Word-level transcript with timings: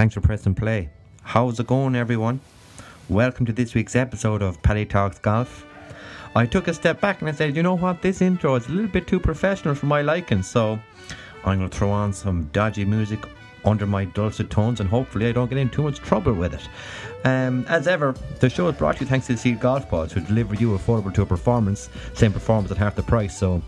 Thanks 0.00 0.14
for 0.14 0.22
pressing 0.22 0.54
play. 0.54 0.88
How's 1.24 1.60
it 1.60 1.66
going, 1.66 1.94
everyone? 1.94 2.40
Welcome 3.10 3.44
to 3.44 3.52
this 3.52 3.74
week's 3.74 3.94
episode 3.94 4.40
of 4.40 4.62
Paddy 4.62 4.86
Talks 4.86 5.18
Golf. 5.18 5.66
I 6.34 6.46
took 6.46 6.68
a 6.68 6.72
step 6.72 7.02
back 7.02 7.20
and 7.20 7.28
I 7.28 7.32
said, 7.32 7.54
you 7.54 7.62
know 7.62 7.76
what, 7.76 8.00
this 8.00 8.22
intro 8.22 8.54
is 8.54 8.66
a 8.66 8.70
little 8.70 8.90
bit 8.90 9.06
too 9.06 9.20
professional 9.20 9.74
for 9.74 9.84
my 9.84 10.00
liking, 10.00 10.42
so 10.42 10.80
I'm 11.44 11.58
going 11.58 11.68
to 11.68 11.76
throw 11.76 11.90
on 11.90 12.14
some 12.14 12.44
dodgy 12.44 12.86
music 12.86 13.26
under 13.66 13.86
my 13.86 14.06
dulcet 14.06 14.48
tones 14.48 14.80
and 14.80 14.88
hopefully 14.88 15.26
I 15.26 15.32
don't 15.32 15.50
get 15.50 15.58
in 15.58 15.68
too 15.68 15.82
much 15.82 15.98
trouble 15.98 16.32
with 16.32 16.54
it. 16.54 16.66
Um, 17.26 17.66
as 17.68 17.86
ever, 17.86 18.14
the 18.38 18.48
show 18.48 18.68
is 18.68 18.76
brought 18.76 18.96
to 18.96 19.00
you 19.04 19.06
thanks 19.06 19.26
to 19.26 19.36
Seed 19.36 19.60
Golf 19.60 19.90
Balls, 19.90 20.12
who 20.12 20.20
deliver 20.20 20.54
you 20.54 20.70
affordable 20.78 21.12
to 21.12 21.20
a 21.20 21.26
performance, 21.26 21.90
same 22.14 22.32
performance 22.32 22.72
at 22.72 22.78
half 22.78 22.96
the 22.96 23.02
price. 23.02 23.38
So 23.38 23.60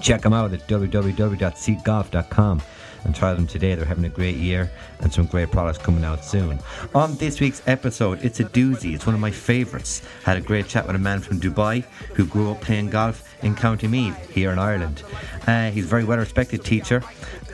check 0.00 0.22
them 0.22 0.32
out 0.32 0.52
at 0.52 0.66
www.seedgolf.com 0.66 2.62
and 3.04 3.14
try 3.14 3.34
them 3.34 3.46
today. 3.46 3.74
They're 3.74 3.84
having 3.84 4.04
a 4.04 4.08
great 4.08 4.36
year 4.36 4.70
and 5.00 5.12
some 5.12 5.26
great 5.26 5.50
products 5.50 5.78
coming 5.78 6.04
out 6.04 6.24
soon. 6.24 6.58
On 6.94 7.14
this 7.16 7.40
week's 7.40 7.62
episode, 7.66 8.24
it's 8.24 8.40
a 8.40 8.44
doozy. 8.44 8.94
It's 8.94 9.06
one 9.06 9.14
of 9.14 9.20
my 9.20 9.30
favourites. 9.30 10.02
Had 10.24 10.36
a 10.36 10.40
great 10.40 10.68
chat 10.68 10.86
with 10.86 10.96
a 10.96 10.98
man 10.98 11.20
from 11.20 11.40
Dubai 11.40 11.84
who 12.14 12.26
grew 12.26 12.50
up 12.50 12.60
playing 12.60 12.90
golf 12.90 13.34
in 13.42 13.54
County 13.54 13.88
Meath 13.88 14.30
here 14.30 14.50
in 14.50 14.58
Ireland. 14.58 15.02
Uh, 15.46 15.70
he's 15.70 15.84
a 15.84 15.88
very 15.88 16.04
well 16.04 16.18
respected 16.18 16.64
teacher 16.64 17.02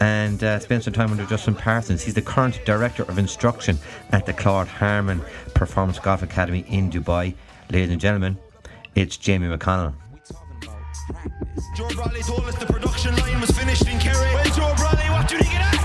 and 0.01 0.43
uh, 0.45 0.59
spent 0.59 0.85
some 0.85 0.93
time 0.93 1.11
under 1.11 1.25
Justin 1.27 1.55
Parsons. 1.55 2.03
He's 2.03 2.15
the 2.15 2.23
current 2.23 2.61
Director 2.65 3.03
of 3.05 3.19
Instruction 3.19 3.79
at 4.13 4.27
the 4.27 4.33
Claude 4.33 4.69
Harmon 4.69 5.23
Performance 5.55 5.99
Golf 5.99 6.23
Academy 6.23 6.65
in 6.69 6.91
Dubai. 6.91 7.35
Ladies 7.71 7.91
and 7.91 8.01
gentlemen, 8.01 8.39
it's 8.95 9.17
Jamie 9.17 9.49
McConnell. 9.49 9.95
Joe 11.75 11.89
told 11.89 12.45
us 12.45 12.57
the 12.57 12.67
production 12.67 13.17
line 13.17 13.41
was 13.41 13.51
finished 13.51 13.89
in 13.89 13.99
Kerry. 13.99 14.51
Joe 14.51 14.75
Did 15.29 15.43
he 15.43 15.53
get 15.53 15.61
at? 15.61 15.78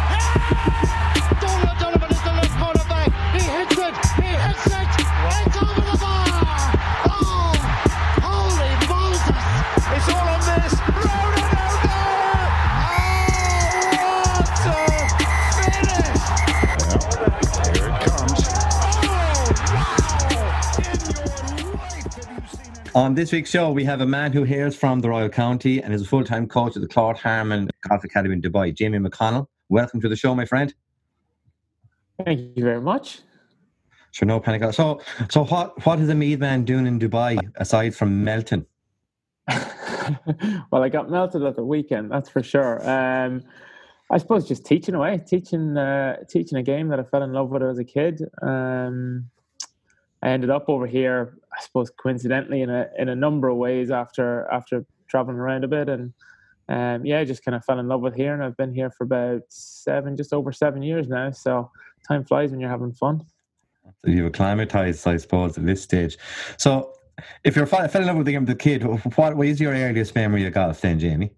On 22.95 23.15
this 23.15 23.31
week's 23.31 23.49
show, 23.49 23.71
we 23.71 23.83
have 23.85 24.01
a 24.01 24.05
man 24.05 24.31
who 24.31 24.43
hails 24.43 24.75
from 24.75 24.99
the 24.99 25.09
Royal 25.09 25.27
County 25.27 25.81
and 25.81 25.91
is 25.95 26.03
a 26.03 26.05
full 26.05 26.23
time 26.23 26.47
coach 26.47 26.75
at 26.75 26.83
the 26.83 26.87
Claude 26.87 27.17
Harmon 27.17 27.67
Golf 27.89 28.03
Academy 28.03 28.35
in 28.35 28.41
Dubai. 28.41 28.71
Jamie 28.71 28.99
McConnell, 28.99 29.47
welcome 29.69 29.99
to 29.99 30.07
the 30.07 30.15
show, 30.15 30.35
my 30.35 30.45
friend. 30.45 30.75
Thank 32.23 32.55
you 32.55 32.63
very 32.63 32.81
much. 32.81 33.21
Sure, 34.11 34.27
no 34.27 34.39
panic. 34.39 34.71
So, 34.75 35.01
so 35.31 35.43
what 35.45 35.83
what 35.87 35.99
is 36.01 36.09
a 36.09 36.13
Meath 36.13 36.37
man 36.37 36.65
doing 36.65 36.85
in 36.85 36.99
Dubai 36.99 37.39
aside 37.55 37.95
from 37.95 38.23
melting? 38.23 38.63
well, 39.47 40.83
I 40.83 40.89
got 40.89 41.09
melted 41.09 41.41
at 41.41 41.55
the 41.55 41.65
weekend, 41.65 42.11
that's 42.11 42.29
for 42.29 42.43
sure. 42.43 42.87
Um, 42.87 43.41
I 44.11 44.19
suppose 44.19 44.47
just 44.47 44.67
teaching 44.67 44.93
away, 44.93 45.19
teaching 45.25 45.77
uh, 45.77 46.17
teaching 46.29 46.59
a 46.59 46.63
game 46.63 46.89
that 46.89 46.99
I 46.99 47.03
fell 47.03 47.23
in 47.23 47.33
love 47.33 47.49
with 47.49 47.63
as 47.63 47.79
a 47.79 47.83
kid. 47.83 48.21
Um, 48.43 49.31
I 50.21 50.29
ended 50.29 50.51
up 50.51 50.69
over 50.69 50.87
here, 50.87 51.37
I 51.55 51.61
suppose, 51.61 51.89
coincidentally 51.89 52.61
in 52.61 52.69
a 52.69 52.87
in 52.97 53.09
a 53.09 53.15
number 53.15 53.47
of 53.49 53.57
ways 53.57 53.91
after 53.91 54.47
after 54.51 54.85
traveling 55.07 55.37
around 55.37 55.63
a 55.63 55.67
bit, 55.67 55.89
and 55.89 56.13
um, 56.69 57.05
yeah, 57.05 57.19
I 57.19 57.25
just 57.25 57.43
kind 57.43 57.55
of 57.55 57.63
fell 57.65 57.79
in 57.79 57.87
love 57.87 58.01
with 58.01 58.15
here, 58.15 58.33
and 58.33 58.43
I've 58.43 58.57
been 58.57 58.73
here 58.73 58.89
for 58.89 59.03
about 59.03 59.41
seven, 59.49 60.15
just 60.17 60.33
over 60.33 60.51
seven 60.51 60.81
years 60.81 61.07
now. 61.07 61.31
So 61.31 61.69
time 62.07 62.23
flies 62.23 62.51
when 62.51 62.59
you're 62.59 62.69
having 62.69 62.93
fun. 62.93 63.25
So 64.05 64.11
you've 64.11 64.27
acclimatized, 64.27 65.05
I 65.07 65.17
suppose, 65.17 65.57
at 65.57 65.65
this 65.65 65.81
stage. 65.81 66.17
So 66.57 66.93
if 67.43 67.55
you're 67.55 67.65
fell 67.65 68.01
in 68.01 68.07
love 68.07 68.17
with 68.17 68.25
the 68.25 68.31
game 68.31 68.43
as 68.43 68.49
a 68.49 68.55
kid, 68.55 68.83
what 68.83 69.39
is 69.45 69.59
your 69.59 69.73
earliest 69.73 70.15
memory 70.15 70.45
of 70.45 70.53
golf 70.53 70.81
then, 70.81 70.99
Jamie? 70.99 71.31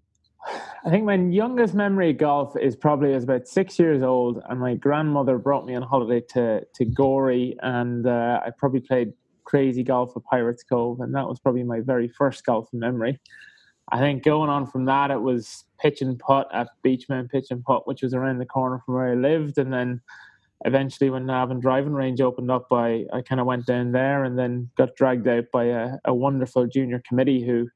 I 0.84 0.90
think 0.90 1.04
my 1.04 1.16
youngest 1.16 1.74
memory 1.74 2.10
of 2.10 2.18
golf 2.18 2.56
is 2.56 2.76
probably 2.76 3.10
I 3.10 3.16
was 3.16 3.24
about 3.24 3.48
six 3.48 3.78
years 3.78 4.02
old, 4.02 4.40
and 4.48 4.60
my 4.60 4.74
grandmother 4.74 5.38
brought 5.38 5.66
me 5.66 5.74
on 5.74 5.82
holiday 5.82 6.24
to 6.34 6.64
to 6.74 6.84
Gorey, 6.84 7.56
and 7.60 8.06
uh, 8.06 8.40
I 8.46 8.50
probably 8.56 8.80
played 8.80 9.12
crazy 9.46 9.82
golf 9.82 10.16
at 10.16 10.24
Pirates 10.24 10.62
Cove, 10.62 11.00
and 11.00 11.14
that 11.14 11.26
was 11.26 11.40
probably 11.40 11.62
my 11.62 11.80
very 11.80 12.08
first 12.08 12.44
golf 12.44 12.68
memory. 12.72 13.18
I 13.90 13.98
think 14.00 14.24
going 14.24 14.50
on 14.50 14.66
from 14.66 14.84
that, 14.86 15.10
it 15.10 15.20
was 15.20 15.64
pitch 15.78 16.02
and 16.02 16.18
putt 16.18 16.48
at 16.52 16.68
Beachman 16.82 17.30
Pitch 17.30 17.46
and 17.50 17.64
Putt, 17.64 17.86
which 17.86 18.02
was 18.02 18.14
around 18.14 18.38
the 18.38 18.46
corner 18.46 18.80
from 18.84 18.94
where 18.94 19.08
I 19.08 19.14
lived, 19.14 19.58
and 19.58 19.72
then 19.72 20.00
eventually 20.64 21.10
when 21.10 21.26
Navan 21.26 21.60
driving 21.60 21.92
range 21.92 22.20
opened 22.20 22.50
up, 22.50 22.66
I 22.72 23.06
I 23.12 23.22
kind 23.22 23.40
of 23.40 23.46
went 23.46 23.66
down 23.66 23.92
there, 23.92 24.24
and 24.24 24.38
then 24.38 24.70
got 24.76 24.96
dragged 24.96 25.28
out 25.28 25.44
by 25.52 25.64
a, 25.64 25.92
a 26.04 26.14
wonderful 26.14 26.66
junior 26.66 27.02
committee 27.08 27.46
who 27.46 27.68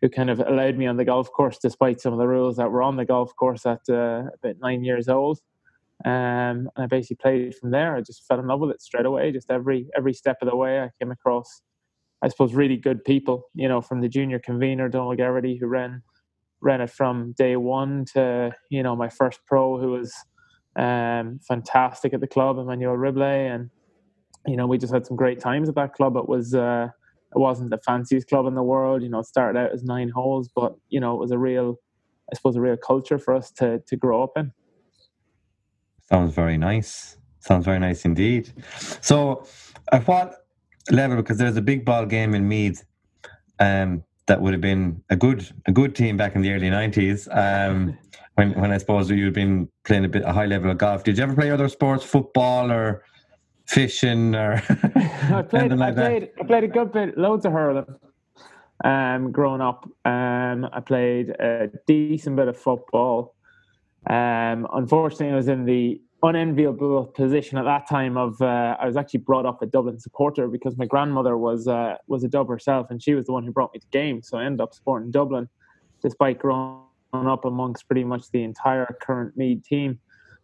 who 0.00 0.08
kind 0.08 0.30
of 0.30 0.38
allowed 0.40 0.76
me 0.76 0.86
on 0.86 0.96
the 0.96 1.04
golf 1.04 1.30
course 1.32 1.58
despite 1.58 2.00
some 2.00 2.12
of 2.12 2.18
the 2.20 2.28
rules 2.28 2.56
that 2.56 2.70
were 2.70 2.82
on 2.82 2.96
the 2.96 3.04
golf 3.04 3.34
course 3.34 3.66
at 3.66 3.80
uh, 3.88 4.24
about 4.40 4.56
nine 4.60 4.84
years 4.84 5.08
old. 5.08 5.40
Um, 6.04 6.70
and 6.76 6.84
I 6.84 6.86
basically 6.86 7.16
played 7.16 7.54
from 7.56 7.70
there. 7.70 7.96
I 7.96 8.00
just 8.00 8.26
fell 8.26 8.38
in 8.38 8.46
love 8.46 8.60
with 8.60 8.70
it 8.70 8.82
straight 8.82 9.06
away. 9.06 9.32
Just 9.32 9.50
every 9.50 9.88
every 9.96 10.12
step 10.12 10.38
of 10.42 10.48
the 10.48 10.56
way, 10.56 10.80
I 10.80 10.90
came 11.00 11.10
across, 11.10 11.60
I 12.22 12.28
suppose, 12.28 12.54
really 12.54 12.76
good 12.76 13.04
people. 13.04 13.44
You 13.54 13.68
know, 13.68 13.80
from 13.80 14.00
the 14.00 14.08
junior 14.08 14.38
convener 14.38 14.88
Donald 14.88 15.16
Garrity, 15.16 15.56
who 15.58 15.66
ran 15.66 16.02
ran 16.60 16.80
it 16.80 16.90
from 16.90 17.32
day 17.36 17.56
one 17.56 18.04
to 18.14 18.52
you 18.70 18.82
know 18.82 18.96
my 18.96 19.08
first 19.08 19.40
pro, 19.46 19.78
who 19.78 19.92
was 19.92 20.14
um, 20.76 21.40
fantastic 21.46 22.14
at 22.14 22.20
the 22.20 22.28
club, 22.28 22.58
Emmanuel 22.58 22.96
Ribley, 22.96 23.46
and 23.46 23.70
you 24.46 24.56
know 24.56 24.66
we 24.66 24.78
just 24.78 24.92
had 24.92 25.06
some 25.06 25.16
great 25.16 25.40
times 25.40 25.68
at 25.68 25.74
that 25.76 25.94
club. 25.94 26.16
It 26.16 26.28
was. 26.28 26.54
Uh, 26.54 26.88
it 27.34 27.38
wasn't 27.38 27.70
the 27.70 27.78
fanciest 27.78 28.28
club 28.28 28.46
in 28.46 28.54
the 28.54 28.62
world. 28.62 29.02
You 29.02 29.10
know, 29.10 29.18
it 29.18 29.26
started 29.26 29.58
out 29.58 29.72
as 29.72 29.84
nine 29.84 30.08
holes, 30.08 30.48
but 30.54 30.74
you 30.88 30.98
know, 30.98 31.14
it 31.14 31.18
was 31.20 31.30
a 31.30 31.38
real, 31.38 31.76
I 32.32 32.36
suppose, 32.36 32.56
a 32.56 32.60
real 32.60 32.76
culture 32.76 33.18
for 33.18 33.34
us 33.34 33.50
to 33.58 33.80
to 33.86 33.96
grow 33.96 34.22
up 34.22 34.32
in. 34.36 34.52
Sounds 36.10 36.34
very 36.34 36.58
nice. 36.58 37.16
Sounds 37.40 37.64
very 37.64 37.78
nice 37.78 38.04
indeed. 38.04 38.52
So, 39.00 39.46
at 39.92 40.06
what 40.06 40.46
level? 40.90 41.16
Because 41.16 41.38
there's 41.38 41.56
a 41.56 41.62
big 41.62 41.84
ball 41.84 42.06
game 42.06 42.34
in 42.34 42.48
Meath, 42.48 42.84
um, 43.58 44.02
that 44.26 44.40
would 44.40 44.52
have 44.52 44.60
been 44.60 45.02
a 45.10 45.16
good 45.16 45.48
a 45.66 45.72
good 45.72 45.94
team 45.94 46.16
back 46.16 46.34
in 46.34 46.42
the 46.42 46.52
early 46.52 46.70
nineties. 46.70 47.28
Um, 47.30 47.96
when 48.34 48.52
when 48.60 48.72
I 48.72 48.78
suppose 48.78 49.10
you'd 49.10 49.34
been 49.34 49.68
playing 49.84 50.04
a 50.04 50.08
bit 50.08 50.22
a 50.22 50.32
high 50.32 50.46
level 50.46 50.70
of 50.70 50.78
golf. 50.78 51.04
Did 51.04 51.16
you 51.16 51.24
ever 51.24 51.34
play 51.34 51.50
other 51.50 51.68
sports, 51.68 52.04
football 52.04 52.70
or? 52.70 53.02
fishing 53.68 54.34
or 54.34 54.54
I 55.30 55.42
played, 55.42 55.72
like 55.72 55.92
I 55.92 55.94
played, 55.94 56.30
I 56.40 56.44
played 56.44 56.64
a 56.64 56.68
good 56.68 56.92
bit, 56.92 57.18
loads 57.18 57.44
of 57.44 57.52
hurling. 57.52 57.84
Um, 58.84 59.30
growing 59.30 59.60
up, 59.60 59.84
um, 60.04 60.68
I 60.72 60.80
played 60.80 61.30
a 61.30 61.68
decent 61.86 62.36
bit 62.36 62.48
of 62.48 62.56
football. 62.56 63.34
Um, 64.08 64.66
unfortunately, 64.72 65.32
I 65.32 65.36
was 65.36 65.48
in 65.48 65.64
the 65.64 66.00
unenviable 66.22 67.06
position 67.06 67.58
at 67.58 67.64
that 67.64 67.88
time 67.88 68.16
of 68.16 68.40
uh, 68.40 68.76
I 68.80 68.86
was 68.86 68.96
actually 68.96 69.20
brought 69.20 69.46
up 69.46 69.62
a 69.62 69.66
Dublin 69.66 70.00
supporter 70.00 70.48
because 70.48 70.76
my 70.76 70.86
grandmother 70.86 71.36
was 71.36 71.68
uh, 71.68 71.96
was 72.06 72.24
a 72.24 72.28
Dub 72.28 72.48
herself, 72.48 72.88
and 72.90 73.02
she 73.02 73.14
was 73.14 73.26
the 73.26 73.32
one 73.32 73.44
who 73.44 73.52
brought 73.52 73.72
me 73.72 73.80
to 73.80 73.86
games. 73.92 74.28
So 74.28 74.38
I 74.38 74.44
ended 74.44 74.60
up 74.60 74.74
supporting 74.74 75.10
Dublin, 75.10 75.48
despite 76.02 76.38
growing 76.38 76.82
up 77.12 77.44
amongst 77.44 77.86
pretty 77.86 78.04
much 78.04 78.30
the 78.32 78.42
entire 78.42 78.96
current 79.00 79.36
Meath 79.36 79.62
team. 79.64 79.98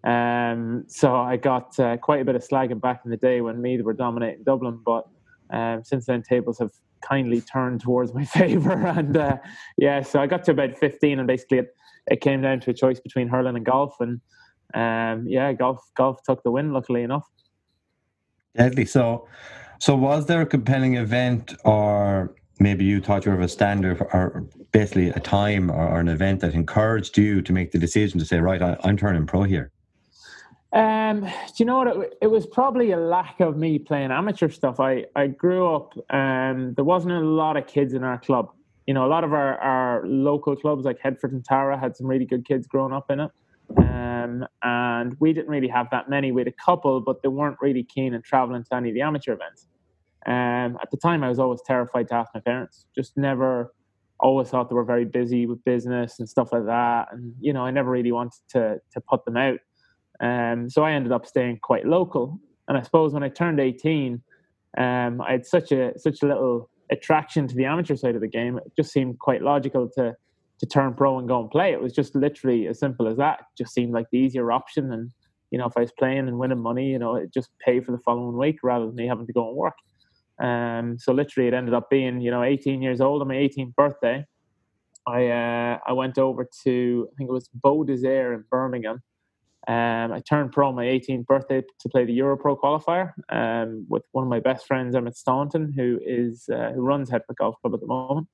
Um, 0.05 0.85
so 0.87 1.17
I 1.17 1.39
got 1.39 1.79
uh, 1.81 1.97
quite 1.97 2.21
a 2.21 2.25
bit 2.25 2.35
of 2.35 2.47
slagging 2.47 2.81
back 2.81 3.01
in 3.07 3.11
the 3.11 3.17
day 3.17 3.41
when 3.41 3.63
Meath 3.63 3.83
were 3.83 3.95
dominating 3.95 4.45
Dublin, 4.45 4.81
but 4.85 5.09
um, 5.51 5.83
since 5.83 6.07
then 6.07 6.23
tables 6.23 6.59
have 6.59 6.71
kindly 7.01 7.41
turned 7.41 7.81
towards 7.81 8.13
my 8.13 8.25
favour. 8.41 8.87
And 8.87 9.17
uh, 9.17 9.39
yeah, 9.79 10.03
so 10.03 10.21
I 10.21 10.27
got 10.27 10.45
to 10.45 10.51
about 10.51 10.77
15, 10.77 11.19
and 11.19 11.27
basically 11.27 11.63
it 12.07 12.21
came 12.21 12.43
down 12.43 12.61
to 12.61 12.71
a 12.71 12.75
choice 12.75 13.01
between 13.01 13.29
hurling 13.29 13.57
and 13.57 13.65
golf, 13.65 13.97
and 14.01 14.21
um, 14.75 15.27
yeah, 15.27 15.53
golf 15.53 15.81
golf 15.97 16.23
took 16.23 16.43
the 16.43 16.51
win. 16.51 16.73
Luckily 16.73 17.03
enough. 17.03 17.27
Deadly. 18.57 18.85
So, 18.85 19.27
so 19.81 19.97
was 19.97 20.27
there 20.27 20.41
a 20.41 20.47
compelling 20.47 20.95
event, 20.95 21.55
or 21.65 22.35
maybe 22.61 22.85
you 22.85 23.01
thought 23.01 23.25
you 23.25 23.33
were 23.33 23.39
of 23.39 23.43
a 23.43 23.49
standard, 23.49 24.01
or 24.01 24.47
basically 24.73 25.09
a 25.09 25.21
time 25.21 25.71
or, 25.71 25.89
or, 25.89 26.01
an 26.01 26.09
event 26.09 26.41
that 26.41 26.55
encouraged 26.55 27.19
you 27.19 27.43
to 27.43 27.53
make 27.53 27.73
the 27.73 27.79
decision 27.79 28.19
to 28.21 28.25
say, 28.25 28.39
right, 28.39 28.63
I, 28.63 28.77
I'm 28.85 28.97
turning 28.97 29.27
pro 29.27 29.43
here? 29.43 29.73
Um, 30.73 31.21
do 31.21 31.29
you 31.59 31.65
know 31.65 31.79
what? 31.79 31.97
It, 31.97 32.19
it, 32.23 32.27
was 32.27 32.47
probably 32.47 32.91
a 32.91 32.97
lack 32.97 33.39
of 33.41 33.57
me 33.57 33.79
playing 33.79 34.11
amateur 34.11 34.49
stuff. 34.49 34.81
I, 34.81 35.05
I 35.15 35.29
grew 35.29 35.73
up, 35.73 35.95
um, 36.11 36.75
there 36.75 36.85
wasn't 36.85 37.15
a 37.15 37.21
lot 37.21 37.57
of 37.57 37.67
kids 37.67 37.95
in 37.95 38.03
our 38.03 38.19
club. 38.19 38.51
You 38.87 38.95
know, 38.95 39.07
a 39.07 39.09
lot 39.09 39.25
of 39.25 39.33
our, 39.33 39.59
our 39.59 40.07
local 40.07 40.57
clubs 40.57 40.85
like 40.85 41.01
Headfort 41.01 41.33
and 41.33 41.45
Tara 41.45 41.79
had 41.79 41.97
some 41.97 42.07
really 42.07 42.27
good 42.27 42.47
kids 42.47 42.67
growing 42.67 42.93
up 42.93 43.11
in 43.11 43.21
it. 43.21 43.31
Um, 43.79 44.47
and 44.63 45.17
we 45.21 45.33
didn't 45.33 45.49
really 45.49 45.69
have 45.69 45.89
that 45.91 46.11
many. 46.11 46.33
We 46.33 46.43
had 46.43 46.49
a 46.49 46.53
couple, 46.53 47.01
but 47.01 47.23
they 47.23 47.29
weren't 47.29 47.57
really 47.61 47.83
keen 47.83 48.13
in 48.13 48.23
traveling 48.23 48.63
to 48.65 48.77
any 48.77 48.91
of 48.91 48.95
the 48.95 49.01
amateur 49.01 49.33
events. 49.33 49.67
Um, 50.27 50.79
at 50.83 50.91
the 50.91 50.99
time, 50.99 51.25
I 51.25 51.29
was 51.29 51.39
always 51.39 51.61
terrified 51.67 52.09
to 52.09 52.15
ask 52.15 52.31
my 52.35 52.41
parents. 52.41 52.87
Just 52.95 53.17
never, 53.17 53.73
always 54.21 54.49
thought 54.49 54.69
they 54.69 54.75
were 54.75 54.85
very 54.85 55.05
busy 55.05 55.47
with 55.47 55.63
business 55.65 56.19
and 56.19 56.29
stuff 56.29 56.53
like 56.53 56.67
that. 56.67 57.09
And, 57.13 57.35
you 57.41 57.53
know, 57.53 57.65
I 57.65 57.71
never 57.71 57.91
really 57.91 58.13
wanted 58.13 58.41
to, 58.51 58.81
to 58.93 59.01
put 59.01 59.25
them 59.25 59.37
out. 59.37 59.59
Um, 60.21 60.71
so 60.71 60.83
I 60.83 60.93
ended 60.93 61.13
up 61.13 61.27
staying 61.27 61.59
quite 61.63 61.87
local. 61.87 62.39
And 62.69 62.79
I 62.79 62.83
suppose 62.83 63.13
when 63.13 63.23
I 63.23 63.29
turned 63.29 63.61
18, 63.61 64.23
um, 64.79 65.21
I 65.21 65.33
had 65.33 65.47
such 65.47 65.71
a 65.71 65.97
such 65.99 66.23
a 66.23 66.27
little 66.27 66.71
attraction 66.95 67.47
to 67.49 67.55
the 67.55 67.67
amateur 67.67 67.97
side 67.97 68.15
of 68.15 68.21
the 68.21 68.29
game. 68.29 68.59
It 68.59 68.73
just 68.77 68.93
seemed 68.93 69.19
quite 69.19 69.43
logical 69.43 69.89
to 69.97 70.15
to 70.61 70.67
turn 70.67 70.95
pro 70.95 71.19
and 71.19 71.29
go 71.29 71.41
and 71.41 71.51
play. 71.51 71.73
It 71.73 71.81
was 71.81 71.93
just 71.93 72.15
literally 72.15 72.69
as 72.69 72.79
simple 72.79 73.09
as 73.09 73.17
that. 73.17 73.41
It 73.41 73.63
just 73.63 73.75
seemed 73.75 73.93
like 73.93 74.07
the 74.13 74.19
easier 74.19 74.53
option. 74.53 74.93
And 74.93 75.11
you 75.51 75.59
know, 75.59 75.67
if 75.67 75.77
I 75.77 75.81
was 75.81 75.93
playing 75.99 76.29
and 76.29 76.39
winning 76.39 76.61
money, 76.61 76.87
you 76.91 76.99
know, 76.99 77.17
it 77.17 77.33
just 77.33 77.51
pay 77.65 77.81
for 77.81 77.93
the 77.93 77.99
following 77.99 78.37
week 78.37 78.59
rather 78.63 78.87
than 78.87 78.95
me 78.95 79.07
having 79.07 79.27
to 79.27 79.33
go 79.33 79.49
and 79.49 79.57
work. 79.57 79.75
Um, 80.43 80.97
so 80.99 81.13
literally, 81.13 81.49
it 81.49 81.55
ended 81.55 81.75
up 81.75 81.91
being 81.91 82.21
you 82.21 82.31
know 82.31 82.43
18 82.43 82.83
years 82.83 83.01
old 83.01 83.23
on 83.23 83.29
my 83.29 83.35
18th 83.35 83.75
birthday. 83.75 84.25
I 85.07 85.29
uh, 85.29 85.79
I 85.87 85.93
went 85.93 86.19
over 86.19 86.49
to 86.65 87.09
I 87.13 87.15
think 87.17 87.29
it 87.29 87.33
was 87.33 87.49
Beaudesert 87.65 88.35
in 88.35 88.45
Birmingham. 88.51 89.03
Um, 89.67 90.13
I 90.13 90.21
turned 90.21 90.53
pro 90.53 90.69
on 90.69 90.75
my 90.75 90.85
18th 90.85 91.27
birthday 91.27 91.63
to 91.81 91.89
play 91.89 92.05
the 92.05 92.13
Euro 92.15 92.37
Pro 92.37 92.57
qualifier 92.57 93.13
um, 93.31 93.87
with 93.89 94.03
one 94.13 94.25
of 94.25 94.29
my 94.29 94.41
best 94.41 94.67
friends, 94.67 94.95
Emmett 94.95 95.17
Staunton, 95.17 95.73
who 95.73 95.99
is 96.05 96.49
uh, 96.53 96.73
who 96.75 96.83
runs 96.83 97.11
Headfort 97.11 97.37
Golf 97.39 97.57
Club 97.61 97.75
at 97.75 97.81
the 97.81 97.87
moment. 97.87 98.29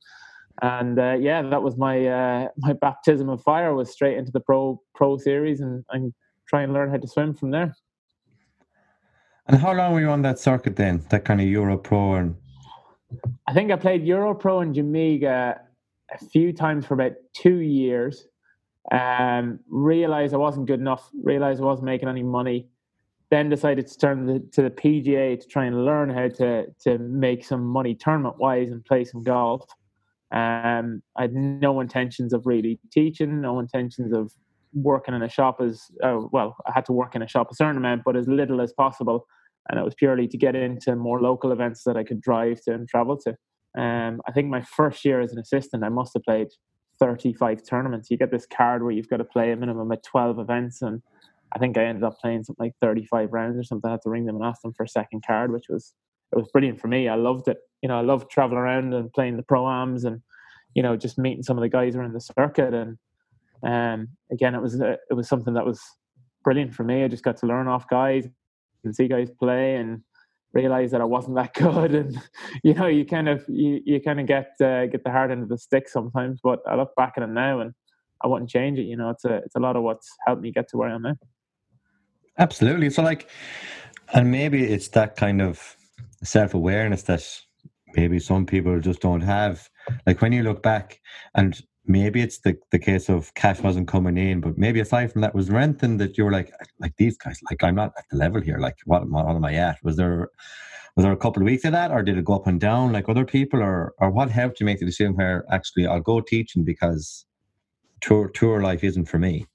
And 0.62 0.99
uh, 0.99 1.17
yeah, 1.21 1.43
that 1.43 1.62
was 1.62 1.77
my 1.77 2.06
uh, 2.06 2.49
my 2.59 2.73
baptism 2.73 3.29
of 3.29 3.43
fire 3.43 3.75
was 3.75 3.91
straight 3.91 4.19
into 4.19 4.32
the 4.32 4.41
pro 4.41 4.81
pro 4.94 5.19
series 5.19 5.61
and, 5.61 5.85
and 5.91 6.12
try 6.49 6.62
and 6.62 6.73
learn 6.73 6.91
how 6.91 6.97
to 6.97 7.06
swim 7.06 7.35
from 7.35 7.50
there. 7.50 7.75
And 9.47 9.59
how 9.59 9.73
long 9.73 9.94
were 9.94 10.00
you 10.00 10.11
on 10.11 10.23
that 10.23 10.38
circuit 10.38 10.76
then? 10.76 11.05
That 11.11 11.25
kind 11.25 11.41
of 11.41 11.47
Euro 11.47 11.76
Pro 11.76 12.15
and 12.15 12.37
I 13.47 13.53
think 13.53 13.71
I 13.71 13.76
played 13.76 14.05
Euro 14.06 14.35
Pro 14.35 14.61
in 14.61 14.73
Jamega 14.73 15.59
a 16.12 16.19
few 16.19 16.53
times 16.53 16.87
for 16.87 16.94
about 16.94 17.12
two 17.35 17.56
years. 17.59 18.26
Um, 18.91 19.61
realized 19.69 20.35
I 20.35 20.38
wasn't 20.38 20.67
good 20.67 20.81
enough. 20.81 21.09
Realized 21.23 21.61
I 21.61 21.65
wasn't 21.65 21.87
making 21.87 22.09
any 22.09 22.23
money. 22.23 22.69
Then 23.31 23.49
decided 23.49 23.87
to 23.87 23.99
turn 23.99 24.49
to 24.53 24.62
the 24.62 24.71
PGA 24.71 25.41
to 25.41 25.47
try 25.47 25.67
and 25.67 25.85
learn 25.85 26.11
how 26.11 26.29
to 26.29 26.67
to 26.85 26.99
make 26.99 27.44
some 27.44 27.65
money 27.65 27.94
tournament 27.94 28.38
wise 28.38 28.71
and 28.71 28.85
play 28.85 29.05
some 29.05 29.23
golf. 29.23 29.62
Um, 30.32 31.03
I 31.17 31.23
had 31.23 31.35
no 31.35 31.81
intentions 31.81 32.32
of 32.32 32.47
really 32.47 32.79
teaching, 32.93 33.41
no 33.41 33.59
intentions 33.59 34.12
of 34.12 34.32
working 34.73 35.15
in 35.15 35.23
a 35.23 35.29
shop 35.29 35.61
as 35.61 35.83
uh, 36.03 36.21
well. 36.31 36.56
I 36.67 36.73
had 36.73 36.85
to 36.87 36.93
work 36.93 37.17
in 37.17 37.23
a 37.23 37.29
shop 37.29 37.50
a 37.50 37.55
certain 37.55 37.76
amount, 37.76 38.03
but 38.05 38.17
as 38.17 38.29
little 38.29 38.61
as 38.61 38.73
possible. 38.73 39.26
And 39.69 39.79
it 39.79 39.85
was 39.85 39.94
purely 39.94 40.26
to 40.29 40.38
get 40.38 40.56
into 40.56 40.97
more 40.97 41.21
local 41.21 41.53
events 41.53 41.83
that 41.85 41.97
I 41.97 42.05
could 42.05 42.21
drive 42.21 42.62
to 42.62 42.75
and 42.75 42.88
travel 42.88 43.19
to. 43.19 43.37
Um, 43.81 44.21
I 44.26 44.33
think 44.33 44.49
my 44.49 44.62
first 44.62 45.05
year 45.05 45.21
as 45.21 45.33
an 45.33 45.38
assistant, 45.38 45.85
I 45.85 45.88
must 45.88 46.15
have 46.15 46.23
played 46.23 46.49
35 47.00 47.62
tournaments. 47.64 48.11
You 48.11 48.17
get 48.17 48.31
this 48.31 48.47
card 48.47 48.82
where 48.82 48.93
you've 48.93 49.08
got 49.08 49.17
to 49.17 49.25
play 49.25 49.50
a 49.50 49.56
minimum 49.56 49.91
of 49.91 50.02
12 50.02 50.38
events. 50.38 50.82
And 50.82 51.02
I 51.52 51.58
think 51.58 51.76
I 51.76 51.85
ended 51.85 52.05
up 52.05 52.19
playing 52.20 52.44
something 52.44 52.64
like 52.64 52.75
35 52.81 53.32
rounds 53.32 53.58
or 53.58 53.64
something. 53.64 53.88
I 53.88 53.93
had 53.93 54.02
to 54.02 54.11
ring 54.11 54.26
them 54.26 54.37
and 54.37 54.44
ask 54.44 54.62
them 54.62 54.73
for 54.73 54.85
a 54.85 54.88
second 54.88 55.25
card, 55.26 55.50
which 55.50 55.69
was, 55.69 55.94
it 56.32 56.37
was 56.37 56.49
brilliant 56.52 56.81
for 56.81 56.88
me. 56.88 57.08
I 57.08 57.17
loved 57.17 57.49
it. 57.49 57.58
You 57.82 57.88
know, 57.88 57.99
I 57.99 58.02
loved 58.02 58.31
traveling 58.31 58.58
around 58.58 58.94
and 58.94 59.12
playing 59.12 59.37
the 59.37 59.43
pro-ams 59.43 60.05
and, 60.05 60.20
you 60.75 60.82
know, 60.82 60.97
just 60.97 61.19
meeting 61.19 61.43
some 61.43 61.56
of 61.56 61.62
the 61.62 61.69
guys 61.69 61.97
around 61.97 62.12
the 62.12 62.20
circuit. 62.20 62.75
And 62.75 62.99
um, 63.64 64.08
again, 64.31 64.55
it 64.55 64.62
was, 64.62 64.81
uh, 64.81 64.97
it 65.11 65.14
was 65.14 65.29
something 65.29 65.55
that 65.55 65.67
was 65.67 65.81
brilliant 66.44 66.75
for 66.75 66.85
me. 66.85 67.02
I 67.02 67.08
just 67.08 67.25
got 67.25 67.38
to 67.38 67.47
learn 67.47 67.67
off 67.67 67.88
guys 67.88 68.29
and 68.85 68.94
see 68.94 69.08
guys 69.08 69.31
play 69.31 69.76
and 69.76 70.02
realize 70.52 70.91
that 70.91 71.00
I 71.00 71.05
wasn't 71.05 71.37
that 71.37 71.55
good, 71.55 71.94
and 71.94 72.19
you 72.62 72.75
know, 72.75 72.87
you 72.87 73.05
kind 73.05 73.29
of 73.29 73.44
you, 73.49 73.81
you 73.85 74.00
kind 74.00 74.20
of 74.20 74.26
get 74.26 74.52
uh, 74.61 74.87
get 74.87 75.05
the 75.05 75.11
hard 75.11 75.31
end 75.31 75.43
of 75.43 75.49
the 75.49 75.58
stick 75.58 75.88
sometimes. 75.88 76.41
But 76.43 76.61
I 76.67 76.76
look 76.76 76.94
back 76.97 77.14
at 77.17 77.23
it 77.23 77.29
now, 77.29 77.61
and 77.61 77.73
I 78.23 78.29
wouldn't 78.29 78.50
change 78.50 78.79
it. 78.79 78.85
You 78.85 78.97
know, 78.97 79.11
it's 79.11 79.25
a 79.25 79.37
it's 79.37 79.56
a 79.56 79.61
lot 79.61 79.76
of 79.76 79.82
what's 79.82 80.08
helped 80.26 80.43
me 80.43 80.52
get 80.52 80.69
to 80.70 80.76
where 80.76 80.88
I 80.88 80.94
am 80.94 81.02
now. 81.02 81.17
Absolutely. 82.38 82.91
So, 82.91 83.02
like, 83.02 83.29
and 84.14 84.31
maybe 84.31 84.64
it's 84.64 84.88
that 84.88 85.17
kind 85.17 85.43
of 85.43 85.76
self 86.23 86.55
awareness 86.55 87.02
that 87.05 87.26
maybe 87.94 88.19
some 88.19 88.47
people 88.47 88.81
just 88.81 89.00
don't 89.00 89.20
have. 89.20 89.69
Like 90.06 90.20
when 90.20 90.32
you 90.32 90.43
look 90.43 90.62
back, 90.62 91.00
and 91.35 91.61
maybe 91.87 92.21
it's 92.21 92.38
the, 92.38 92.56
the 92.71 92.79
case 92.79 93.09
of 93.09 93.32
cash 93.35 93.61
wasn't 93.61 93.88
coming 93.88 94.17
in, 94.17 94.41
but 94.41 94.59
maybe 94.59 94.81
aside 94.81 95.12
from 95.12 95.23
that, 95.23 95.35
was 95.35 95.49
there 95.49 95.59
anything 95.59 95.97
that 95.99 96.17
you 96.17 96.25
were 96.25 96.32
like, 96.32 96.53
like 96.79 96.94
these 96.97 97.17
guys, 97.17 97.41
like 97.50 97.62
I'm 97.62 97.75
not 97.75 97.93
at 97.99 98.05
the 98.11 98.17
level 98.17 98.41
here. 98.41 98.59
Like 98.59 98.77
what, 98.85 99.09
what 99.09 99.27
am 99.27 99.44
I 99.44 99.55
at? 99.55 99.79
Was 99.82 99.97
there 99.97 100.31
was 100.97 101.05
there 101.05 101.12
a 101.12 101.17
couple 101.17 101.43
of 101.43 101.47
weeks 101.47 101.65
of 101.65 101.73
that, 101.73 101.93
or 101.93 102.03
did 102.03 102.19
it 102.19 102.25
go 102.25 102.35
up 102.35 102.47
and 102.47 102.61
down 102.61 102.93
like 102.93 103.09
other 103.09 103.25
people, 103.25 103.62
or 103.62 103.94
or 103.99 104.11
what 104.11 104.31
helped 104.31 104.61
you 104.61 104.67
make 104.67 104.81
the 104.81 104.87
decision 104.87 105.15
where 105.15 105.44
actually 105.50 105.87
I'll 105.87 106.00
go 106.00 106.21
teaching 106.21 106.65
because 106.65 107.25
tour 108.00 108.29
tour 108.29 108.61
life 108.61 108.83
isn't 108.83 109.06
for 109.06 109.19
me? 109.19 109.47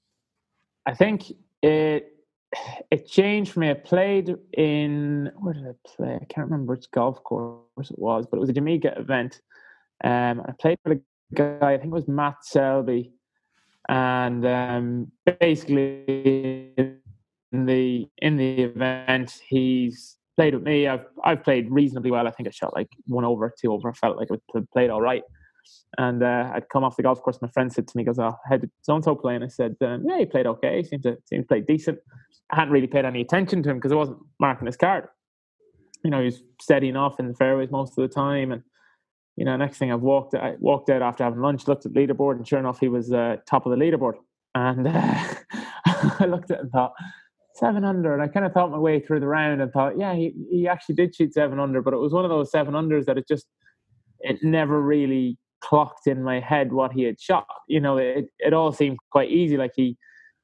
I 0.86 0.94
think 0.94 1.32
it 1.62 2.12
it 2.90 3.06
changed 3.06 3.52
for 3.52 3.60
me. 3.60 3.70
I 3.70 3.74
played 3.74 4.34
in 4.56 5.30
where 5.36 5.54
did 5.54 5.66
I 5.66 5.72
play? 5.86 6.18
I 6.20 6.24
can't 6.24 6.50
remember 6.50 6.72
which 6.72 6.90
golf 6.90 7.22
course 7.22 7.90
it 7.90 7.98
was, 7.98 8.26
but 8.26 8.38
it 8.38 8.40
was 8.40 8.50
a 8.50 8.54
Jamega 8.54 8.98
event. 8.98 9.40
Um, 10.04 10.42
I 10.46 10.52
played 10.58 10.78
for 10.82 10.94
the 10.94 11.02
guy, 11.34 11.74
I 11.74 11.78
think 11.78 11.92
it 11.92 11.94
was 11.94 12.08
Matt 12.08 12.44
Selby, 12.44 13.12
and 13.88 14.46
um, 14.46 15.12
basically 15.40 16.72
in 17.52 17.66
the 17.66 18.08
in 18.18 18.36
the 18.36 18.62
event 18.62 19.40
he's 19.46 20.16
played 20.36 20.54
with 20.54 20.62
me. 20.62 20.86
I've 20.86 21.06
I've 21.24 21.42
played 21.42 21.70
reasonably 21.70 22.10
well. 22.10 22.26
I 22.26 22.30
think 22.30 22.48
I 22.48 22.50
shot 22.50 22.74
like 22.74 22.88
one 23.06 23.24
over, 23.24 23.52
two 23.60 23.72
over. 23.72 23.88
I 23.88 23.92
felt 23.92 24.16
like 24.16 24.28
I 24.30 24.60
played 24.72 24.90
all 24.90 25.00
right. 25.00 25.22
And 25.98 26.22
uh, 26.22 26.52
I'd 26.54 26.68
come 26.68 26.84
off 26.84 26.96
the 26.96 27.02
golf 27.02 27.20
course. 27.22 27.42
My 27.42 27.48
friend 27.48 27.72
said 27.72 27.88
to 27.88 27.96
me, 27.96 28.04
"Goes, 28.04 28.18
oh, 28.18 28.36
how 28.48 28.56
did 28.56 28.70
so 28.82 28.94
and 28.94 29.02
so 29.04 29.16
play?" 29.16 29.34
And 29.34 29.44
I 29.44 29.48
said, 29.48 29.76
um, 29.80 30.04
"Yeah, 30.06 30.18
he 30.18 30.26
played 30.26 30.46
okay. 30.46 30.82
Seemed 30.82 31.02
to 31.04 31.16
seemed 31.24 31.44
to 31.44 31.48
play 31.48 31.60
decent." 31.60 31.98
I 32.50 32.56
hadn't 32.56 32.72
really 32.72 32.86
paid 32.86 33.04
any 33.04 33.20
attention 33.20 33.62
to 33.64 33.70
him 33.70 33.78
because 33.78 33.90
I 33.90 33.96
wasn't 33.96 34.18
marking 34.38 34.66
his 34.66 34.76
card. 34.76 35.08
You 36.04 36.10
know, 36.10 36.20
he 36.20 36.26
was 36.26 36.42
steadying 36.60 36.96
off 36.96 37.18
in 37.18 37.26
the 37.26 37.34
fairways 37.34 37.70
most 37.72 37.98
of 37.98 38.08
the 38.08 38.14
time, 38.14 38.52
and 38.52 38.62
you 39.36 39.44
know, 39.44 39.56
next 39.56 39.78
thing 39.78 39.92
I've 39.92 40.00
walked, 40.00 40.34
I 40.34 40.54
walked 40.58 40.88
out 40.88 41.02
after 41.02 41.24
having 41.24 41.40
lunch, 41.40 41.68
looked 41.68 41.84
at 41.84 41.92
the 41.92 42.06
leaderboard, 42.06 42.36
and 42.36 42.48
sure 42.48 42.58
enough, 42.58 42.80
he 42.80 42.88
was 42.88 43.12
uh, 43.12 43.36
top 43.46 43.66
of 43.66 43.70
the 43.70 43.76
leaderboard. 43.76 44.14
And 44.54 44.88
uh, 44.88 45.24
I 46.20 46.24
looked 46.26 46.50
at 46.50 46.58
it 46.58 46.62
and 46.62 46.70
thought, 46.70 46.92
seven 47.54 47.84
under. 47.84 48.14
And 48.14 48.22
I 48.22 48.28
kind 48.28 48.46
of 48.46 48.52
thought 48.52 48.70
my 48.70 48.78
way 48.78 49.00
through 49.00 49.20
the 49.20 49.26
round 49.26 49.60
and 49.60 49.70
thought, 49.72 49.98
yeah, 49.98 50.14
he, 50.14 50.32
he 50.50 50.66
actually 50.66 50.94
did 50.94 51.14
shoot 51.14 51.34
seven 51.34 51.60
under, 51.60 51.82
but 51.82 51.94
it 51.94 51.98
was 51.98 52.12
one 52.12 52.24
of 52.24 52.30
those 52.30 52.50
seven 52.50 52.74
unders 52.74 53.04
that 53.06 53.18
it 53.18 53.28
just, 53.28 53.46
it 54.20 54.38
never 54.42 54.80
really 54.80 55.38
clocked 55.60 56.06
in 56.06 56.22
my 56.22 56.40
head 56.40 56.72
what 56.72 56.92
he 56.92 57.02
had 57.02 57.20
shot. 57.20 57.46
You 57.68 57.80
know, 57.80 57.98
it, 57.98 58.26
it 58.38 58.54
all 58.54 58.72
seemed 58.72 58.98
quite 59.10 59.30
easy. 59.30 59.56
Like 59.56 59.72
he, 59.74 59.96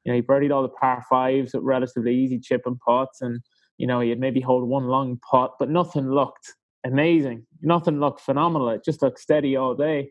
you 0.04 0.12
know, 0.12 0.14
he 0.14 0.22
birdied 0.22 0.52
all 0.52 0.62
the 0.62 0.68
par 0.68 1.02
fives 1.08 1.54
with 1.54 1.62
relatively 1.62 2.14
easy 2.14 2.38
chip 2.38 2.62
and 2.66 2.78
pots. 2.80 3.20
And, 3.20 3.40
you 3.78 3.86
know, 3.86 4.00
he 4.00 4.10
had 4.10 4.18
maybe 4.18 4.40
hold 4.40 4.68
one 4.68 4.86
long 4.86 5.18
pot, 5.30 5.52
but 5.58 5.70
nothing 5.70 6.10
looked 6.10 6.54
amazing. 6.84 7.46
Nothing 7.60 8.00
looked 8.00 8.20
phenomenal. 8.20 8.70
It 8.70 8.84
just 8.84 9.02
looked 9.02 9.20
steady 9.20 9.56
all 9.56 9.74
day. 9.74 10.10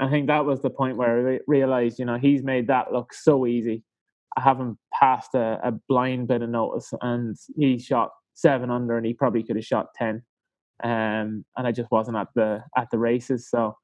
I 0.00 0.10
think 0.10 0.26
that 0.26 0.44
was 0.44 0.60
the 0.60 0.70
point 0.70 0.96
where 0.96 1.34
I 1.34 1.38
realized, 1.46 1.98
you 1.98 2.04
know, 2.04 2.18
he's 2.18 2.42
made 2.42 2.66
that 2.66 2.92
look 2.92 3.14
so 3.14 3.46
easy. 3.46 3.84
I 4.36 4.40
haven't 4.40 4.76
passed 4.92 5.34
a, 5.34 5.60
a 5.62 5.72
blind 5.88 6.26
bit 6.26 6.42
of 6.42 6.50
notice, 6.50 6.92
and 7.00 7.36
he 7.56 7.78
shot 7.78 8.10
seven 8.34 8.70
under, 8.70 8.96
and 8.96 9.06
he 9.06 9.14
probably 9.14 9.44
could 9.44 9.56
have 9.56 9.64
shot 9.64 9.94
ten. 9.94 10.22
Um, 10.82 11.44
and 11.56 11.66
I 11.66 11.70
just 11.70 11.90
wasn't 11.92 12.16
at 12.16 12.28
the 12.34 12.64
at 12.76 12.90
the 12.90 12.98
races. 12.98 13.48
So, 13.48 13.76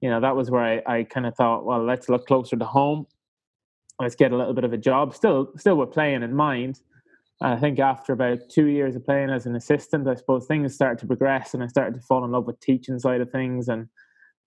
you 0.00 0.08
know, 0.08 0.20
that 0.20 0.34
was 0.34 0.50
where 0.50 0.82
I, 0.88 1.00
I 1.00 1.02
kind 1.04 1.26
of 1.26 1.34
thought, 1.36 1.66
well, 1.66 1.84
let's 1.84 2.08
look 2.08 2.26
closer 2.26 2.56
to 2.56 2.64
home. 2.64 3.06
Let's 4.00 4.14
get 4.14 4.32
a 4.32 4.36
little 4.36 4.54
bit 4.54 4.64
of 4.64 4.72
a 4.72 4.78
job. 4.78 5.14
Still, 5.14 5.52
still 5.56 5.76
we're 5.76 5.86
playing 5.86 6.22
in 6.22 6.34
mind, 6.34 6.80
I 7.40 7.56
think 7.56 7.78
after 7.78 8.12
about 8.12 8.48
two 8.48 8.66
years 8.66 8.96
of 8.96 9.04
playing 9.04 9.30
as 9.30 9.46
an 9.46 9.54
assistant, 9.54 10.08
I 10.08 10.16
suppose 10.16 10.46
things 10.46 10.74
started 10.74 10.98
to 11.00 11.06
progress, 11.06 11.54
and 11.54 11.62
I 11.62 11.68
started 11.68 11.94
to 11.94 12.00
fall 12.00 12.24
in 12.24 12.32
love 12.32 12.46
with 12.46 12.58
teaching 12.60 12.98
side 12.98 13.20
of 13.20 13.30
things, 13.30 13.68
and 13.68 13.86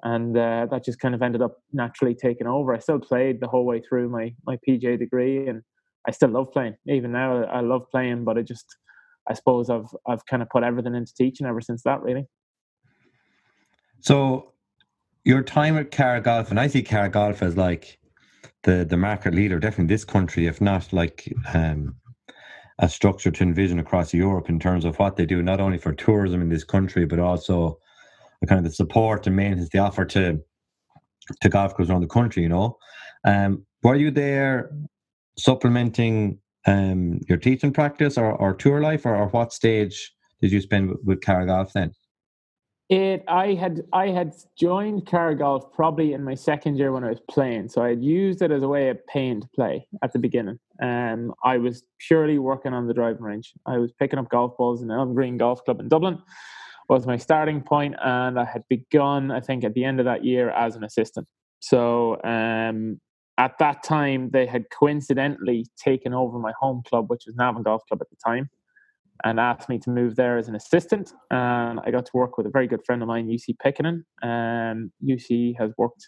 and 0.04 0.36
uh, 0.38 0.68
that 0.70 0.84
just 0.84 1.00
kind 1.00 1.16
of 1.16 1.22
ended 1.22 1.42
up 1.42 1.60
naturally 1.72 2.16
taking 2.16 2.48
over. 2.48 2.74
I 2.74 2.80
still 2.80 3.00
played 3.00 3.40
the 3.40 3.48
whole 3.48 3.66
way 3.66 3.82
through 3.82 4.10
my 4.10 4.34
my 4.46 4.58
PGA 4.68 5.00
degree, 5.00 5.48
and 5.48 5.62
I 6.06 6.12
still 6.12 6.30
love 6.30 6.52
playing. 6.52 6.76
Even 6.88 7.14
now, 7.14 7.46
I 7.46 7.62
love 7.62 7.84
playing, 7.92 8.26
but 8.26 8.38
I 8.38 8.42
just 8.42 8.66
I 9.30 9.36
suppose 9.36 9.70
I've 9.70 9.88
I've 10.06 10.26
kind 10.26 10.42
of 10.42 10.50
put 10.50 10.64
everything 10.64 10.96
into 10.96 11.14
teaching 11.14 11.48
ever 11.48 11.62
since 11.62 11.84
that, 11.84 12.02
really. 12.02 12.26
So, 14.02 14.52
your 15.24 15.44
time 15.44 15.78
at 15.78 15.92
Carr 15.92 16.20
Golf, 16.20 16.50
and 16.50 16.60
I 16.60 16.68
see 16.68 16.84
Carr 16.84 17.08
Golf 17.08 17.42
as 17.42 17.56
like 17.56 18.00
the 18.64 18.84
the 18.84 18.98
market 18.98 19.34
leader, 19.34 19.60
definitely 19.60 19.94
this 19.94 20.04
country, 20.04 20.48
if 20.48 20.60
not 20.60 20.92
like 20.92 21.32
um, 21.54 21.96
a 22.82 22.90
structure 22.90 23.32
to 23.32 23.44
envision 23.44 23.80
across 23.80 24.14
Europe 24.14 24.50
in 24.50 24.60
terms 24.60 24.86
of 24.86 24.98
what 24.98 25.16
they 25.16 25.26
do, 25.26 25.42
not 25.42 25.62
only 25.62 25.78
for 25.78 25.94
tourism 25.94 26.42
in 26.42 26.50
this 26.50 26.64
country, 26.64 27.06
but 27.06 27.20
also 27.20 27.78
the 28.42 28.48
kind 28.48 28.58
of 28.58 28.66
the 28.66 28.76
support 28.76 29.28
and 29.28 29.36
maintenance 29.36 29.70
they 29.70 29.80
offer 29.80 30.04
to 30.04 30.42
to 31.42 31.50
golf 31.50 31.76
clubs 31.76 31.90
around 31.90 32.02
the 32.02 32.08
country. 32.08 32.44
You 32.44 32.50
know, 32.50 32.78
um, 33.24 33.66
were 33.84 33.96
you 33.96 34.10
there 34.10 34.72
supplementing 35.38 36.40
um, 36.66 37.20
your 37.30 37.38
teaching 37.38 37.72
practice 37.72 38.18
or, 38.18 38.34
or 38.34 38.54
tour 38.54 38.82
life, 38.82 39.06
or, 39.06 39.16
or 39.16 39.28
what 39.28 39.54
stage 39.54 40.12
did 40.42 40.52
you 40.52 40.60
spend 40.60 40.90
with, 40.90 41.00
with 41.04 41.22
Carr 41.22 41.46
Golf 41.46 41.74
then? 41.74 41.92
It 42.90 43.24
I 43.28 43.54
had 43.54 43.84
I 43.94 44.10
had 44.10 44.34
joined 44.60 45.06
Carr 45.06 45.36
Golf 45.36 45.72
probably 45.72 46.14
in 46.14 46.24
my 46.24 46.36
second 46.36 46.78
year 46.78 46.92
when 46.92 47.04
I 47.04 47.10
was 47.10 47.22
playing, 47.30 47.70
so 47.70 47.84
I 47.84 47.90
had 47.90 48.04
used 48.04 48.42
it 48.42 48.52
as 48.52 48.64
a 48.64 48.68
way 48.68 48.90
of 48.90 49.06
paying 49.08 49.40
to 49.40 49.48
play 49.56 49.88
at 50.04 50.12
the 50.14 50.20
beginning. 50.20 50.60
Um, 50.82 51.34
I 51.44 51.58
was 51.58 51.84
purely 52.00 52.40
working 52.40 52.74
on 52.74 52.88
the 52.88 52.94
driving 52.94 53.22
range. 53.22 53.54
I 53.66 53.78
was 53.78 53.92
picking 53.92 54.20
up 54.20 54.30
golf 54.30 54.58
balls 54.58 54.82
in 54.82 54.92
Elm 54.92 55.14
Green 55.14 55.38
Golf 55.38 55.64
Club 55.64 55.80
in 55.80 55.88
Dublin 55.88 56.22
was 56.92 57.08
my 57.08 57.16
starting 57.16 57.62
point, 57.62 57.96
and 58.04 58.38
I 58.38 58.44
had 58.44 58.64
begun, 58.68 59.32
I 59.32 59.40
think, 59.40 59.64
at 59.64 59.74
the 59.74 59.86
end 59.86 60.00
of 60.00 60.06
that 60.06 60.26
year 60.26 60.50
as 60.50 60.76
an 60.76 60.84
assistant. 60.84 61.26
So 61.60 62.22
um, 62.24 63.00
at 63.38 63.58
that 63.60 63.82
time, 63.82 64.30
they 64.32 64.46
had 64.46 64.66
coincidentally 64.78 65.66
taken 65.78 66.14
over 66.14 66.38
my 66.38 66.52
home 66.60 66.84
club, 66.86 67.10
which 67.10 67.24
was 67.26 67.36
Navan 67.38 67.64
Golf 67.64 67.82
Club 67.88 68.02
at 68.02 68.10
the 68.10 68.18
time, 68.24 68.50
and 69.24 69.40
asked 69.40 69.70
me 69.70 69.80
to 69.80 69.90
move 69.90 70.18
there 70.18 70.38
as 70.38 70.50
an 70.50 70.56
assistant. 70.56 71.14
And 71.30 71.80
I 71.86 71.92
got 71.92 72.06
to 72.08 72.12
work 72.14 72.38
with 72.38 72.46
a 72.46 72.50
very 72.50 72.68
good 72.68 72.84
friend 72.86 73.02
of 73.02 73.08
mine, 73.08 73.30
UC 73.30 73.56
Pickenin. 73.66 74.04
And 74.22 74.92
UC 75.02 75.58
has 75.60 75.72
worked 75.78 76.08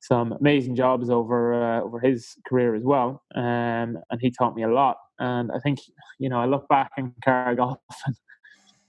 some 0.00 0.32
amazing 0.32 0.74
jobs 0.74 1.10
over 1.10 1.54
uh, 1.54 1.82
over 1.82 2.00
his 2.00 2.34
career 2.46 2.74
as 2.74 2.82
well, 2.82 3.22
um, 3.34 3.98
and 4.10 4.20
he 4.20 4.30
taught 4.30 4.56
me 4.56 4.62
a 4.62 4.68
lot. 4.68 4.96
And 5.18 5.50
I 5.52 5.58
think 5.60 5.78
you 6.18 6.28
know 6.28 6.40
I 6.40 6.46
look 6.46 6.66
back 6.68 6.92
in 6.96 7.14
Carr 7.22 7.54
Golf, 7.54 7.78
and 8.06 8.16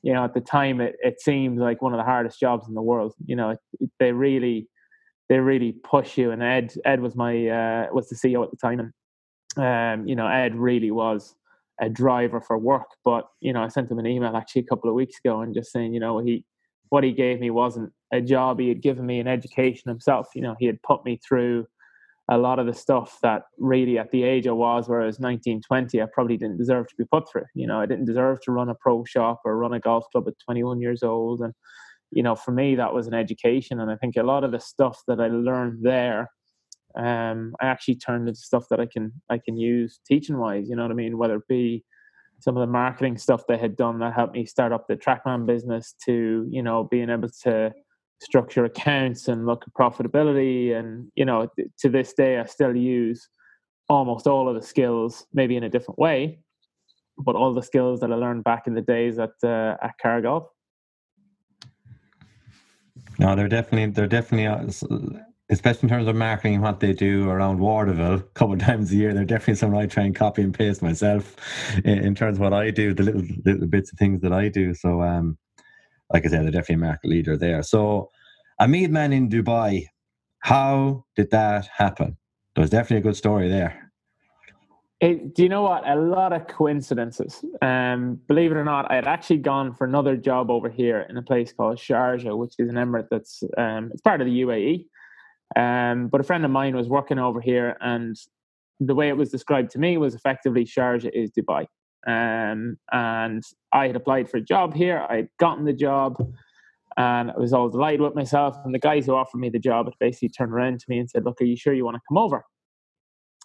you 0.01 0.13
know 0.13 0.23
at 0.23 0.33
the 0.33 0.41
time 0.41 0.79
it, 0.79 0.95
it 1.01 1.21
seemed 1.21 1.59
like 1.59 1.81
one 1.81 1.93
of 1.93 1.97
the 1.97 2.05
hardest 2.05 2.39
jobs 2.39 2.67
in 2.67 2.73
the 2.73 2.81
world. 2.81 3.13
You 3.25 3.35
know 3.35 3.51
it, 3.51 3.59
it, 3.79 3.89
they 3.99 4.13
really 4.13 4.67
they 5.29 5.39
really 5.39 5.73
push 5.83 6.17
you. 6.17 6.31
And 6.31 6.41
Ed 6.41 6.73
Ed 6.85 7.01
was 7.01 7.15
my 7.15 7.47
uh, 7.47 7.87
was 7.93 8.07
the 8.09 8.15
CEO 8.15 8.43
at 8.43 8.51
the 8.51 8.57
time, 8.57 8.79
and 9.57 10.01
um, 10.01 10.07
you 10.07 10.15
know 10.15 10.27
Ed 10.27 10.55
really 10.55 10.91
was 10.91 11.35
a 11.81 11.89
driver 11.89 12.39
for 12.39 12.57
work. 12.57 12.87
But 13.03 13.27
you 13.41 13.51
know 13.51 13.61
I 13.61 13.67
sent 13.67 13.91
him 13.91 13.99
an 13.99 14.07
email 14.07 14.35
actually 14.37 14.61
a 14.61 14.65
couple 14.65 14.89
of 14.89 14.95
weeks 14.95 15.17
ago 15.23 15.41
and 15.41 15.53
just 15.53 15.73
saying 15.73 15.93
you 15.93 15.99
know 15.99 16.19
he 16.19 16.45
what 16.87 17.03
he 17.03 17.11
gave 17.11 17.41
me 17.41 17.49
wasn't 17.49 17.91
a 18.11 18.21
job. 18.21 18.59
He 18.59 18.69
had 18.69 18.81
given 18.81 19.05
me 19.05 19.19
an 19.19 19.27
education 19.27 19.89
himself. 19.89 20.27
You 20.35 20.41
know, 20.41 20.55
he 20.59 20.65
had 20.65 20.81
put 20.83 21.05
me 21.05 21.17
through 21.17 21.67
a 22.29 22.37
lot 22.37 22.59
of 22.59 22.65
the 22.65 22.73
stuff 22.73 23.17
that 23.21 23.43
really 23.57 23.97
at 23.97 24.11
the 24.11 24.23
age 24.23 24.47
I 24.47 24.51
was, 24.51 24.87
where 24.87 25.01
I 25.01 25.05
was 25.05 25.19
19, 25.19 25.61
20, 25.61 26.01
I 26.01 26.05
probably 26.13 26.37
didn't 26.37 26.57
deserve 26.57 26.87
to 26.87 26.95
be 26.97 27.05
put 27.05 27.29
through. 27.29 27.45
You 27.55 27.67
know, 27.67 27.79
I 27.79 27.85
didn't 27.85 28.05
deserve 28.05 28.41
to 28.43 28.51
run 28.51 28.69
a 28.69 28.75
pro 28.75 29.03
shop 29.03 29.41
or 29.43 29.57
run 29.57 29.73
a 29.73 29.79
golf 29.79 30.05
club 30.11 30.27
at 30.27 30.39
21 30.45 30.79
years 30.79 31.03
old. 31.03 31.41
And, 31.41 31.53
you 32.11 32.23
know, 32.23 32.35
for 32.35 32.51
me, 32.51 32.75
that 32.75 32.93
was 32.93 33.07
an 33.07 33.13
education. 33.13 33.79
And 33.79 33.91
I 33.91 33.95
think 33.95 34.15
a 34.15 34.23
lot 34.23 34.43
of 34.43 34.51
the 34.51 34.59
stuff 34.59 35.01
that 35.07 35.19
I 35.19 35.27
learned 35.27 35.83
there, 35.83 36.29
um, 36.95 37.53
I 37.59 37.65
actually 37.65 37.95
turned 37.95 38.27
into 38.27 38.39
stuff 38.39 38.65
that 38.69 38.79
I 38.79 38.85
can, 38.85 39.11
I 39.29 39.37
can 39.37 39.57
use 39.57 39.99
teaching 40.07 40.37
wise, 40.37 40.69
you 40.69 40.75
know 40.75 40.83
what 40.83 40.91
I 40.91 40.95
mean? 40.95 41.17
Whether 41.17 41.35
it 41.35 41.47
be, 41.47 41.83
some 42.41 42.57
of 42.57 42.61
the 42.61 42.71
marketing 42.71 43.17
stuff 43.17 43.43
they 43.47 43.57
had 43.57 43.75
done 43.75 43.99
that 43.99 44.13
helped 44.13 44.33
me 44.33 44.45
start 44.45 44.71
up 44.71 44.87
the 44.87 44.95
Trackman 44.95 45.45
business 45.45 45.93
to, 46.05 46.47
you 46.49 46.63
know, 46.63 46.83
being 46.83 47.11
able 47.11 47.29
to 47.43 47.71
structure 48.21 48.65
accounts 48.65 49.27
and 49.27 49.45
look 49.45 49.63
at 49.65 49.73
profitability. 49.73 50.77
And, 50.77 51.11
you 51.15 51.25
know, 51.25 51.49
to 51.79 51.89
this 51.89 52.13
day, 52.13 52.39
I 52.39 52.45
still 52.45 52.75
use 52.75 53.27
almost 53.89 54.27
all 54.27 54.47
of 54.47 54.55
the 54.55 54.61
skills, 54.61 55.25
maybe 55.33 55.57
in 55.57 55.63
a 55.63 55.69
different 55.69 55.99
way, 55.99 56.39
but 57.17 57.35
all 57.35 57.53
the 57.53 57.63
skills 57.63 57.99
that 58.01 58.11
I 58.11 58.15
learned 58.15 58.43
back 58.43 58.67
in 58.67 58.73
the 58.73 58.81
days 58.81 59.19
at, 59.19 59.31
uh, 59.43 59.75
at 59.81 59.93
Carr 60.01 60.21
Golf. 60.21 60.47
No, 63.19 63.35
they're 63.35 63.49
definitely, 63.49 63.91
they're 63.91 64.07
definitely, 64.07 64.47
uh, 64.47 65.21
especially 65.49 65.83
in 65.83 65.89
terms 65.89 66.07
of 66.07 66.15
marketing 66.15 66.61
what 66.61 66.79
they 66.79 66.93
do 66.93 67.29
around 67.29 67.59
Waterville 67.59 68.15
a 68.15 68.21
couple 68.21 68.53
of 68.53 68.59
times 68.59 68.91
a 68.91 68.95
year. 68.95 69.13
They're 69.13 69.25
definitely 69.25 69.55
something 69.55 69.79
I 69.79 69.85
try 69.85 70.03
and 70.03 70.15
copy 70.15 70.41
and 70.41 70.53
paste 70.53 70.81
myself 70.81 71.35
in, 71.83 71.99
in, 71.99 72.15
terms 72.15 72.37
of 72.37 72.41
what 72.41 72.53
I 72.53 72.71
do, 72.71 72.93
the 72.93 73.03
little 73.03 73.23
little 73.45 73.67
bits 73.67 73.91
of 73.91 73.99
things 73.99 74.21
that 74.21 74.31
I 74.31 74.47
do. 74.47 74.73
So, 74.73 75.01
um, 75.01 75.37
like 76.13 76.25
I 76.25 76.29
said, 76.29 76.43
they're 76.43 76.51
definitely 76.51 76.75
a 76.75 76.89
market 76.89 77.07
leader 77.09 77.37
there. 77.37 77.63
So, 77.63 78.11
a 78.59 78.67
Man 78.67 79.11
in 79.11 79.29
Dubai, 79.29 79.87
how 80.39 81.05
did 81.15 81.31
that 81.31 81.67
happen? 81.67 82.17
There's 82.55 82.69
definitely 82.69 82.97
a 82.97 83.01
good 83.01 83.15
story 83.15 83.49
there. 83.49 83.91
It, 84.99 85.33
do 85.33 85.41
you 85.41 85.49
know 85.49 85.63
what? 85.63 85.87
A 85.89 85.95
lot 85.95 86.31
of 86.31 86.47
coincidences. 86.47 87.43
Um, 87.63 88.19
believe 88.27 88.51
it 88.51 88.55
or 88.55 88.63
not, 88.63 88.91
I 88.91 88.95
had 88.95 89.07
actually 89.07 89.39
gone 89.39 89.73
for 89.73 89.85
another 89.85 90.15
job 90.15 90.51
over 90.51 90.69
here 90.69 91.07
in 91.09 91.17
a 91.17 91.23
place 91.23 91.51
called 91.51 91.77
Sharjah, 91.77 92.37
which 92.37 92.53
is 92.59 92.69
an 92.69 92.75
emirate 92.75 93.07
that's 93.09 93.41
um, 93.57 93.89
it's 93.91 94.01
part 94.01 94.21
of 94.21 94.27
the 94.27 94.41
UAE. 94.41 94.85
Um, 95.55 96.07
but 96.07 96.21
a 96.21 96.23
friend 96.23 96.45
of 96.45 96.51
mine 96.51 96.75
was 96.75 96.87
working 96.87 97.17
over 97.17 97.41
here, 97.41 97.77
and 97.81 98.15
the 98.79 98.93
way 98.93 99.09
it 99.09 99.17
was 99.17 99.29
described 99.29 99.71
to 99.71 99.79
me 99.79 99.97
was 99.97 100.13
effectively 100.13 100.65
Sharjah 100.65 101.11
is 101.13 101.31
Dubai. 101.31 101.65
Um, 102.07 102.77
and 102.91 103.43
I 103.73 103.87
had 103.87 103.95
applied 103.95 104.29
for 104.29 104.37
a 104.37 104.41
job 104.41 104.73
here. 104.73 105.05
I 105.09 105.17
had 105.17 105.29
gotten 105.39 105.65
the 105.65 105.73
job, 105.73 106.15
and 106.97 107.31
I 107.31 107.37
was 107.37 107.53
all 107.53 107.69
delighted 107.69 108.01
with 108.01 108.15
myself. 108.15 108.57
And 108.65 108.73
the 108.73 108.79
guys 108.79 109.05
who 109.05 109.15
offered 109.15 109.39
me 109.39 109.49
the 109.49 109.59
job 109.59 109.85
had 109.85 109.93
basically 109.99 110.29
turned 110.29 110.51
around 110.51 110.79
to 110.79 110.85
me 110.89 110.99
and 110.99 111.09
said, 111.09 111.25
"Look, 111.25 111.41
are 111.41 111.45
you 111.45 111.55
sure 111.55 111.73
you 111.73 111.85
want 111.85 111.95
to 111.95 112.01
come 112.09 112.17
over?" 112.17 112.43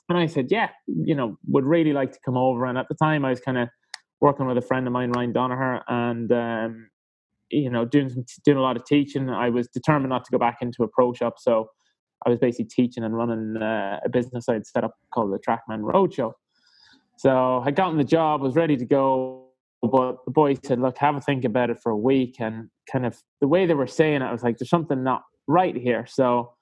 And 0.09 0.19
I 0.19 0.27
said, 0.27 0.51
"Yeah, 0.51 0.71
you 0.87 1.15
know, 1.15 1.39
would 1.49 1.65
really 1.65 1.93
like 1.93 2.13
to 2.13 2.19
come 2.25 2.37
over." 2.37 2.65
And 2.67 2.79
at 2.79 2.89
the 2.89 2.95
time, 2.95 3.25
I 3.25 3.31
was 3.31 3.41
kind 3.41 3.59
of 3.59 3.69
working 4.21 4.47
with 4.47 4.59
a 4.59 4.63
friend 4.63 4.87
of 4.87 4.93
mine, 4.93 5.13
Ryan 5.13 5.33
Donaher, 5.33 5.83
and 5.89 6.33
um, 6.33 6.89
you 7.51 7.71
know, 7.71 7.85
doing 7.85 8.09
some, 8.09 8.25
doing 8.45 8.57
a 8.57 8.63
lot 8.63 8.77
of 8.77 8.85
teaching. 8.85 9.29
I 9.31 9.51
was 9.51 9.69
determined 9.69 10.11
not 10.11 10.25
to 10.25 10.31
go 10.31 10.39
back 10.39 10.59
into 10.63 10.83
a 10.83 10.89
pro 10.89 11.13
shop, 11.13 11.35
so 11.39 11.69
I 12.25 12.31
was 12.31 12.39
basically 12.39 12.67
teaching 12.67 13.05
and 13.05 13.17
running 13.17 13.57
uh, 13.61 14.01
a 14.05 14.09
business 14.09 14.49
I'd 14.49 14.67
set 14.67 14.85
up 14.85 14.95
called 15.13 15.33
the 15.33 15.39
Trackman 15.39 15.83
Roadshow. 15.83 16.33
So 17.17 17.63
I 17.65 17.71
got 17.71 17.91
in 17.91 17.99
the 17.99 18.05
job, 18.05 18.43
was 18.43 18.57
ready 18.57 18.77
to 18.77 18.85
go, 18.85 19.47
but 19.83 20.25
the 20.25 20.31
boy 20.31 20.55
said, 20.63 20.81
"Look, 20.81 20.99
have 20.99 21.17
a 21.17 21.21
think 21.21 21.45
about 21.45 21.71
it 21.71 21.79
for 21.83 21.91
a 21.91 21.97
week." 21.97 22.37
And 22.41 22.69
kind 22.91 23.07
of 23.07 23.19
the 23.41 23.49
way 23.49 23.67
they 23.67 23.75
were 23.75 23.87
saying 23.87 24.23
it, 24.23 24.27
I 24.27 24.33
was 24.33 24.43
like, 24.43 24.59
"There's 24.59 24.71
something 24.71 25.03
not 25.03 25.23
right 25.47 25.77
here." 25.77 26.07
So 26.07 26.55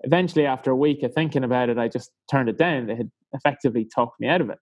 eventually, 0.00 0.46
after 0.46 0.70
a 0.70 0.76
week 0.76 1.02
of 1.02 1.14
thinking 1.14 1.44
about 1.44 1.68
it, 1.68 1.78
I 1.78 1.88
just 1.88 2.10
turned 2.30 2.48
it 2.48 2.58
down. 2.58 2.86
They 2.86 2.96
had 2.96 3.10
effectively 3.32 3.84
talked 3.92 4.20
me 4.20 4.28
out 4.28 4.40
of 4.40 4.50
it. 4.50 4.58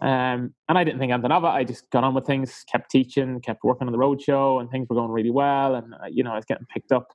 Um, 0.00 0.52
and 0.68 0.76
I 0.76 0.82
didn't 0.82 0.98
think 0.98 1.12
anything 1.12 1.30
of 1.30 1.44
it. 1.44 1.48
I 1.48 1.62
just 1.62 1.88
got 1.90 2.02
on 2.02 2.14
with 2.14 2.26
things, 2.26 2.64
kept 2.70 2.90
teaching, 2.90 3.40
kept 3.40 3.62
working 3.62 3.86
on 3.86 3.92
the 3.92 3.98
roadshow, 3.98 4.60
and 4.60 4.68
things 4.68 4.88
were 4.88 4.96
going 4.96 5.12
really 5.12 5.30
well. 5.30 5.76
And 5.76 5.94
uh, 5.94 6.06
you 6.10 6.24
know, 6.24 6.32
I 6.32 6.36
was 6.36 6.44
getting 6.44 6.66
picked 6.66 6.90
up 6.90 7.08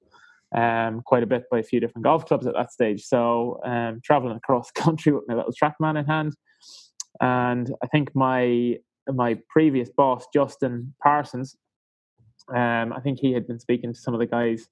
um, 0.56 1.02
quite 1.06 1.24
a 1.24 1.28
bit 1.28 1.44
by 1.52 1.60
a 1.60 1.64
few 1.64 1.82
different 1.82 2.06
golf 2.06 2.26
clubs 2.26 2.48
at 2.48 2.54
that 2.54 2.72
stage. 2.72 3.04
So 3.04 3.60
um, 3.66 4.00
traveling 4.04 4.38
across 4.38 4.72
country 4.76 5.12
with 5.12 5.24
my 5.28 5.36
little 5.36 5.52
TrackMan 5.52 6.00
in 6.00 6.06
hand, 6.06 6.34
and 7.22 7.74
I 7.84 7.88
think 7.88 8.16
my 8.16 8.78
my 9.08 9.38
previous 9.50 9.90
boss 9.90 10.26
Justin 10.34 10.94
Parsons, 11.02 11.56
um, 12.54 12.94
I 12.94 13.00
think 13.02 13.20
he 13.20 13.32
had 13.32 13.48
been 13.48 13.60
speaking 13.60 13.94
to 13.94 14.00
some 14.00 14.14
of 14.14 14.20
the 14.20 14.26
guys 14.26 14.68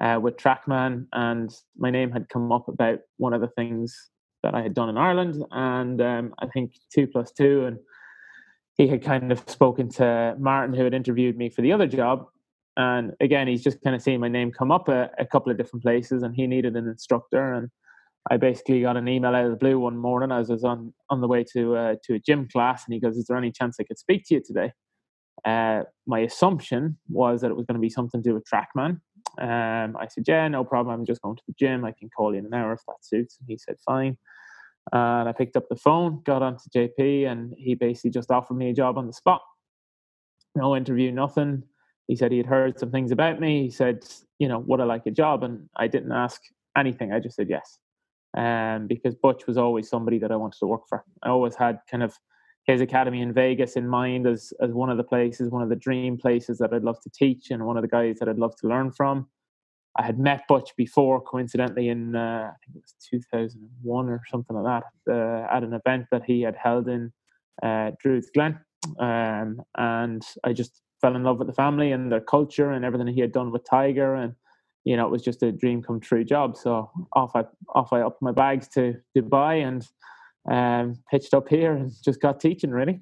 uh, 0.00 0.18
with 0.20 0.36
TrackMan, 0.36 1.06
and 1.12 1.54
my 1.76 1.90
name 1.90 2.10
had 2.10 2.28
come 2.28 2.50
up 2.52 2.68
about 2.68 3.00
one 3.18 3.32
of 3.32 3.40
the 3.40 3.48
things 3.48 4.10
that 4.42 4.54
I 4.54 4.62
had 4.62 4.74
done 4.74 4.88
in 4.88 4.96
Ireland, 4.96 5.42
and 5.50 6.00
um, 6.00 6.34
I 6.38 6.46
think 6.46 6.74
two 6.92 7.06
plus 7.06 7.30
two, 7.32 7.66
and 7.66 7.78
he 8.76 8.88
had 8.88 9.02
kind 9.02 9.30
of 9.30 9.42
spoken 9.48 9.88
to 9.92 10.36
Martin, 10.38 10.74
who 10.74 10.84
had 10.84 10.94
interviewed 10.94 11.36
me 11.36 11.48
for 11.48 11.62
the 11.62 11.72
other 11.72 11.86
job, 11.86 12.26
and 12.76 13.12
again, 13.20 13.46
he's 13.46 13.62
just 13.62 13.82
kind 13.82 13.94
of 13.94 14.02
seen 14.02 14.20
my 14.20 14.28
name 14.28 14.50
come 14.50 14.72
up 14.72 14.88
a, 14.88 15.10
a, 15.18 15.26
couple 15.26 15.52
of 15.52 15.58
different 15.58 15.82
places, 15.82 16.22
and 16.22 16.34
he 16.34 16.46
needed 16.46 16.76
an 16.76 16.88
instructor. 16.88 17.52
And 17.52 17.70
I 18.30 18.38
basically 18.38 18.80
got 18.80 18.96
an 18.96 19.08
email 19.08 19.34
out 19.34 19.44
of 19.44 19.50
the 19.50 19.56
blue 19.56 19.78
one 19.78 19.96
morning 19.96 20.32
as 20.32 20.50
I 20.50 20.54
was 20.54 20.64
on 20.64 20.94
on 21.10 21.20
the 21.20 21.28
way 21.28 21.44
to 21.52 21.76
uh, 21.76 21.94
to 22.04 22.14
a 22.14 22.18
gym 22.18 22.48
class, 22.50 22.84
and 22.86 22.94
he 22.94 23.00
goes, 23.00 23.16
"Is 23.16 23.26
there 23.26 23.36
any 23.36 23.52
chance 23.52 23.76
I 23.80 23.84
could 23.84 23.98
speak 23.98 24.24
to 24.26 24.34
you 24.34 24.42
today?" 24.44 24.72
Uh, 25.44 25.82
my 26.06 26.20
assumption 26.20 26.98
was 27.08 27.42
that 27.42 27.50
it 27.50 27.56
was 27.56 27.66
going 27.66 27.74
to 27.74 27.80
be 27.80 27.90
something 27.90 28.22
to 28.22 28.28
do 28.30 28.34
with 28.34 28.44
TrackMan. 28.44 29.00
Um, 29.40 29.96
I 29.96 30.06
said, 30.08 30.24
"Yeah, 30.26 30.48
no 30.48 30.64
problem. 30.64 30.98
I'm 30.98 31.06
just 31.06 31.20
going 31.22 31.36
to 31.36 31.42
the 31.46 31.54
gym. 31.58 31.84
I 31.84 31.92
can 31.92 32.08
call 32.16 32.32
you 32.32 32.38
in 32.38 32.46
an 32.46 32.54
hour 32.54 32.72
if 32.72 32.80
that 32.88 33.04
suits." 33.04 33.36
And 33.38 33.48
he 33.48 33.58
said, 33.58 33.76
"Fine." 33.84 34.16
And 34.92 35.28
I 35.28 35.32
picked 35.32 35.56
up 35.56 35.68
the 35.68 35.76
phone, 35.76 36.22
got 36.24 36.42
onto 36.42 36.68
JP, 36.74 37.26
and 37.30 37.54
he 37.56 37.74
basically 37.74 38.10
just 38.10 38.30
offered 38.30 38.54
me 38.54 38.70
a 38.70 38.74
job 38.74 38.98
on 38.98 39.06
the 39.06 39.12
spot. 39.12 39.42
No 40.54 40.76
interview, 40.76 41.10
nothing 41.10 41.64
he 42.06 42.16
said 42.16 42.32
he 42.32 42.38
had 42.38 42.46
heard 42.46 42.78
some 42.78 42.90
things 42.90 43.10
about 43.12 43.40
me. 43.40 43.62
He 43.62 43.70
said, 43.70 44.04
you 44.38 44.48
know, 44.48 44.58
would 44.58 44.80
I 44.80 44.84
like 44.84 45.06
a 45.06 45.10
job? 45.10 45.42
And 45.42 45.68
I 45.76 45.86
didn't 45.86 46.12
ask 46.12 46.40
anything. 46.76 47.12
I 47.12 47.20
just 47.20 47.36
said 47.36 47.48
yes. 47.48 47.78
Um, 48.36 48.88
because 48.88 49.14
Butch 49.14 49.46
was 49.46 49.56
always 49.56 49.88
somebody 49.88 50.18
that 50.18 50.32
I 50.32 50.36
wanted 50.36 50.58
to 50.58 50.66
work 50.66 50.88
for. 50.88 51.04
I 51.22 51.28
always 51.28 51.54
had 51.54 51.78
kind 51.88 52.02
of 52.02 52.18
his 52.66 52.80
academy 52.80 53.20
in 53.20 53.32
Vegas 53.32 53.76
in 53.76 53.86
mind 53.86 54.26
as 54.26 54.52
as 54.60 54.72
one 54.72 54.90
of 54.90 54.96
the 54.96 55.04
places, 55.04 55.50
one 55.50 55.62
of 55.62 55.68
the 55.68 55.76
dream 55.76 56.16
places 56.16 56.58
that 56.58 56.72
I'd 56.72 56.82
love 56.82 57.00
to 57.02 57.10
teach, 57.10 57.50
and 57.50 57.64
one 57.64 57.76
of 57.76 57.82
the 57.82 57.88
guys 57.88 58.18
that 58.18 58.28
I'd 58.28 58.38
love 58.38 58.56
to 58.56 58.68
learn 58.68 58.90
from. 58.90 59.28
I 59.96 60.02
had 60.02 60.18
met 60.18 60.42
Butch 60.48 60.70
before, 60.76 61.20
coincidentally, 61.20 61.88
in 61.88 62.16
uh, 62.16 62.50
I 62.52 62.56
think 62.64 62.76
it 62.76 62.82
was 62.82 62.94
2001 63.10 64.08
or 64.08 64.20
something 64.28 64.56
like 64.56 64.82
that, 65.06 65.12
uh, 65.12 65.46
at 65.54 65.62
an 65.62 65.74
event 65.74 66.06
that 66.10 66.24
he 66.24 66.42
had 66.42 66.56
held 66.56 66.88
in 66.88 67.12
uh, 67.62 67.92
Druids 68.00 68.30
Glen, 68.34 68.58
um, 68.98 69.62
and 69.76 70.24
I 70.42 70.52
just 70.52 70.82
fell 71.00 71.14
in 71.14 71.22
love 71.22 71.38
with 71.38 71.48
the 71.48 71.54
family 71.54 71.92
and 71.92 72.10
their 72.10 72.20
culture 72.20 72.72
and 72.72 72.84
everything 72.84 73.06
he 73.08 73.20
had 73.20 73.30
done 73.30 73.52
with 73.52 73.68
Tiger 73.68 74.14
and 74.14 74.34
you 74.84 74.96
know 74.96 75.06
it 75.06 75.10
was 75.10 75.22
just 75.22 75.42
a 75.42 75.50
dream 75.50 75.82
come 75.82 76.00
true 76.00 76.24
job 76.24 76.56
so 76.56 76.90
off 77.14 77.34
I 77.34 77.44
off 77.74 77.92
I 77.92 78.00
upped 78.00 78.22
my 78.22 78.32
bags 78.32 78.68
to 78.68 78.94
Dubai 79.16 79.66
and 79.66 79.86
um, 80.50 80.98
pitched 81.10 81.34
up 81.34 81.48
here 81.48 81.72
and 81.72 81.90
just 82.04 82.20
got 82.20 82.40
teaching 82.40 82.70
really. 82.70 83.00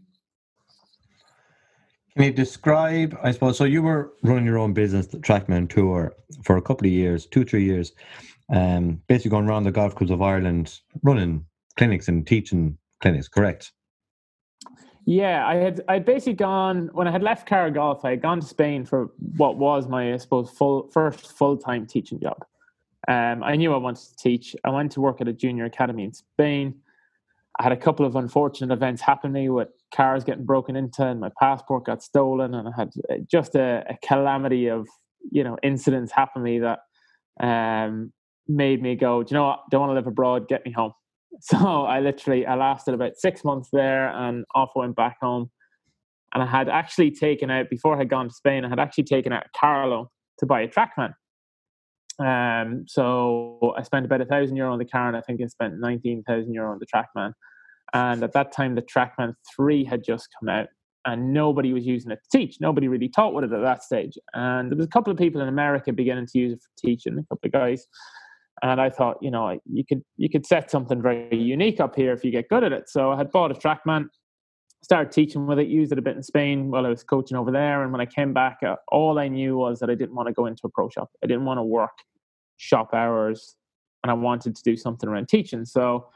Can 2.14 2.24
you 2.24 2.32
describe, 2.32 3.18
I 3.22 3.32
suppose, 3.32 3.56
so 3.56 3.64
you 3.64 3.80
were 3.82 4.12
running 4.22 4.44
your 4.44 4.58
own 4.58 4.74
business, 4.74 5.06
the 5.06 5.16
Trackman 5.16 5.70
Tour, 5.70 6.14
for 6.44 6.58
a 6.58 6.62
couple 6.62 6.86
of 6.86 6.92
years, 6.92 7.24
two, 7.24 7.42
three 7.42 7.64
years, 7.64 7.92
um, 8.52 9.00
basically 9.08 9.30
going 9.30 9.48
around 9.48 9.64
the 9.64 9.72
golf 9.72 9.94
clubs 9.94 10.10
of 10.10 10.20
Ireland, 10.20 10.78
running 11.02 11.46
clinics 11.78 12.08
and 12.08 12.26
teaching 12.26 12.76
clinics, 13.00 13.28
correct? 13.28 13.72
Yeah, 15.04 15.46
I 15.46 15.56
had 15.56 15.80
I 15.88 15.98
basically 15.98 16.34
gone 16.34 16.90
when 16.92 17.08
I 17.08 17.10
had 17.10 17.22
left 17.22 17.48
Carr 17.48 17.70
Golf. 17.70 18.04
I 18.04 18.10
had 18.10 18.22
gone 18.22 18.40
to 18.40 18.46
Spain 18.46 18.84
for 18.84 19.10
what 19.36 19.56
was 19.56 19.88
my 19.88 20.14
I 20.14 20.16
suppose 20.16 20.50
full 20.50 20.88
first 20.92 21.32
full 21.36 21.56
time 21.56 21.86
teaching 21.86 22.20
job. 22.20 22.44
Um, 23.08 23.42
I 23.42 23.56
knew 23.56 23.74
I 23.74 23.78
wanted 23.78 24.04
to 24.08 24.16
teach. 24.16 24.54
I 24.64 24.70
went 24.70 24.92
to 24.92 25.00
work 25.00 25.20
at 25.20 25.26
a 25.26 25.32
junior 25.32 25.64
academy 25.64 26.04
in 26.04 26.12
Spain. 26.12 26.76
I 27.58 27.64
had 27.64 27.72
a 27.72 27.76
couple 27.76 28.06
of 28.06 28.14
unfortunate 28.14 28.72
events 28.72 29.02
happen 29.02 29.32
to 29.32 29.40
me 29.40 29.48
with 29.48 29.68
cars 29.92 30.24
getting 30.24 30.44
broken 30.44 30.76
into 30.76 31.04
and 31.04 31.20
my 31.20 31.30
passport 31.38 31.84
got 31.84 32.02
stolen, 32.02 32.54
and 32.54 32.68
I 32.68 32.72
had 32.76 32.92
uh, 33.10 33.14
just 33.28 33.56
a, 33.56 33.84
a 33.88 33.96
calamity 34.06 34.68
of 34.68 34.86
you 35.32 35.42
know 35.42 35.56
incidents 35.64 36.12
happen 36.12 36.42
to 36.42 36.44
me 36.44 36.60
that 36.60 36.78
um, 37.40 38.12
made 38.46 38.80
me 38.80 38.94
go, 38.94 39.22
do 39.22 39.34
you 39.34 39.38
know 39.38 39.46
what? 39.46 39.62
Don't 39.70 39.80
want 39.80 39.90
to 39.90 39.94
live 39.94 40.06
abroad. 40.06 40.48
Get 40.48 40.64
me 40.64 40.70
home. 40.70 40.92
So 41.40 41.56
I 41.56 42.00
literally 42.00 42.46
I 42.46 42.54
lasted 42.54 42.94
about 42.94 43.16
six 43.16 43.44
months 43.44 43.68
there 43.72 44.08
and 44.08 44.44
off 44.54 44.70
I 44.76 44.80
went 44.80 44.96
back 44.96 45.16
home. 45.20 45.50
And 46.34 46.42
I 46.42 46.46
had 46.46 46.68
actually 46.68 47.10
taken 47.10 47.50
out 47.50 47.68
before 47.68 47.94
I 47.94 47.98
had 47.98 48.08
gone 48.08 48.28
to 48.28 48.34
Spain, 48.34 48.64
I 48.64 48.68
had 48.68 48.80
actually 48.80 49.04
taken 49.04 49.32
out 49.32 49.44
a 49.44 49.58
car 49.58 50.06
to 50.38 50.46
buy 50.46 50.62
a 50.62 50.68
trackman. 50.68 51.12
Um, 52.18 52.84
so 52.86 53.74
I 53.76 53.82
spent 53.82 54.06
about 54.06 54.20
a 54.20 54.26
thousand 54.26 54.56
euro 54.56 54.72
on 54.72 54.78
the 54.78 54.84
car, 54.84 55.08
and 55.08 55.16
I 55.16 55.20
think 55.20 55.40
I 55.42 55.46
spent 55.46 55.78
nineteen 55.78 56.22
thousand 56.22 56.54
euro 56.54 56.72
on 56.72 56.78
the 56.78 56.86
trackman. 56.86 57.32
And 57.92 58.22
at 58.22 58.32
that 58.32 58.52
time, 58.52 58.74
the 58.74 58.82
trackman 58.82 59.34
three 59.54 59.84
had 59.84 60.04
just 60.04 60.28
come 60.38 60.48
out, 60.48 60.68
and 61.04 61.32
nobody 61.34 61.72
was 61.72 61.84
using 61.84 62.10
it 62.10 62.20
to 62.22 62.38
teach. 62.38 62.58
Nobody 62.60 62.88
really 62.88 63.08
taught 63.08 63.34
with 63.34 63.44
it 63.44 63.52
at 63.52 63.62
that 63.62 63.82
stage. 63.82 64.16
And 64.34 64.70
there 64.70 64.76
was 64.76 64.86
a 64.86 64.90
couple 64.90 65.10
of 65.10 65.18
people 65.18 65.42
in 65.42 65.48
America 65.48 65.92
beginning 65.92 66.26
to 66.28 66.38
use 66.38 66.52
it 66.52 66.60
for 66.62 66.86
teaching, 66.86 67.18
a 67.18 67.22
couple 67.24 67.48
of 67.48 67.52
guys 67.52 67.86
and 68.62 68.80
I 68.80 68.90
thought, 68.90 69.18
you 69.20 69.30
know, 69.30 69.58
you 69.70 69.84
could 69.84 70.02
you 70.16 70.30
could 70.30 70.46
set 70.46 70.70
something 70.70 71.02
very 71.02 71.34
unique 71.36 71.80
up 71.80 71.96
here 71.96 72.12
if 72.12 72.24
you 72.24 72.30
get 72.30 72.48
good 72.48 72.62
at 72.62 72.72
it. 72.72 72.88
So 72.88 73.10
I 73.10 73.16
had 73.16 73.32
bought 73.32 73.50
a 73.50 73.54
TrackMan, 73.54 74.06
started 74.82 75.12
teaching 75.12 75.46
with 75.46 75.58
it, 75.58 75.66
used 75.66 75.90
it 75.92 75.98
a 75.98 76.02
bit 76.02 76.16
in 76.16 76.22
Spain 76.22 76.70
while 76.70 76.86
I 76.86 76.88
was 76.88 77.02
coaching 77.02 77.36
over 77.36 77.50
there. 77.50 77.82
And 77.82 77.90
when 77.90 78.00
I 78.00 78.06
came 78.06 78.32
back, 78.32 78.58
uh, 78.64 78.76
all 78.88 79.18
I 79.18 79.28
knew 79.28 79.56
was 79.56 79.80
that 79.80 79.90
I 79.90 79.96
didn't 79.96 80.14
want 80.14 80.28
to 80.28 80.32
go 80.32 80.46
into 80.46 80.62
a 80.64 80.68
pro 80.68 80.88
shop. 80.88 81.10
I 81.24 81.26
didn't 81.26 81.44
want 81.44 81.58
to 81.58 81.64
work 81.64 81.98
shop 82.56 82.94
hours, 82.94 83.56
and 84.04 84.10
I 84.10 84.14
wanted 84.14 84.54
to 84.54 84.62
do 84.62 84.76
something 84.76 85.08
around 85.08 85.28
teaching. 85.28 85.64
So, 85.64 86.08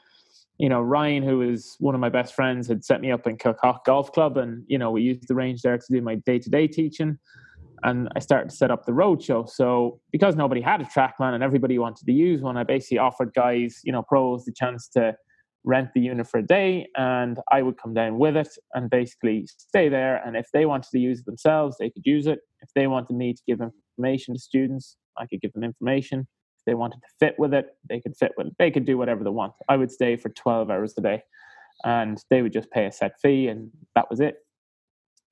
you 0.58 0.68
know, 0.68 0.80
Ryan, 0.80 1.24
who 1.24 1.42
is 1.42 1.74
one 1.80 1.96
of 1.96 2.00
my 2.00 2.08
best 2.08 2.34
friends, 2.34 2.68
had 2.68 2.84
set 2.84 3.00
me 3.00 3.10
up 3.10 3.26
in 3.26 3.38
Kilcock 3.38 3.84
Golf 3.84 4.12
Club, 4.12 4.36
and 4.36 4.62
you 4.68 4.78
know, 4.78 4.92
we 4.92 5.02
used 5.02 5.26
the 5.26 5.34
range 5.34 5.62
there 5.62 5.78
to 5.78 5.86
do 5.90 6.00
my 6.00 6.14
day 6.14 6.38
to 6.38 6.48
day 6.48 6.68
teaching 6.68 7.18
and 7.82 8.08
I 8.16 8.20
started 8.20 8.50
to 8.50 8.56
set 8.56 8.70
up 8.70 8.86
the 8.86 8.92
roadshow. 8.92 9.48
So 9.48 10.00
because 10.12 10.36
nobody 10.36 10.60
had 10.60 10.80
a 10.80 10.84
TrackMan 10.84 11.34
and 11.34 11.42
everybody 11.42 11.78
wanted 11.78 12.06
to 12.06 12.12
use 12.12 12.40
one, 12.40 12.56
I 12.56 12.64
basically 12.64 12.98
offered 12.98 13.32
guys, 13.34 13.80
you 13.84 13.92
know, 13.92 14.02
pros 14.02 14.44
the 14.44 14.52
chance 14.52 14.88
to 14.90 15.14
rent 15.64 15.88
the 15.94 16.00
unit 16.00 16.28
for 16.28 16.38
a 16.38 16.46
day 16.46 16.86
and 16.96 17.38
I 17.50 17.62
would 17.62 17.76
come 17.76 17.92
down 17.92 18.18
with 18.18 18.36
it 18.36 18.48
and 18.74 18.88
basically 18.88 19.46
stay 19.58 19.88
there. 19.88 20.22
And 20.24 20.36
if 20.36 20.46
they 20.52 20.64
wanted 20.64 20.90
to 20.90 20.98
use 20.98 21.20
it 21.20 21.26
themselves, 21.26 21.76
they 21.78 21.90
could 21.90 22.06
use 22.06 22.26
it. 22.26 22.38
If 22.62 22.70
they 22.74 22.86
wanted 22.86 23.16
me 23.16 23.34
to 23.34 23.42
give 23.46 23.60
information 23.60 24.34
to 24.34 24.40
students, 24.40 24.96
I 25.18 25.26
could 25.26 25.40
give 25.40 25.52
them 25.52 25.64
information. 25.64 26.20
If 26.20 26.64
they 26.66 26.74
wanted 26.74 27.00
to 27.02 27.08
fit 27.18 27.34
with 27.38 27.52
it, 27.52 27.66
they 27.88 28.00
could 28.00 28.16
fit 28.16 28.32
with 28.36 28.46
it. 28.46 28.52
They 28.58 28.70
could 28.70 28.84
do 28.84 28.96
whatever 28.96 29.24
they 29.24 29.30
want. 29.30 29.54
I 29.68 29.76
would 29.76 29.90
stay 29.90 30.16
for 30.16 30.28
12 30.30 30.70
hours 30.70 30.94
a 30.96 31.00
day 31.00 31.22
and 31.84 32.22
they 32.30 32.42
would 32.42 32.52
just 32.52 32.70
pay 32.70 32.86
a 32.86 32.92
set 32.92 33.20
fee 33.20 33.48
and 33.48 33.70
that 33.94 34.08
was 34.08 34.20
it. 34.20 34.36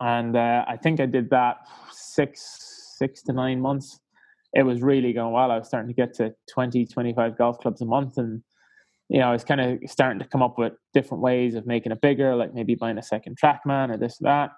And 0.04 0.36
uh, 0.36 0.64
I 0.68 0.76
think 0.76 1.00
I 1.00 1.06
did 1.06 1.30
that 1.30 1.56
six 1.90 2.74
six 2.96 3.22
to 3.22 3.32
nine 3.32 3.60
months, 3.60 4.00
it 4.52 4.62
was 4.62 4.82
really 4.82 5.12
going 5.12 5.32
well. 5.32 5.50
I 5.50 5.58
was 5.58 5.68
starting 5.68 5.88
to 5.88 5.94
get 5.94 6.14
to 6.14 6.34
20, 6.52 6.86
25 6.86 7.36
golf 7.36 7.58
clubs 7.58 7.80
a 7.80 7.84
month. 7.84 8.18
And, 8.18 8.42
you 9.08 9.18
know, 9.18 9.28
I 9.28 9.32
was 9.32 9.44
kind 9.44 9.60
of 9.60 9.78
starting 9.86 10.20
to 10.20 10.28
come 10.28 10.42
up 10.42 10.58
with 10.58 10.74
different 10.92 11.22
ways 11.22 11.54
of 11.54 11.66
making 11.66 11.92
it 11.92 12.00
bigger, 12.00 12.36
like 12.36 12.54
maybe 12.54 12.74
buying 12.74 12.98
a 12.98 13.02
second 13.02 13.36
TrackMan 13.42 13.92
or 13.92 13.96
this 13.96 14.20
or 14.20 14.24
that. 14.24 14.50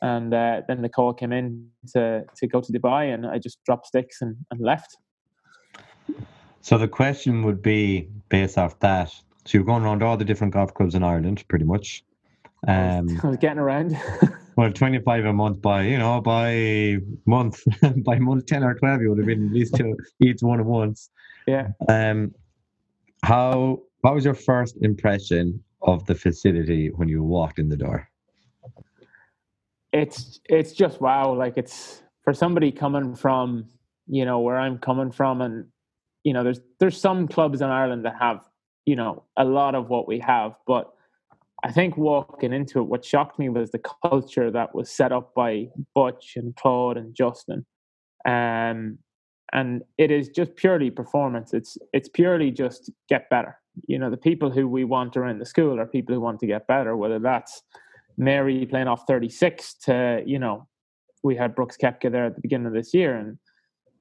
And 0.00 0.32
uh, 0.32 0.62
then 0.68 0.82
the 0.82 0.88
call 0.88 1.12
came 1.12 1.32
in 1.32 1.68
to, 1.94 2.24
to 2.36 2.46
go 2.46 2.60
to 2.60 2.72
Dubai 2.72 3.12
and 3.12 3.26
I 3.26 3.38
just 3.38 3.58
dropped 3.64 3.86
sticks 3.86 4.20
and, 4.20 4.36
and 4.50 4.60
left. 4.60 4.96
So 6.60 6.78
the 6.78 6.88
question 6.88 7.42
would 7.42 7.62
be 7.62 8.08
based 8.28 8.58
off 8.58 8.78
that. 8.80 9.10
So 9.44 9.56
you're 9.56 9.64
going 9.64 9.82
around 9.82 10.02
all 10.02 10.16
the 10.16 10.24
different 10.24 10.52
golf 10.52 10.74
clubs 10.74 10.94
in 10.94 11.02
Ireland, 11.02 11.42
pretty 11.48 11.64
much. 11.64 12.04
Um, 12.66 13.18
I 13.24 13.26
was 13.26 13.38
getting 13.38 13.58
around. 13.58 13.98
well, 14.58 14.72
25 14.72 15.24
a 15.24 15.32
month 15.32 15.62
by, 15.62 15.82
you 15.82 15.96
know, 15.96 16.20
by 16.20 16.96
month, 17.26 17.62
by 18.04 18.18
month 18.18 18.46
10 18.46 18.64
or 18.64 18.74
12, 18.74 19.02
you 19.02 19.08
would 19.10 19.18
have 19.18 19.26
been 19.28 19.46
at 19.46 19.52
least 19.52 19.76
to 19.76 19.96
each 20.20 20.40
one 20.40 20.58
at 20.58 20.66
once. 20.66 21.10
Yeah. 21.46 21.68
Um, 21.88 22.34
how, 23.22 23.78
what 24.00 24.16
was 24.16 24.24
your 24.24 24.34
first 24.34 24.76
impression 24.82 25.62
of 25.82 26.04
the 26.06 26.16
facility 26.16 26.88
when 26.88 27.08
you 27.08 27.22
walked 27.22 27.60
in 27.60 27.68
the 27.68 27.76
door? 27.76 28.08
It's, 29.92 30.40
it's 30.46 30.72
just 30.72 31.00
wow. 31.00 31.32
Like 31.32 31.56
it's 31.56 32.02
for 32.24 32.32
somebody 32.32 32.72
coming 32.72 33.14
from, 33.14 33.66
you 34.08 34.24
know, 34.24 34.40
where 34.40 34.58
I'm 34.58 34.78
coming 34.78 35.12
from 35.12 35.40
and, 35.40 35.66
you 36.24 36.32
know, 36.32 36.42
there's, 36.42 36.60
there's 36.80 37.00
some 37.00 37.28
clubs 37.28 37.60
in 37.60 37.68
Ireland 37.68 38.04
that 38.06 38.16
have, 38.18 38.40
you 38.86 38.96
know, 38.96 39.22
a 39.36 39.44
lot 39.44 39.76
of 39.76 39.88
what 39.88 40.08
we 40.08 40.18
have, 40.18 40.56
but 40.66 40.92
I 41.64 41.72
think 41.72 41.96
walking 41.96 42.52
into 42.52 42.78
it, 42.78 42.84
what 42.84 43.04
shocked 43.04 43.38
me 43.38 43.48
was 43.48 43.70
the 43.70 43.82
culture 44.02 44.50
that 44.50 44.74
was 44.74 44.90
set 44.90 45.12
up 45.12 45.34
by 45.34 45.68
Butch 45.94 46.34
and 46.36 46.54
Claude 46.54 46.96
and 46.96 47.14
Justin. 47.14 47.66
Um, 48.26 48.98
and 49.52 49.82
it 49.96 50.10
is 50.10 50.28
just 50.28 50.54
purely 50.56 50.90
performance. 50.90 51.54
It's 51.54 51.78
it's 51.92 52.08
purely 52.08 52.50
just 52.50 52.90
get 53.08 53.30
better. 53.30 53.58
You 53.86 53.98
know, 53.98 54.10
the 54.10 54.16
people 54.16 54.50
who 54.50 54.68
we 54.68 54.84
want 54.84 55.16
around 55.16 55.38
the 55.38 55.46
school 55.46 55.80
are 55.80 55.86
people 55.86 56.14
who 56.14 56.20
want 56.20 56.40
to 56.40 56.46
get 56.46 56.66
better, 56.66 56.96
whether 56.96 57.18
that's 57.18 57.62
Mary 58.18 58.66
playing 58.66 58.88
off 58.88 59.04
36 59.06 59.74
to, 59.84 60.22
you 60.26 60.38
know, 60.38 60.66
we 61.22 61.36
had 61.36 61.54
Brooks 61.54 61.76
Koepka 61.80 62.10
there 62.10 62.26
at 62.26 62.34
the 62.34 62.40
beginning 62.40 62.66
of 62.66 62.72
this 62.72 62.92
year. 62.92 63.16
And, 63.16 63.38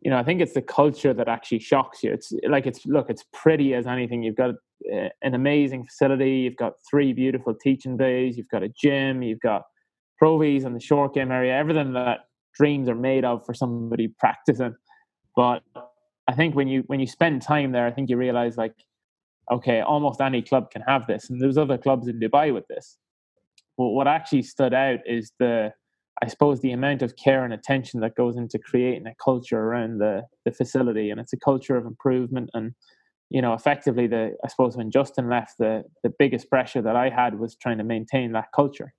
you 0.02 0.10
know, 0.10 0.18
I 0.18 0.24
think 0.24 0.42
it's 0.42 0.54
the 0.54 0.62
culture 0.62 1.14
that 1.14 1.28
actually 1.28 1.60
shocks 1.60 2.04
you. 2.04 2.12
It's 2.12 2.34
like, 2.50 2.66
it's, 2.66 2.86
look, 2.86 3.10
it's 3.10 3.24
pretty 3.32 3.76
as 3.76 3.86
anything. 3.86 4.24
You've 4.24 4.36
got 4.36 4.56
an 5.22 5.34
amazing 5.34 5.86
facility. 5.86 6.32
You've 6.32 6.56
got 6.56 6.74
three 6.90 7.14
beautiful 7.14 7.54
teaching 7.54 7.98
bays. 7.98 8.38
You've 8.38 8.50
got 8.50 8.64
a 8.64 8.70
gym. 8.70 9.22
You've 9.22 9.40
got 9.40 9.64
provies 10.18 10.64
and 10.64 10.76
the 10.76 10.80
short 10.80 11.14
game 11.14 11.32
area. 11.32 11.56
Everything 11.56 11.94
that 11.94 12.20
dreams 12.56 12.90
are 12.90 12.96
made 12.96 13.24
of 13.24 13.46
for 13.46 13.54
somebody 13.54 14.08
practicing. 14.20 14.76
But 15.36 15.62
I 16.28 16.34
think 16.34 16.56
when 16.56 16.68
you 16.68 16.84
when 16.88 17.00
you 17.00 17.08
spend 17.08 17.42
time 17.42 17.72
there, 17.72 17.86
I 17.86 17.92
think 17.92 18.10
you 18.10 18.18
realize 18.18 18.58
like, 18.58 18.74
okay, 19.52 19.82
almost 19.82 20.20
any 20.20 20.42
club 20.42 20.72
can 20.72 20.82
have 20.82 21.08
this, 21.08 21.30
and 21.30 21.42
there's 21.42 21.58
other 21.58 21.78
clubs 21.78 22.08
in 22.08 22.20
Dubai 22.20 22.54
with 22.54 22.68
this. 22.68 22.98
But 23.78 23.90
what 23.90 24.08
actually 24.08 24.42
stood 24.42 24.74
out 24.74 25.00
is 25.06 25.32
the 25.40 25.72
I 26.24 26.28
suppose 26.28 26.62
the 26.62 26.72
amount 26.72 27.04
of 27.04 27.16
care 27.16 27.46
and 27.46 27.54
attention 27.54 28.00
that 28.00 28.16
goes 28.16 28.38
into 28.38 28.58
creating 28.58 29.06
a 29.06 29.14
culture 29.24 29.60
around 29.60 30.00
the 30.00 30.24
the 30.46 30.52
facility, 30.52 31.12
and 31.12 31.20
it's 31.20 31.34
a 31.34 31.40
culture 31.40 31.78
of 31.78 31.86
improvement 31.86 32.50
and 32.54 32.74
you 33.30 33.42
know, 33.42 33.54
effectively 33.54 34.08
the 34.08 34.36
I 34.44 34.48
suppose 34.48 34.78
when 34.78 34.92
Justin 34.92 35.30
left, 35.30 35.58
the 35.58 35.84
the 36.04 36.14
biggest 36.18 36.50
pressure 36.50 36.82
that 36.82 36.96
I 36.96 37.10
had 37.10 37.40
was 37.40 37.56
trying 37.56 37.78
to 37.80 37.84
maintain 37.84 38.32
that 38.34 38.52
culture. 38.56 38.94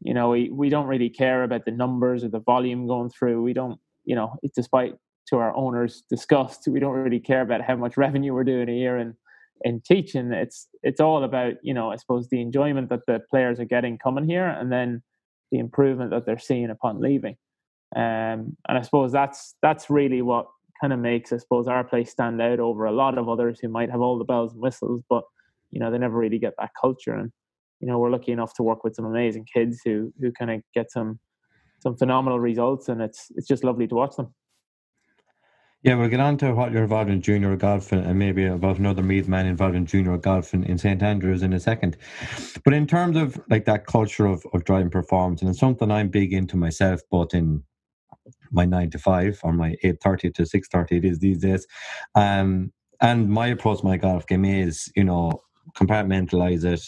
You 0.00 0.14
know, 0.14 0.30
we 0.30 0.50
we 0.50 0.68
don't 0.68 0.86
really 0.86 1.10
care 1.10 1.44
about 1.44 1.64
the 1.64 1.70
numbers 1.70 2.24
or 2.24 2.28
the 2.28 2.40
volume 2.40 2.86
going 2.86 3.10
through. 3.10 3.42
We 3.42 3.52
don't, 3.52 3.78
you 4.04 4.16
know, 4.16 4.36
despite 4.54 4.94
to 5.28 5.36
our 5.36 5.54
owners' 5.54 6.02
disgust, 6.10 6.66
we 6.66 6.80
don't 6.80 6.94
really 6.94 7.20
care 7.20 7.42
about 7.42 7.62
how 7.62 7.76
much 7.76 7.96
revenue 7.96 8.34
we're 8.34 8.44
doing 8.44 8.68
a 8.68 8.72
year 8.72 8.98
in 8.98 9.16
in 9.62 9.80
teaching. 9.80 10.32
It's 10.32 10.68
it's 10.82 11.00
all 11.00 11.22
about, 11.22 11.54
you 11.62 11.74
know, 11.74 11.92
I 11.92 11.96
suppose 11.96 12.28
the 12.28 12.40
enjoyment 12.40 12.88
that 12.88 13.06
the 13.06 13.20
players 13.30 13.60
are 13.60 13.64
getting 13.64 13.98
coming 13.98 14.28
here 14.28 14.48
and 14.48 14.72
then 14.72 15.02
the 15.52 15.58
improvement 15.58 16.10
that 16.10 16.26
they're 16.26 16.38
seeing 16.38 16.70
upon 16.70 17.00
leaving. 17.00 17.36
Um, 17.94 18.56
and 18.68 18.78
I 18.78 18.82
suppose 18.82 19.12
that's 19.12 19.54
that's 19.62 19.90
really 19.90 20.22
what 20.22 20.46
kind 20.80 20.92
of 20.92 20.98
makes, 20.98 21.32
I 21.32 21.36
suppose, 21.36 21.68
our 21.68 21.84
place 21.84 22.10
stand 22.10 22.40
out 22.40 22.60
over 22.60 22.86
a 22.86 22.92
lot 22.92 23.18
of 23.18 23.28
others 23.28 23.58
who 23.60 23.68
might 23.68 23.90
have 23.90 24.00
all 24.00 24.18
the 24.18 24.24
bells 24.24 24.52
and 24.52 24.62
whistles, 24.62 25.02
but 25.08 25.24
you 25.70 25.80
know 25.80 25.90
they 25.90 25.98
never 25.98 26.16
really 26.16 26.38
get 26.38 26.54
that 26.58 26.70
culture. 26.80 27.14
And 27.14 27.30
you 27.80 27.88
know 27.88 27.98
we're 27.98 28.10
lucky 28.10 28.32
enough 28.32 28.54
to 28.54 28.62
work 28.62 28.84
with 28.84 28.94
some 28.94 29.04
amazing 29.04 29.46
kids 29.52 29.80
who 29.84 30.12
who 30.20 30.32
kind 30.32 30.50
of 30.50 30.62
get 30.74 30.90
some 30.90 31.18
some 31.80 31.96
phenomenal 31.96 32.40
results, 32.40 32.88
and 32.88 33.00
it's 33.00 33.26
it's 33.36 33.46
just 33.46 33.64
lovely 33.64 33.86
to 33.88 33.94
watch 33.94 34.16
them. 34.16 34.34
Yeah, 35.82 35.94
we'll 35.94 36.08
get 36.10 36.20
on 36.20 36.36
to 36.38 36.52
what 36.52 36.72
you're 36.72 36.82
involved 36.82 37.08
in 37.08 37.22
junior 37.22 37.56
golfing 37.56 38.04
and 38.04 38.18
maybe 38.18 38.44
about 38.44 38.76
another 38.78 39.02
Meath 39.02 39.28
man 39.28 39.46
involved 39.46 39.74
in 39.74 39.86
junior 39.86 40.18
golfing 40.18 40.62
in 40.64 40.76
St 40.76 41.02
Andrews 41.02 41.42
in 41.42 41.54
a 41.54 41.60
second. 41.60 41.96
But 42.66 42.74
in 42.74 42.86
terms 42.86 43.16
of 43.16 43.40
like 43.48 43.64
that 43.64 43.86
culture 43.86 44.26
of, 44.26 44.44
of 44.52 44.64
driving 44.64 44.90
performance, 44.90 45.40
and 45.40 45.48
it's 45.48 45.58
something 45.58 45.90
I'm 45.90 46.08
big 46.08 46.34
into 46.34 46.58
myself, 46.58 47.00
both 47.10 47.32
in 47.32 47.62
my 48.50 48.64
nine 48.64 48.90
to 48.90 48.98
five 48.98 49.40
or 49.42 49.52
my 49.52 49.76
eight 49.82 50.00
thirty 50.02 50.30
to 50.30 50.46
six 50.46 50.68
thirty 50.68 50.96
it 50.98 51.04
is 51.04 51.18
these 51.18 51.38
days. 51.38 51.66
Um, 52.14 52.72
and 53.00 53.30
my 53.30 53.46
approach 53.46 53.80
to 53.80 53.86
my 53.86 53.96
golf 53.96 54.26
game 54.26 54.44
is, 54.44 54.92
you 54.94 55.04
know, 55.04 55.40
compartmentalize 55.74 56.64
it, 56.64 56.82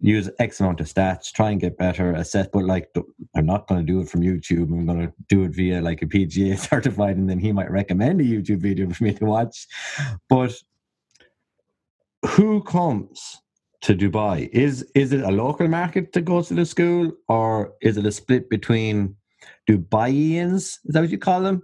use 0.00 0.30
X 0.38 0.60
amount 0.60 0.80
of 0.80 0.86
stats, 0.86 1.32
try 1.32 1.50
and 1.50 1.60
get 1.60 1.78
better, 1.78 2.12
assess. 2.12 2.48
But 2.52 2.64
like, 2.64 2.88
I'm 3.34 3.46
not 3.46 3.66
going 3.66 3.84
to 3.84 3.92
do 3.92 4.00
it 4.00 4.08
from 4.08 4.22
YouTube. 4.22 4.64
I'm 4.64 4.86
going 4.86 5.06
to 5.06 5.12
do 5.28 5.44
it 5.44 5.54
via 5.54 5.80
like 5.80 6.02
a 6.02 6.06
PGA 6.06 6.58
certified, 6.70 7.16
and 7.16 7.28
then 7.28 7.38
he 7.38 7.52
might 7.52 7.70
recommend 7.70 8.20
a 8.20 8.24
YouTube 8.24 8.60
video 8.60 8.88
for 8.90 9.04
me 9.04 9.14
to 9.14 9.24
watch. 9.24 9.66
But 10.28 10.54
who 12.26 12.62
comes 12.62 13.40
to 13.82 13.94
Dubai, 13.94 14.48
is 14.52 14.90
is 14.94 15.12
it 15.12 15.22
a 15.22 15.30
local 15.30 15.68
market 15.68 16.12
that 16.12 16.22
goes 16.22 16.48
to 16.48 16.54
the 16.54 16.66
school, 16.66 17.12
or 17.28 17.72
is 17.80 17.96
it 17.96 18.04
a 18.04 18.12
split 18.12 18.50
between 18.50 19.16
Dubaians? 19.70 20.56
Is 20.56 20.80
that 20.86 21.00
what 21.00 21.10
you 21.10 21.18
call 21.18 21.42
them? 21.42 21.62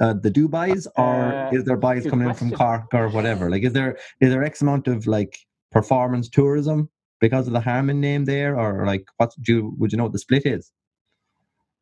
Uh, 0.00 0.12
the 0.12 0.30
Dubais, 0.30 0.86
or 0.96 1.32
uh, 1.32 1.50
is 1.50 1.64
there 1.64 1.76
buys 1.76 2.04
coming 2.04 2.26
question. 2.26 2.48
in 2.48 2.56
from 2.56 2.58
Cork 2.58 2.92
or 2.92 3.08
whatever? 3.08 3.50
Like, 3.50 3.62
is 3.62 3.72
there 3.72 3.96
is 4.20 4.30
there 4.30 4.44
X 4.44 4.60
amount 4.60 4.86
of 4.86 5.06
like 5.06 5.38
performance 5.72 6.28
tourism 6.28 6.90
because 7.20 7.46
of 7.46 7.54
the 7.54 7.60
Harmon 7.60 8.00
name 8.00 8.26
there, 8.26 8.58
or 8.58 8.84
like 8.86 9.06
what 9.16 9.32
do 9.40 9.54
you 9.54 9.74
would 9.78 9.90
you 9.90 9.96
know 9.96 10.04
what 10.04 10.12
the 10.12 10.18
split 10.18 10.44
is? 10.44 10.70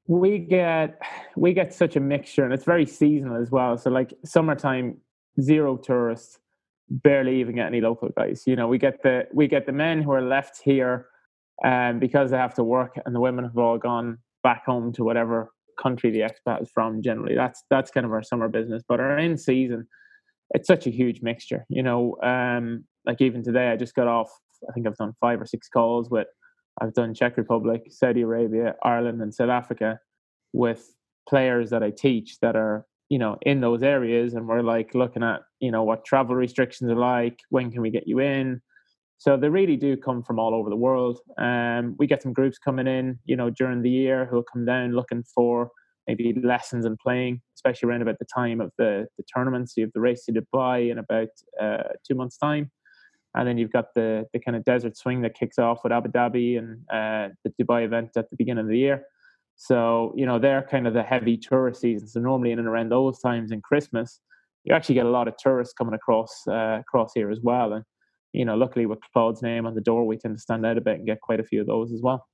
We 0.06 0.38
get 0.38 1.02
we 1.36 1.52
get 1.52 1.74
such 1.74 1.96
a 1.96 2.00
mixture, 2.00 2.44
and 2.44 2.52
it's 2.54 2.64
very 2.64 2.86
seasonal 2.86 3.42
as 3.42 3.50
well. 3.50 3.76
So, 3.76 3.90
like 3.90 4.14
summertime, 4.24 4.98
zero 5.40 5.76
tourists 5.76 6.38
barely 6.88 7.40
even 7.40 7.56
get 7.56 7.66
any 7.66 7.80
local 7.80 8.10
guys. 8.16 8.44
You 8.46 8.54
know, 8.54 8.68
we 8.68 8.78
get 8.78 9.02
the 9.02 9.26
we 9.32 9.48
get 9.48 9.66
the 9.66 9.72
men 9.72 10.00
who 10.00 10.12
are 10.12 10.22
left 10.22 10.62
here 10.62 11.08
um, 11.64 11.98
because 11.98 12.30
they 12.30 12.36
have 12.36 12.54
to 12.54 12.62
work, 12.62 13.00
and 13.04 13.12
the 13.12 13.20
women 13.20 13.44
have 13.44 13.58
all 13.58 13.78
gone 13.78 14.18
back 14.44 14.64
home 14.64 14.92
to 14.92 15.02
whatever 15.02 15.50
country 15.80 16.10
the 16.10 16.20
expat 16.20 16.62
is 16.62 16.70
from. 16.72 17.02
Generally, 17.02 17.34
that's 17.36 17.62
that's 17.70 17.90
kind 17.90 18.06
of 18.06 18.12
our 18.12 18.22
summer 18.22 18.48
business. 18.48 18.82
But 18.88 19.00
our 19.00 19.18
in 19.18 19.36
season, 19.36 19.86
it's 20.50 20.66
such 20.66 20.86
a 20.86 20.90
huge 20.90 21.22
mixture. 21.22 21.64
You 21.68 21.82
know, 21.82 22.16
um, 22.22 22.84
like 23.04 23.20
even 23.20 23.42
today, 23.42 23.68
I 23.68 23.76
just 23.76 23.94
got 23.94 24.06
off. 24.06 24.30
I 24.68 24.72
think 24.72 24.86
I've 24.86 24.96
done 24.96 25.12
five 25.20 25.40
or 25.40 25.46
six 25.46 25.68
calls 25.68 26.10
with. 26.10 26.28
I've 26.80 26.94
done 26.94 27.14
Czech 27.14 27.36
Republic, 27.36 27.84
Saudi 27.88 28.22
Arabia, 28.22 28.74
Ireland, 28.82 29.22
and 29.22 29.34
South 29.34 29.48
Africa 29.48 29.98
with 30.52 30.94
players 31.28 31.70
that 31.70 31.82
I 31.82 31.90
teach 31.90 32.38
that 32.40 32.56
are 32.56 32.86
you 33.08 33.18
know 33.18 33.36
in 33.42 33.60
those 33.60 33.82
areas 33.82 34.34
and 34.34 34.46
we're 34.48 34.62
like 34.62 34.94
looking 34.94 35.22
at 35.22 35.40
you 35.60 35.70
know 35.70 35.82
what 35.84 36.04
travel 36.04 36.34
restrictions 36.34 36.90
are 36.90 36.96
like 36.96 37.38
when 37.50 37.70
can 37.70 37.82
we 37.82 37.90
get 37.90 38.06
you 38.06 38.20
in 38.20 38.60
so 39.18 39.37
they 39.37 39.48
really 39.48 39.76
do 39.76 39.96
come 39.96 40.22
from 40.22 40.38
all 40.38 40.55
over 40.55 40.70
the 40.70 40.76
world 40.76 41.20
um, 41.38 41.94
we 41.98 42.07
get 42.07 42.22
some 42.22 42.33
groups 42.33 42.59
coming 42.59 42.87
in 42.87 43.18
you 43.24 43.37
know 43.37 43.50
during 43.50 43.83
the 43.83 43.90
year 43.90 44.26
who'll 44.26 44.42
come 44.42 44.64
down 44.64 44.92
looking 44.92 45.22
for 45.35 45.70
maybe 46.07 46.38
lessons 46.42 46.85
in 46.85 46.96
playing 46.96 47.40
especially 47.57 47.88
around 47.88 48.02
about 48.02 48.18
the 48.18 48.26
time 48.35 48.61
of 48.61 48.70
the, 48.79 49.07
the 49.16 49.24
tournament 49.33 49.68
so 49.68 49.74
you 49.76 49.85
have 49.85 49.92
the 49.92 50.00
race 50.00 50.24
to 50.24 50.33
dubai 50.33 50.90
in 50.90 50.98
about 50.98 51.29
uh, 51.61 51.88
two 52.07 52.14
months 52.14 52.37
time 52.37 52.70
and 53.35 53.46
then 53.46 53.59
you've 53.59 53.72
got 53.72 53.87
the 53.94 54.24
the 54.33 54.38
kind 54.38 54.57
of 54.57 54.64
desert 54.64 54.96
swing 54.96 55.22
that 55.22 55.35
kicks 55.35 55.59
off 55.59 55.81
with 55.83 55.92
abu 55.92 56.09
dhabi 56.09 56.59
and 56.59 56.79
uh, 56.92 57.33
the 57.44 57.52
dubai 57.62 57.85
event 57.85 58.11
at 58.16 58.29
the 58.31 58.37
beginning 58.37 58.64
of 58.64 58.68
the 58.68 58.79
year 58.79 59.05
so, 59.57 60.12
you 60.14 60.26
know, 60.26 60.38
they're 60.38 60.62
kind 60.62 60.87
of 60.87 60.92
the 60.92 61.02
heavy 61.02 61.37
tourist 61.37 61.81
season. 61.81 62.07
So 62.07 62.20
normally 62.20 62.52
in 62.52 62.59
and 62.59 62.68
around 62.68 62.90
those 62.90 63.18
times 63.18 63.50
in 63.50 63.62
Christmas, 63.62 64.20
you 64.64 64.74
actually 64.74 64.96
get 64.96 65.07
a 65.07 65.11
lot 65.11 65.29
of 65.29 65.37
tourists 65.38 65.74
coming 65.74 65.94
across 65.94 66.42
uh, 66.46 66.79
across 66.81 67.12
here 67.14 67.31
as 67.31 67.40
well. 67.42 67.72
And, 67.72 67.85
you 68.37 68.44
know, 68.44 68.57
luckily 68.57 68.87
with 68.87 68.99
Claude's 69.12 69.42
name 69.42 69.66
on 69.66 69.75
the 69.75 69.81
door, 69.81 70.07
we 70.07 70.16
tend 70.16 70.37
to 70.37 70.40
stand 70.40 70.64
out 70.66 70.79
a 70.79 70.81
bit 70.81 70.96
and 70.96 71.07
get 71.07 71.20
quite 71.20 71.40
a 71.40 71.44
few 71.44 71.61
of 71.61 71.66
those 71.66 71.92
as 71.92 72.03
well. 72.03 72.27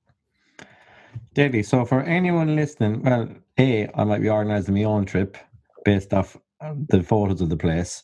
Deadly. 1.33 1.63
So 1.63 1.85
for 1.85 2.01
anyone 2.03 2.55
listening, 2.55 3.03
well, 3.03 3.29
A, 3.57 3.89
I 3.95 4.03
might 4.03 4.21
be 4.21 4.29
organising 4.29 4.75
my 4.75 4.83
own 4.83 5.05
trip 5.05 5.37
based 5.85 6.13
off 6.13 6.37
um, 6.61 6.85
the 6.89 7.03
photos 7.03 7.41
of 7.41 7.49
the 7.49 7.57
place. 7.57 8.03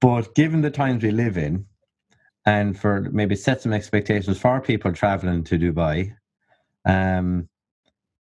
But 0.00 0.34
given 0.34 0.60
the 0.60 0.70
times 0.70 1.02
we 1.02 1.10
live 1.10 1.38
in, 1.38 1.66
and 2.44 2.78
for 2.78 3.08
maybe 3.12 3.36
set 3.36 3.62
some 3.62 3.72
expectations 3.72 4.38
for 4.38 4.60
people 4.60 4.92
traveling 4.92 5.44
to 5.44 5.58
Dubai, 5.58 6.12
um, 6.84 7.48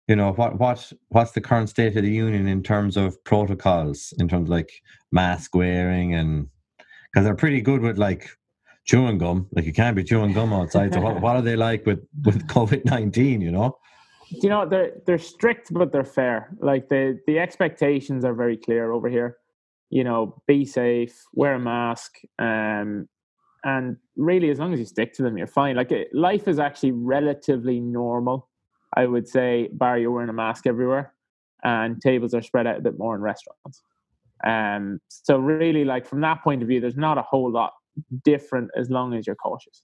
you 0.09 0.15
know 0.15 0.33
what 0.33 0.59
what 0.59 0.91
what's 1.09 1.31
the 1.31 1.41
current 1.41 1.69
state 1.69 1.95
of 1.95 2.03
the 2.03 2.11
union 2.11 2.47
in 2.47 2.63
terms 2.63 2.97
of 2.97 3.23
protocols 3.23 4.11
in 4.17 4.27
terms 4.27 4.47
of 4.47 4.49
like 4.49 4.71
mask 5.11 5.55
wearing 5.55 6.15
and 6.15 6.47
because 7.13 7.23
they're 7.23 7.35
pretty 7.35 7.61
good 7.61 7.81
with 7.81 7.99
like 7.99 8.27
chewing 8.89 9.17
gum. 9.17 9.47
Like 9.51 9.65
you 9.65 9.73
can't 9.73 9.95
be 9.95 10.03
chewing 10.03 10.33
gum 10.33 10.51
outside 10.51 10.93
so 10.93 11.01
what, 11.01 11.21
what 11.25 11.35
are 11.35 11.41
they 11.41 11.55
like 11.55 11.85
with 11.85 12.01
with 12.25 12.47
covid-19 12.47 13.41
you 13.41 13.51
know? 13.51 13.77
You 14.29 14.49
know 14.49 14.65
they're 14.65 14.93
they're 15.05 15.17
strict 15.17 15.71
but 15.71 15.91
they're 15.91 16.03
fair. 16.21 16.49
Like 16.59 16.89
the 16.89 17.19
the 17.27 17.39
expectations 17.39 18.25
are 18.25 18.33
very 18.33 18.57
clear 18.57 18.91
over 18.91 19.09
here. 19.09 19.37
You 19.89 20.03
know 20.03 20.41
be 20.47 20.65
safe 20.65 21.15
wear 21.33 21.53
a 21.55 21.59
mask 21.59 22.11
um 22.39 23.07
and 23.63 23.97
really 24.15 24.49
as 24.49 24.57
long 24.57 24.73
as 24.73 24.79
you 24.79 24.85
stick 24.85 25.13
to 25.13 25.23
them 25.23 25.37
you're 25.37 25.47
fine. 25.61 25.75
Like 25.75 25.91
it, 25.91 26.07
life 26.13 26.47
is 26.47 26.59
actually 26.59 26.91
relatively 26.91 27.79
normal 27.79 28.49
I 28.95 29.05
would 29.05 29.27
say, 29.27 29.69
bar 29.71 29.99
you're 29.99 30.11
wearing 30.11 30.29
a 30.29 30.33
mask 30.33 30.65
everywhere, 30.65 31.13
and 31.63 32.01
tables 32.01 32.33
are 32.33 32.41
spread 32.41 32.65
out 32.65 32.77
a 32.77 32.81
bit 32.81 32.97
more 32.97 33.15
in 33.15 33.21
restaurants. 33.21 33.83
Um, 34.43 34.99
so 35.09 35.37
really, 35.37 35.85
like 35.85 36.07
from 36.07 36.21
that 36.21 36.43
point 36.43 36.61
of 36.61 36.67
view, 36.67 36.81
there's 36.81 36.97
not 36.97 37.17
a 37.17 37.21
whole 37.21 37.51
lot 37.51 37.73
different 38.23 38.69
as 38.77 38.89
long 38.89 39.13
as 39.13 39.27
you're 39.27 39.35
cautious. 39.35 39.83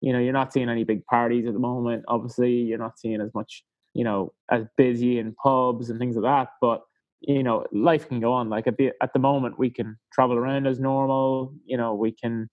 You 0.00 0.12
know, 0.12 0.18
you're 0.18 0.32
not 0.32 0.52
seeing 0.52 0.68
any 0.68 0.84
big 0.84 1.04
parties 1.06 1.46
at 1.46 1.52
the 1.52 1.60
moment. 1.60 2.04
Obviously, 2.08 2.52
you're 2.52 2.78
not 2.78 2.98
seeing 2.98 3.20
as 3.20 3.32
much, 3.34 3.64
you 3.94 4.04
know, 4.04 4.32
as 4.50 4.64
busy 4.76 5.18
in 5.18 5.34
pubs 5.34 5.90
and 5.90 5.98
things 5.98 6.16
like 6.16 6.24
that. 6.24 6.48
But 6.60 6.82
you 7.20 7.42
know, 7.42 7.64
life 7.72 8.08
can 8.08 8.20
go 8.20 8.32
on. 8.32 8.48
Like 8.48 8.66
at 8.66 8.76
the 8.76 8.90
at 9.00 9.12
the 9.12 9.18
moment, 9.18 9.58
we 9.58 9.70
can 9.70 9.96
travel 10.12 10.36
around 10.36 10.66
as 10.66 10.80
normal. 10.80 11.54
You 11.64 11.76
know, 11.76 11.94
we 11.94 12.12
can 12.12 12.50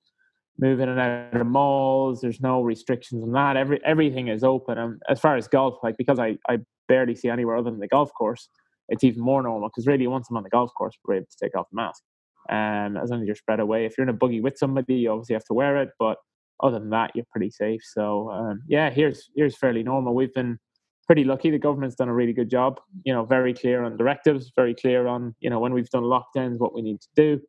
move 0.60 0.80
in 0.80 0.90
and 0.90 1.00
out 1.00 1.42
of 1.42 1.48
malls. 1.48 2.22
There's 2.22 2.42
no 2.42 2.62
restrictions 2.62 3.24
on 3.24 3.32
that. 3.32 3.58
Every 3.58 3.84
everything 3.84 4.28
is 4.28 4.44
open. 4.44 4.78
And 4.78 5.02
as 5.10 5.20
far 5.20 5.38
as 5.38 5.48
golf, 5.48 5.80
like 5.82 5.98
because 5.98 6.20
I, 6.20 6.38
I 6.48 6.60
barely 6.88 7.16
see 7.16 7.30
anywhere 7.30 7.56
other 7.56 7.72
than 7.72 7.80
the 7.80 7.88
golf 7.88 8.12
course, 8.14 8.50
it's 8.90 9.04
even 9.04 9.22
more 9.22 9.42
normal 9.42 9.70
because 9.70 9.88
really 9.88 10.08
once 10.08 10.28
I'm 10.30 10.38
on 10.38 10.44
the 10.44 10.50
golf 10.50 10.72
course, 10.78 10.96
we're 11.06 11.16
able 11.16 11.28
to 11.28 11.46
take 11.46 11.58
off 11.58 11.68
the 11.72 11.76
mask. 11.76 12.04
Um, 12.50 12.98
as 12.98 13.10
long 13.10 13.22
as 13.22 13.28
you're 13.28 13.36
spread 13.36 13.60
away. 13.60 13.86
If 13.86 13.98
you're 13.98 14.04
in 14.04 14.10
a 14.10 14.18
buggy 14.18 14.42
with 14.42 14.58
somebody, 14.58 14.96
you 14.96 15.12
obviously 15.12 15.36
have 15.36 15.46
to 15.46 15.54
wear 15.54 15.78
it. 15.78 15.90
But 16.00 16.18
other 16.62 16.80
than 16.80 16.90
that, 16.90 17.12
you're 17.16 17.26
pretty 17.32 17.52
safe. 17.52 17.82
So 17.84 18.30
um, 18.32 18.62
yeah, 18.68 18.90
here's 18.90 19.30
here's 19.36 19.58
fairly 19.58 19.84
normal. 19.84 20.16
We've 20.16 20.34
been 20.34 20.58
pretty 21.06 21.24
lucky. 21.24 21.52
The 21.52 21.60
government's 21.60 21.96
done 21.96 22.10
a 22.10 22.14
really 22.14 22.34
good 22.34 22.50
job. 22.50 22.80
You 23.04 23.14
know, 23.14 23.26
very 23.26 23.54
clear 23.54 23.84
on 23.84 23.98
directives, 23.98 24.52
very 24.56 24.74
clear 24.74 25.08
on 25.08 25.36
you 25.40 25.50
know 25.50 25.60
when 25.60 25.74
we've 25.74 25.90
done 25.90 26.04
lockdowns, 26.04 26.60
what 26.60 26.74
we 26.74 26.82
need 26.82 27.02
to 27.02 27.10
do 27.16 27.42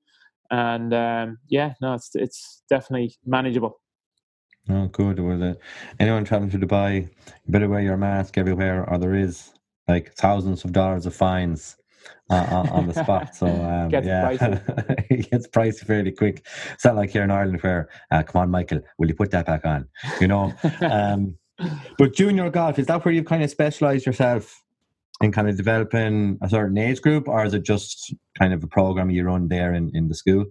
and 0.51 0.93
um, 0.93 1.39
yeah, 1.49 1.75
no, 1.81 1.95
it's 1.95 2.11
it's 2.15 2.63
definitely 2.69 3.15
manageable. 3.25 3.81
Oh, 4.69 4.87
good. 4.89 5.19
Well, 5.19 5.43
uh, 5.43 5.55
anyone 5.99 6.25
traveling 6.25 6.51
to 6.51 6.59
Dubai, 6.59 7.09
better 7.49 7.69
wear 7.69 7.81
your 7.81 7.97
mask 7.97 8.37
everywhere, 8.37 8.89
or 8.89 8.99
there 8.99 9.15
is 9.15 9.53
like 9.89 10.13
thousands 10.15 10.65
of 10.65 10.73
dollars 10.73 11.07
of 11.07 11.15
fines 11.15 11.77
uh, 12.31 12.67
on 12.71 12.87
the 12.87 12.95
spot. 12.95 13.35
So 13.35 13.47
um, 13.65 13.89
gets 13.89 14.07
yeah, 14.07 14.31
it 15.11 15.31
gets 15.31 15.47
pricey 15.49 15.85
fairly 15.85 16.13
quick. 16.13 16.47
It's 16.73 16.85
not 16.85 16.97
like 16.97 17.11
here 17.11 17.23
in 17.23 17.31
Ireland 17.31 17.61
where, 17.63 17.89
uh, 18.11 18.23
come 18.23 18.43
on, 18.43 18.51
Michael, 18.51 18.81
will 18.99 19.09
you 19.09 19.15
put 19.15 19.31
that 19.33 19.47
back 19.47 19.65
on? 19.65 19.89
You 20.21 20.29
know. 20.29 20.53
um, 20.81 21.37
but 21.99 22.15
junior 22.15 22.49
golf 22.51 22.79
is 22.79 22.87
that 22.87 23.05
where 23.05 23.13
you've 23.13 23.27
kind 23.27 23.43
of 23.43 23.51
specialised 23.51 24.07
yourself 24.07 24.63
in 25.21 25.31
kind 25.33 25.49
of 25.49 25.57
developing 25.57 26.39
a 26.41 26.49
certain 26.49 26.79
age 26.79 27.03
group, 27.03 27.29
or 27.29 27.45
is 27.45 27.53
it 27.53 27.63
just 27.63 28.15
kind 28.39 28.55
of 28.55 28.65
a 28.65 28.67
program 28.67 29.11
you 29.11 29.25
run 29.25 29.49
there 29.49 29.75
in, 29.75 29.91
in 29.95 30.09
the 30.09 30.15
school? 30.15 30.47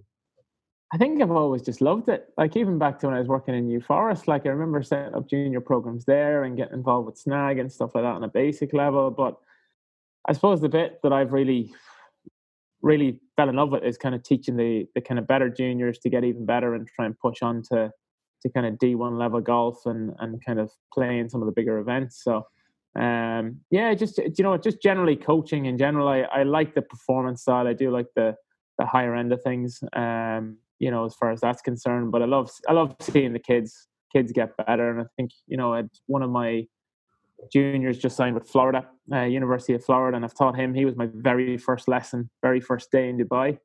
I 0.92 0.98
think 0.98 1.22
I've 1.22 1.30
always 1.30 1.62
just 1.62 1.80
loved 1.80 2.08
it. 2.08 2.28
Like 2.36 2.56
even 2.56 2.78
back 2.78 2.98
to 3.00 3.06
when 3.06 3.14
I 3.14 3.20
was 3.20 3.28
working 3.28 3.54
in 3.54 3.66
New 3.66 3.80
Forest, 3.80 4.26
like 4.26 4.46
I 4.46 4.48
remember 4.48 4.82
setting 4.82 5.14
up 5.14 5.28
junior 5.28 5.60
programs 5.60 6.04
there 6.04 6.42
and 6.44 6.56
getting 6.56 6.74
involved 6.74 7.06
with 7.06 7.18
snag 7.18 7.58
and 7.58 7.70
stuff 7.70 7.94
like 7.94 8.02
that 8.02 8.14
on 8.14 8.24
a 8.24 8.28
basic 8.28 8.72
level. 8.72 9.10
But 9.10 9.38
I 10.28 10.32
suppose 10.32 10.60
the 10.60 10.68
bit 10.68 11.00
that 11.02 11.12
I've 11.12 11.32
really, 11.32 11.72
really 12.82 13.20
fell 13.36 13.48
in 13.48 13.56
love 13.56 13.70
with 13.70 13.84
is 13.84 13.96
kind 13.96 14.14
of 14.14 14.22
teaching 14.22 14.56
the 14.56 14.86
the 14.94 15.00
kind 15.00 15.18
of 15.18 15.26
better 15.26 15.48
juniors 15.48 15.98
to 16.00 16.10
get 16.10 16.24
even 16.24 16.46
better 16.46 16.74
and 16.74 16.88
try 16.88 17.06
and 17.06 17.18
push 17.18 17.42
on 17.42 17.62
to 17.72 17.90
to 18.42 18.48
kind 18.50 18.66
of 18.66 18.78
D 18.78 18.94
one 18.94 19.18
level 19.18 19.40
golf 19.40 19.86
and 19.86 20.12
and 20.18 20.44
kind 20.44 20.58
of 20.58 20.70
play 20.92 21.18
in 21.18 21.28
some 21.28 21.42
of 21.42 21.46
the 21.46 21.52
bigger 21.52 21.78
events. 21.78 22.22
So 22.22 22.46
um, 22.98 23.60
yeah, 23.70 23.94
just 23.94 24.18
you 24.18 24.42
know, 24.42 24.56
just 24.56 24.82
generally 24.82 25.16
coaching 25.16 25.66
in 25.66 25.78
general. 25.78 26.08
I, 26.08 26.20
I 26.22 26.42
like 26.42 26.74
the 26.74 26.82
performance 26.82 27.44
side. 27.44 27.66
I 27.66 27.72
do 27.72 27.90
like 27.90 28.08
the 28.16 28.34
the 28.78 28.86
higher 28.86 29.14
end 29.14 29.32
of 29.32 29.42
things. 29.42 29.80
Um, 29.92 30.58
you 30.78 30.90
know, 30.90 31.04
as 31.04 31.14
far 31.14 31.30
as 31.30 31.40
that's 31.40 31.62
concerned. 31.62 32.10
But 32.10 32.22
I 32.22 32.24
love 32.24 32.50
I 32.68 32.72
love 32.72 32.96
seeing 33.00 33.32
the 33.32 33.38
kids 33.38 33.86
kids 34.12 34.32
get 34.32 34.56
better. 34.56 34.90
And 34.90 35.02
I 35.02 35.04
think 35.16 35.30
you 35.46 35.56
know, 35.56 35.74
it's 35.74 36.00
one 36.06 36.22
of 36.22 36.30
my 36.30 36.64
juniors 37.52 37.98
just 37.98 38.16
signed 38.16 38.34
with 38.34 38.48
Florida, 38.48 38.88
uh, 39.12 39.22
University 39.22 39.74
of 39.74 39.84
Florida, 39.84 40.16
and 40.16 40.24
I've 40.24 40.34
taught 40.34 40.56
him. 40.56 40.74
He 40.74 40.84
was 40.84 40.96
my 40.96 41.08
very 41.12 41.56
first 41.56 41.88
lesson, 41.88 42.30
very 42.42 42.60
first 42.60 42.90
day 42.90 43.08
in 43.08 43.18
Dubai. 43.18 43.58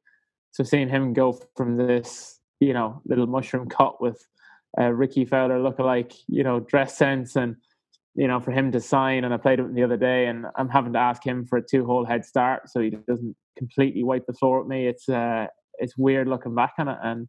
So 0.52 0.64
seeing 0.64 0.90
him 0.90 1.14
go 1.14 1.40
from 1.56 1.78
this, 1.78 2.40
you 2.60 2.74
know, 2.74 3.02
little 3.06 3.28
mushroom 3.28 3.68
cut 3.68 4.02
with 4.02 4.26
uh, 4.80 4.92
Rickie 4.92 5.26
Fowler 5.26 5.60
lookalike, 5.60 6.16
you 6.28 6.44
know, 6.44 6.60
dress 6.60 6.98
sense 6.98 7.36
and 7.36 7.56
you 8.16 8.28
know, 8.30 8.40
for 8.40 8.52
him 8.52 8.72
to 8.72 8.80
sign, 8.80 9.26
and 9.26 9.34
I 9.34 9.38
played 9.38 9.60
with 9.60 9.70
him 9.70 9.76
the 9.76 9.84
other 9.84 9.98
day, 9.98 10.28
and 10.28 10.46
I'm 10.56 10.70
having 10.70 10.94
to 10.94 11.00
ask 11.00 11.22
him 11.26 11.46
for 11.46 11.58
a 11.58 11.62
two-hole 11.62 12.06
head 12.06 12.24
start 12.24 12.70
so 12.70 12.80
he 12.80 12.92
doesn't 12.92 13.36
completely 13.58 14.04
wipe 14.04 14.26
the 14.26 14.34
floor 14.34 14.60
with 14.60 14.70
me. 14.70 14.88
It's 14.88 15.10
uh, 15.10 15.48
it's 15.80 15.98
weird 15.98 16.30
looking 16.30 16.56
back 16.56 16.74
on 16.78 16.88
it, 16.88 16.98
and 17.04 17.28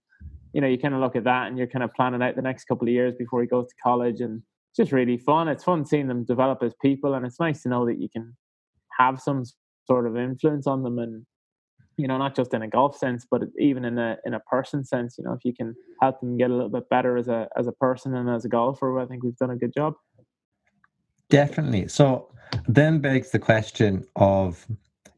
you 0.53 0.61
know, 0.61 0.69
you 0.69 0.79
kind 0.79 0.95
of 0.95 1.01
look 1.01 1.17
at 1.17 1.25
that, 1.25 1.49
and 1.49 1.59
you're 1.59 1.67
kind 1.67 1.83
of 1.83 1.93
planning 1.93 2.23
out 2.23 2.37
the 2.37 2.43
next 2.43 2.67
couple 2.67 2.87
of 2.87 2.95
years 2.95 3.15
before 3.19 3.41
he 3.41 3.49
goes 3.49 3.67
to 3.67 3.75
college, 3.83 4.21
and 4.21 4.43
just 4.77 4.93
really 4.93 5.17
fun. 5.17 5.49
It's 5.49 5.65
fun 5.65 5.85
seeing 5.85 6.09
them 6.09 6.25
develop 6.25 6.63
as 6.63 6.75
people, 6.83 7.15
and 7.15 7.25
it's 7.25 7.41
nice 7.41 7.63
to 7.63 7.69
know 7.69 7.87
that 7.87 8.01
you 8.01 8.09
can 8.09 8.37
have 8.99 9.21
some 9.21 9.45
sort 9.87 10.07
of 10.07 10.17
influence 10.17 10.67
on 10.67 10.83
them, 10.83 10.99
and 10.99 11.25
you 11.97 12.07
know, 12.07 12.19
not 12.19 12.37
just 12.37 12.53
in 12.53 12.63
a 12.63 12.69
golf 12.69 12.97
sense, 12.97 13.27
but 13.31 13.43
even 13.59 13.85
in 13.85 13.99
a 13.99 14.17
in 14.25 14.35
a 14.35 14.41
person 14.41 14.85
sense. 14.85 15.17
You 15.19 15.25
know, 15.25 15.33
if 15.33 15.45
you 15.45 15.55
can 15.55 15.75
help 16.01 16.21
them 16.21 16.37
get 16.37 16.51
a 16.51 16.55
little 16.55 16.71
bit 16.71 16.89
better 16.91 17.17
as 17.17 17.29
a 17.29 17.49
as 17.59 17.67
a 17.67 17.73
person 17.73 18.15
and 18.15 18.29
as 18.29 18.45
a 18.45 18.49
golfer, 18.49 18.99
I 19.01 19.07
think 19.07 19.25
we've 19.25 19.37
done 19.37 19.51
a 19.51 19.57
good 19.57 19.73
job. 19.75 19.95
Definitely. 21.29 21.89
So 21.89 22.31
then 22.69 23.01
begs 23.01 23.31
the 23.31 23.39
question 23.39 24.05
of 24.15 24.67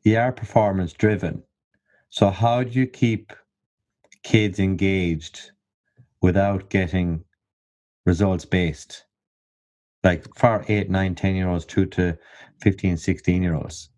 you 0.05 0.17
are 0.17 0.33
performance 0.33 0.93
driven. 0.93 1.43
So 2.11 2.31
how 2.31 2.63
do 2.63 2.71
you 2.71 2.87
keep 2.87 3.33
kids 4.23 4.59
engaged 4.59 5.51
without 6.23 6.71
getting 6.71 7.25
results 8.07 8.47
based? 8.47 9.05
Like 10.09 10.25
for 10.37 10.65
eight, 10.69 10.89
nine, 10.89 11.15
10 11.15 11.37
year 11.37 11.51
olds, 11.51 11.67
two 11.67 11.85
to 11.85 12.17
15, 12.63 12.97
16 12.97 13.43
year 13.43 13.55
olds. 13.55 13.91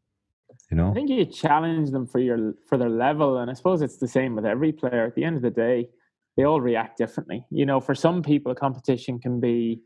You 0.68 0.76
know? 0.76 0.90
I 0.90 0.94
think 0.94 1.08
you 1.08 1.24
challenge 1.24 1.92
them 1.92 2.04
for 2.04 2.18
your 2.18 2.54
for 2.68 2.76
their 2.76 2.88
level, 2.88 3.38
and 3.38 3.48
I 3.48 3.54
suppose 3.54 3.80
it's 3.80 3.98
the 3.98 4.08
same 4.08 4.34
with 4.34 4.44
every 4.44 4.72
player. 4.72 5.06
At 5.06 5.14
the 5.14 5.22
end 5.22 5.36
of 5.36 5.42
the 5.42 5.50
day, 5.50 5.88
they 6.36 6.42
all 6.42 6.60
react 6.60 6.98
differently. 6.98 7.44
You 7.50 7.64
know, 7.64 7.80
for 7.80 7.94
some 7.94 8.24
people, 8.24 8.52
competition 8.56 9.20
can 9.20 9.38
be 9.38 9.82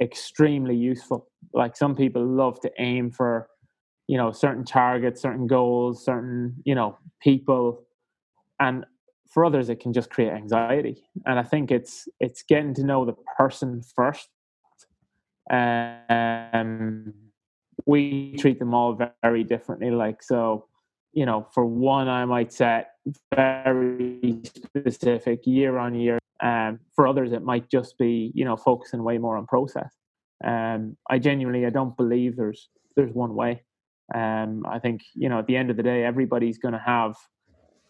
extremely 0.00 0.74
useful. 0.74 1.28
Like 1.52 1.76
some 1.76 1.94
people 1.94 2.24
love 2.24 2.58
to 2.62 2.70
aim 2.78 3.10
for, 3.10 3.48
you 4.06 4.16
know, 4.16 4.32
certain 4.32 4.64
targets, 4.64 5.20
certain 5.20 5.46
goals, 5.46 6.02
certain 6.02 6.62
you 6.64 6.74
know 6.74 6.96
people, 7.20 7.86
and 8.58 8.86
for 9.28 9.44
others, 9.44 9.68
it 9.68 9.80
can 9.80 9.92
just 9.92 10.08
create 10.08 10.32
anxiety. 10.32 11.02
And 11.26 11.38
I 11.38 11.42
think 11.42 11.70
it's 11.70 12.08
it's 12.20 12.42
getting 12.42 12.72
to 12.74 12.84
know 12.84 13.04
the 13.04 13.16
person 13.36 13.82
first. 13.94 14.28
Um, 15.50 17.14
we 17.86 18.36
treat 18.38 18.58
them 18.58 18.74
all 18.74 18.98
very 19.22 19.44
differently. 19.44 19.90
Like, 19.90 20.22
so, 20.22 20.66
you 21.12 21.24
know, 21.26 21.46
for 21.52 21.64
one, 21.64 22.08
I 22.08 22.24
might 22.24 22.52
set 22.52 22.90
very 23.34 24.42
specific 24.44 25.46
year 25.46 25.78
on 25.78 25.94
year. 25.94 26.18
Um, 26.40 26.80
for 26.94 27.06
others, 27.06 27.32
it 27.32 27.42
might 27.42 27.68
just 27.68 27.98
be, 27.98 28.30
you 28.34 28.44
know, 28.44 28.56
focusing 28.56 29.02
way 29.02 29.18
more 29.18 29.36
on 29.36 29.46
process. 29.46 29.92
Um, 30.44 30.96
I 31.10 31.18
genuinely, 31.18 31.66
I 31.66 31.70
don't 31.70 31.96
believe 31.96 32.36
there's 32.36 32.68
there's 32.94 33.12
one 33.12 33.34
way. 33.34 33.62
Um, 34.14 34.64
I 34.68 34.78
think, 34.78 35.02
you 35.14 35.28
know, 35.28 35.38
at 35.38 35.46
the 35.46 35.56
end 35.56 35.70
of 35.70 35.76
the 35.76 35.82
day, 35.82 36.04
everybody's 36.04 36.58
going 36.58 36.74
to 36.74 36.80
have 36.84 37.16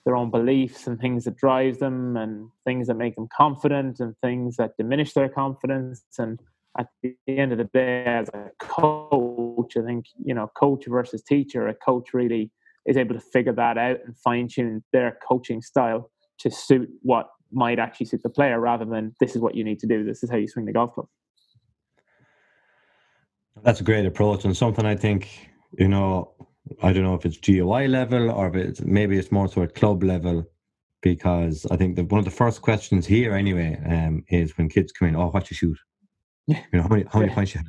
their 0.04 0.16
own 0.16 0.30
beliefs 0.30 0.86
and 0.86 0.98
things 0.98 1.24
that 1.24 1.36
drive 1.36 1.78
them 1.78 2.16
and 2.16 2.48
things 2.64 2.86
that 2.86 2.94
make 2.94 3.14
them 3.14 3.28
confident 3.34 4.00
and 4.00 4.14
things 4.22 4.56
that 4.56 4.76
diminish 4.76 5.12
their 5.12 5.28
confidence 5.28 6.02
and 6.18 6.40
at 6.78 6.86
the 7.02 7.16
end 7.26 7.52
of 7.52 7.58
the 7.58 7.64
day, 7.64 8.04
as 8.04 8.28
a 8.28 8.50
coach, 8.58 9.76
I 9.76 9.82
think, 9.82 10.06
you 10.24 10.32
know, 10.32 10.50
coach 10.56 10.84
versus 10.86 11.22
teacher, 11.22 11.66
a 11.66 11.74
coach 11.74 12.14
really 12.14 12.50
is 12.86 12.96
able 12.96 13.14
to 13.14 13.20
figure 13.20 13.52
that 13.52 13.76
out 13.76 13.98
and 14.06 14.16
fine 14.16 14.48
tune 14.48 14.82
their 14.92 15.18
coaching 15.26 15.60
style 15.60 16.10
to 16.38 16.50
suit 16.50 16.88
what 17.02 17.28
might 17.50 17.78
actually 17.78 18.06
suit 18.06 18.22
the 18.22 18.30
player 18.30 18.60
rather 18.60 18.84
than 18.84 19.14
this 19.20 19.34
is 19.34 19.42
what 19.42 19.54
you 19.54 19.64
need 19.64 19.80
to 19.80 19.86
do, 19.86 20.04
this 20.04 20.22
is 20.22 20.30
how 20.30 20.36
you 20.36 20.46
swing 20.46 20.66
the 20.66 20.72
golf 20.72 20.94
club. 20.94 21.06
That's 23.62 23.80
a 23.80 23.84
great 23.84 24.06
approach 24.06 24.44
and 24.44 24.56
something 24.56 24.86
I 24.86 24.94
think, 24.94 25.50
you 25.78 25.88
know, 25.88 26.32
I 26.82 26.92
don't 26.92 27.02
know 27.02 27.14
if 27.14 27.26
it's 27.26 27.38
GOI 27.38 27.88
level 27.88 28.30
or 28.30 28.48
if 28.48 28.54
it's, 28.54 28.80
maybe 28.82 29.18
it's 29.18 29.32
more 29.32 29.48
sort 29.48 29.68
of 29.68 29.74
club 29.74 30.04
level 30.04 30.44
because 31.00 31.66
I 31.70 31.76
think 31.76 31.96
that 31.96 32.10
one 32.10 32.20
of 32.20 32.24
the 32.24 32.30
first 32.30 32.62
questions 32.62 33.06
here 33.06 33.34
anyway 33.34 33.80
um, 33.86 34.24
is 34.28 34.56
when 34.56 34.68
kids 34.68 34.92
come 34.92 35.08
in, 35.08 35.16
oh, 35.16 35.28
what 35.30 35.50
you 35.50 35.56
shoot? 35.56 35.78
You 36.48 36.56
know, 36.72 36.82
how 36.82 36.88
many 36.88 37.04
how 37.12 37.20
many 37.20 37.30
yeah. 37.30 37.34
points 37.34 37.54
you 37.54 37.58
have? 37.58 37.68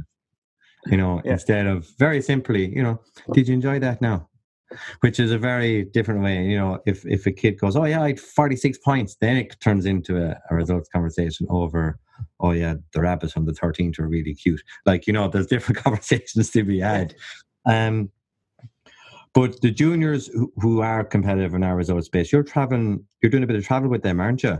You 0.92 0.98
know, 0.98 1.22
yeah. 1.26 1.34
instead 1.34 1.68
of 1.68 1.88
very 1.98 2.22
simply, 2.22 2.74
you 2.74 2.82
know, 2.82 3.02
did 3.34 3.48
you 3.48 3.54
enjoy 3.54 3.80
that 3.80 4.02
now? 4.02 4.30
Which 5.02 5.20
is 5.20 5.32
a 5.32 5.38
very 5.38 5.84
different 5.84 6.22
way. 6.24 6.46
You 6.46 6.58
know, 6.58 6.80
if 6.86 7.06
if 7.06 7.26
a 7.26 7.32
kid 7.32 7.60
goes, 7.60 7.76
Oh 7.76 7.86
yeah, 7.86 8.02
I 8.02 8.08
had 8.10 8.20
forty 8.20 8.56
six 8.56 8.78
points, 8.78 9.18
then 9.20 9.38
it 9.38 9.60
turns 9.60 9.86
into 9.86 10.18
a, 10.18 10.40
a 10.50 10.56
results 10.56 10.90
conversation 10.90 11.48
over 11.50 12.00
oh 12.40 12.52
yeah, 12.52 12.76
the 12.94 13.02
rabbits 13.02 13.36
on 13.36 13.46
the 13.46 13.52
13th 13.52 14.00
are 14.00 14.08
really 14.08 14.34
cute. 14.34 14.62
Like, 14.86 15.08
you 15.08 15.14
know, 15.14 15.28
there's 15.28 15.48
different 15.48 15.78
conversations 15.84 16.50
to 16.52 16.64
be 16.64 16.80
had. 16.80 17.16
Um, 17.66 18.12
but 19.34 19.62
the 19.62 19.72
juniors 19.72 20.28
who, 20.28 20.52
who 20.58 20.82
are 20.82 21.04
competitive 21.04 21.54
in 21.54 21.64
our 21.64 21.76
results 21.76 22.08
space, 22.08 22.32
you're 22.32 22.44
traveling, 22.44 23.06
you're 23.22 23.30
doing 23.30 23.44
a 23.44 23.48
bit 23.48 23.56
of 23.56 23.66
travel 23.66 23.90
with 23.90 24.02
them, 24.02 24.20
aren't 24.20 24.44
you? 24.44 24.60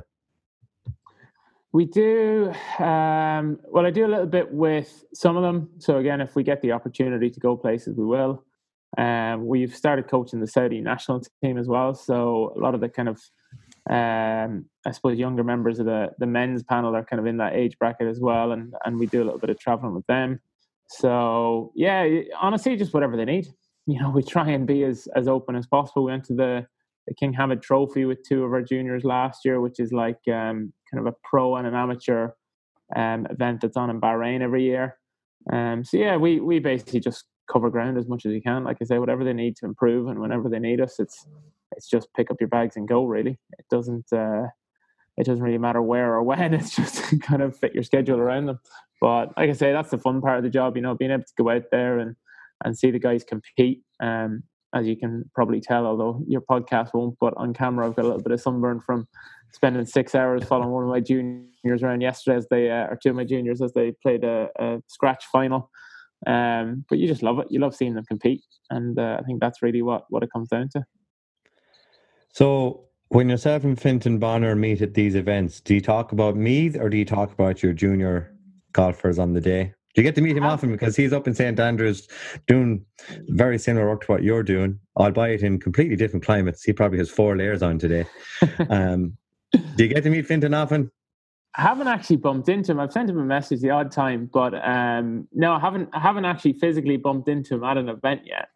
We 1.72 1.86
do. 1.86 2.52
Um, 2.80 3.60
well, 3.66 3.86
I 3.86 3.92
do 3.92 4.06
a 4.06 4.08
little 4.08 4.26
bit 4.26 4.52
with 4.52 5.04
some 5.14 5.38
of 5.38 5.44
them. 5.44 5.70
So 5.78 5.98
again, 5.98 6.20
if 6.20 6.36
we 6.36 6.44
get 6.44 6.62
the 6.62 6.72
opportunity 6.72 7.30
to 7.30 7.40
go 7.40 7.56
places, 7.56 7.96
we 7.96 8.06
will. 8.06 8.44
Um, 8.98 9.46
we've 9.46 9.76
started 9.76 10.08
coaching 10.08 10.40
the 10.40 10.48
Saudi 10.48 10.82
national 10.82 11.22
team 11.44 11.60
as 11.60 11.68
well. 11.68 11.94
So 11.94 12.54
a 12.56 12.60
lot 12.60 12.74
of 12.74 12.82
the 12.82 12.90
kind 12.90 13.08
of, 13.08 13.22
um, 13.88 14.66
I 14.84 14.92
suppose, 14.92 15.20
younger 15.20 15.44
members 15.44 15.78
of 15.80 15.86
the 15.86 16.10
the 16.18 16.26
men's 16.26 16.64
panel 16.64 16.96
are 16.96 17.06
kind 17.06 17.20
of 17.20 17.28
in 17.28 17.38
that 17.38 17.54
age 17.54 17.78
bracket 17.78 18.08
as 18.08 18.20
well, 18.20 18.52
and 18.52 18.74
and 18.84 18.98
we 18.98 19.06
do 19.06 19.22
a 19.22 19.26
little 19.26 19.40
bit 19.40 19.52
of 19.52 19.60
traveling 19.60 19.94
with 19.94 20.08
them. 20.08 20.40
So 20.88 21.72
yeah, 21.76 22.08
honestly, 22.42 22.76
just 22.78 22.96
whatever 22.96 23.16
they 23.16 23.26
need. 23.26 23.48
You 23.86 24.02
know, 24.02 24.10
we 24.16 24.24
try 24.24 24.50
and 24.50 24.66
be 24.66 24.84
as 24.86 25.08
as 25.16 25.28
open 25.28 25.56
as 25.56 25.68
possible. 25.68 26.06
We 26.06 26.12
went 26.14 26.26
to 26.26 26.34
the 26.34 26.66
the 27.08 27.14
King 27.14 27.34
Hamad 27.34 27.62
Trophy 27.62 28.06
with 28.06 28.28
two 28.28 28.44
of 28.44 28.54
our 28.54 28.64
juniors 28.64 29.04
last 29.04 29.46
year, 29.46 29.62
which 29.62 29.80
is 29.80 29.92
like 29.92 30.20
um, 30.32 30.74
kind 30.92 31.06
of 31.06 31.14
a 31.14 31.16
pro 31.24 31.56
and 31.56 31.68
an 31.68 31.76
amateur 31.76 32.32
um, 32.96 33.28
event 33.30 33.62
that's 33.62 33.78
on 33.78 33.90
in 33.90 34.02
Bahrain 34.02 34.42
every 34.42 34.64
year. 34.64 34.98
Um, 35.52 35.84
so 35.84 35.98
yeah, 35.98 36.18
we 36.18 36.40
we 36.40 36.60
basically 36.60 37.00
just 37.00 37.26
cover 37.52 37.70
ground 37.70 37.98
as 37.98 38.08
much 38.08 38.26
as 38.26 38.32
we 38.32 38.42
can. 38.42 38.64
Like 38.64 38.78
I 38.82 38.86
say, 38.86 39.00
whatever 39.00 39.24
they 39.24 39.34
need 39.34 39.56
to 39.58 39.66
improve 39.66 40.08
and 40.08 40.20
whenever 40.20 40.50
they 40.50 40.60
need 40.60 40.82
us, 40.82 41.00
it's 41.00 41.26
it's 41.76 41.88
just 41.88 42.14
pick 42.16 42.32
up 42.32 42.38
your 42.40 42.50
bags 42.50 42.76
and 42.76 42.88
go. 42.88 43.06
Really, 43.06 43.38
it 43.58 43.66
doesn't 43.70 44.12
uh, 44.12 44.48
it 45.18 45.26
doesn't 45.26 45.44
really 45.44 45.58
matter 45.58 45.82
where 45.82 46.14
or 46.14 46.24
when. 46.24 46.54
It's 46.54 46.76
just 46.76 47.22
kind 47.22 47.42
of 47.42 47.58
fit 47.58 47.74
your 47.74 47.84
schedule 47.84 48.20
around 48.20 48.48
them. 48.48 48.60
But 49.02 49.38
like 49.38 49.50
I 49.50 49.54
say, 49.54 49.72
that's 49.72 49.92
the 49.92 49.98
fun 49.98 50.22
part 50.22 50.38
of 50.38 50.44
the 50.44 50.50
job. 50.50 50.76
You 50.76 50.82
know, 50.82 50.96
being 50.96 51.12
able 51.12 51.24
to 51.24 51.34
go 51.38 51.50
out 51.50 51.66
there 51.72 52.00
and 52.00 52.16
and 52.64 52.78
see 52.78 52.92
the 52.92 53.00
guys 53.00 53.24
compete. 53.24 53.84
Um, 54.02 54.44
as 54.74 54.88
you 54.88 54.96
can 54.96 55.30
probably 55.34 55.62
tell, 55.62 55.86
although 55.86 56.24
your 56.28 56.42
podcast 56.42 56.94
won't, 56.94 57.18
but 57.20 57.34
on 57.38 57.54
camera 57.54 57.88
I've 57.88 57.96
got 57.96 58.06
a 58.06 58.08
little 58.08 58.24
bit 58.24 58.32
of 58.32 58.42
sunburn 58.42 58.80
from 58.80 59.08
spending 59.52 59.86
six 59.86 60.14
hours 60.14 60.44
following 60.44 60.70
one 60.70 60.84
of 60.84 60.90
my 60.90 61.00
juniors 61.00 61.82
around 61.82 62.02
yesterday 62.02 62.38
as 62.38 62.48
they, 62.50 62.70
uh, 62.70 62.88
or 62.88 63.00
two 63.02 63.10
of 63.10 63.16
my 63.16 63.24
juniors 63.24 63.62
as 63.62 63.74
they 63.74 63.94
played 64.04 64.24
a, 64.24 64.50
a 64.60 64.82
scratch 64.88 65.26
final. 65.32 65.70
Um, 66.28 66.86
but 66.90 66.98
you 66.98 67.08
just 67.08 67.24
love 67.24 67.40
it. 67.40 67.48
You 67.50 67.60
love 67.60 67.76
seeing 67.76 67.94
them 67.94 68.06
compete, 68.06 68.44
and 68.70 69.00
uh, 69.00 69.18
I 69.20 69.24
think 69.24 69.40
that's 69.40 69.62
really 69.62 69.82
what 69.82 70.04
what 70.10 70.22
it 70.22 70.30
comes 70.34 70.50
down 70.50 70.68
to. 70.74 70.84
So, 72.34 72.86
when 73.08 73.30
yourself 73.30 73.64
and 73.64 73.80
Fintan 73.80 74.20
Bonner 74.20 74.54
meet 74.56 74.82
at 74.82 74.94
these 74.94 75.16
events, 75.16 75.62
do 75.62 75.74
you 75.74 75.82
talk 75.82 76.12
about 76.12 76.36
Meath 76.36 76.76
or 76.78 76.90
do 76.90 76.98
you 76.98 77.06
talk 77.06 77.32
about 77.32 77.64
your 77.64 77.72
junior 77.72 78.36
golfers 78.74 79.18
on 79.18 79.34
the 79.34 79.42
day? 79.42 79.74
Do 79.96 80.02
you 80.02 80.08
get 80.08 80.16
to 80.16 80.22
meet 80.22 80.38
him 80.38 80.44
um, 80.44 80.52
often 80.52 80.72
because 80.72 80.96
he's 80.96 81.14
up 81.14 81.28
in 81.28 81.34
St 81.34 81.60
Andrews 81.60 82.08
doing 82.48 82.86
very 83.30 83.58
similar 83.58 83.88
work 83.88 84.02
to 84.02 84.12
what 84.12 84.24
you're 84.24 84.44
doing, 84.44 84.80
albeit 84.98 85.42
in 85.42 85.60
completely 85.60 85.96
different 85.96 86.24
climates. 86.24 86.64
He 86.64 86.74
probably 86.74 87.00
has 87.00 87.10
four 87.10 87.36
layers 87.36 87.64
on 87.64 87.80
today. 87.80 88.06
um, 88.70 89.18
do 89.52 89.84
you 89.84 89.88
get 89.88 90.04
to 90.04 90.10
meet 90.10 90.28
Fintan 90.28 90.54
often? 90.54 90.92
I 91.58 91.64
haven't 91.64 91.88
actually 91.88 92.18
bumped 92.18 92.50
into 92.50 92.72
him. 92.72 92.80
I've 92.80 92.92
sent 92.92 93.10
him 93.10 93.18
a 93.18 93.24
message 93.24 93.62
the 93.62 93.72
odd 93.72 93.92
time, 93.92 94.30
but 94.32 94.54
um, 94.66 95.28
no, 95.34 95.54
I 95.54 95.60
haven't. 95.60 95.90
I 95.94 96.00
haven't 96.00 96.26
actually 96.26 96.54
physically 96.54 96.98
bumped 96.98 97.28
into 97.28 97.56
him 97.56 97.64
at 97.64 97.78
an 97.78 97.90
event 97.90 98.22
yet. 98.26 98.50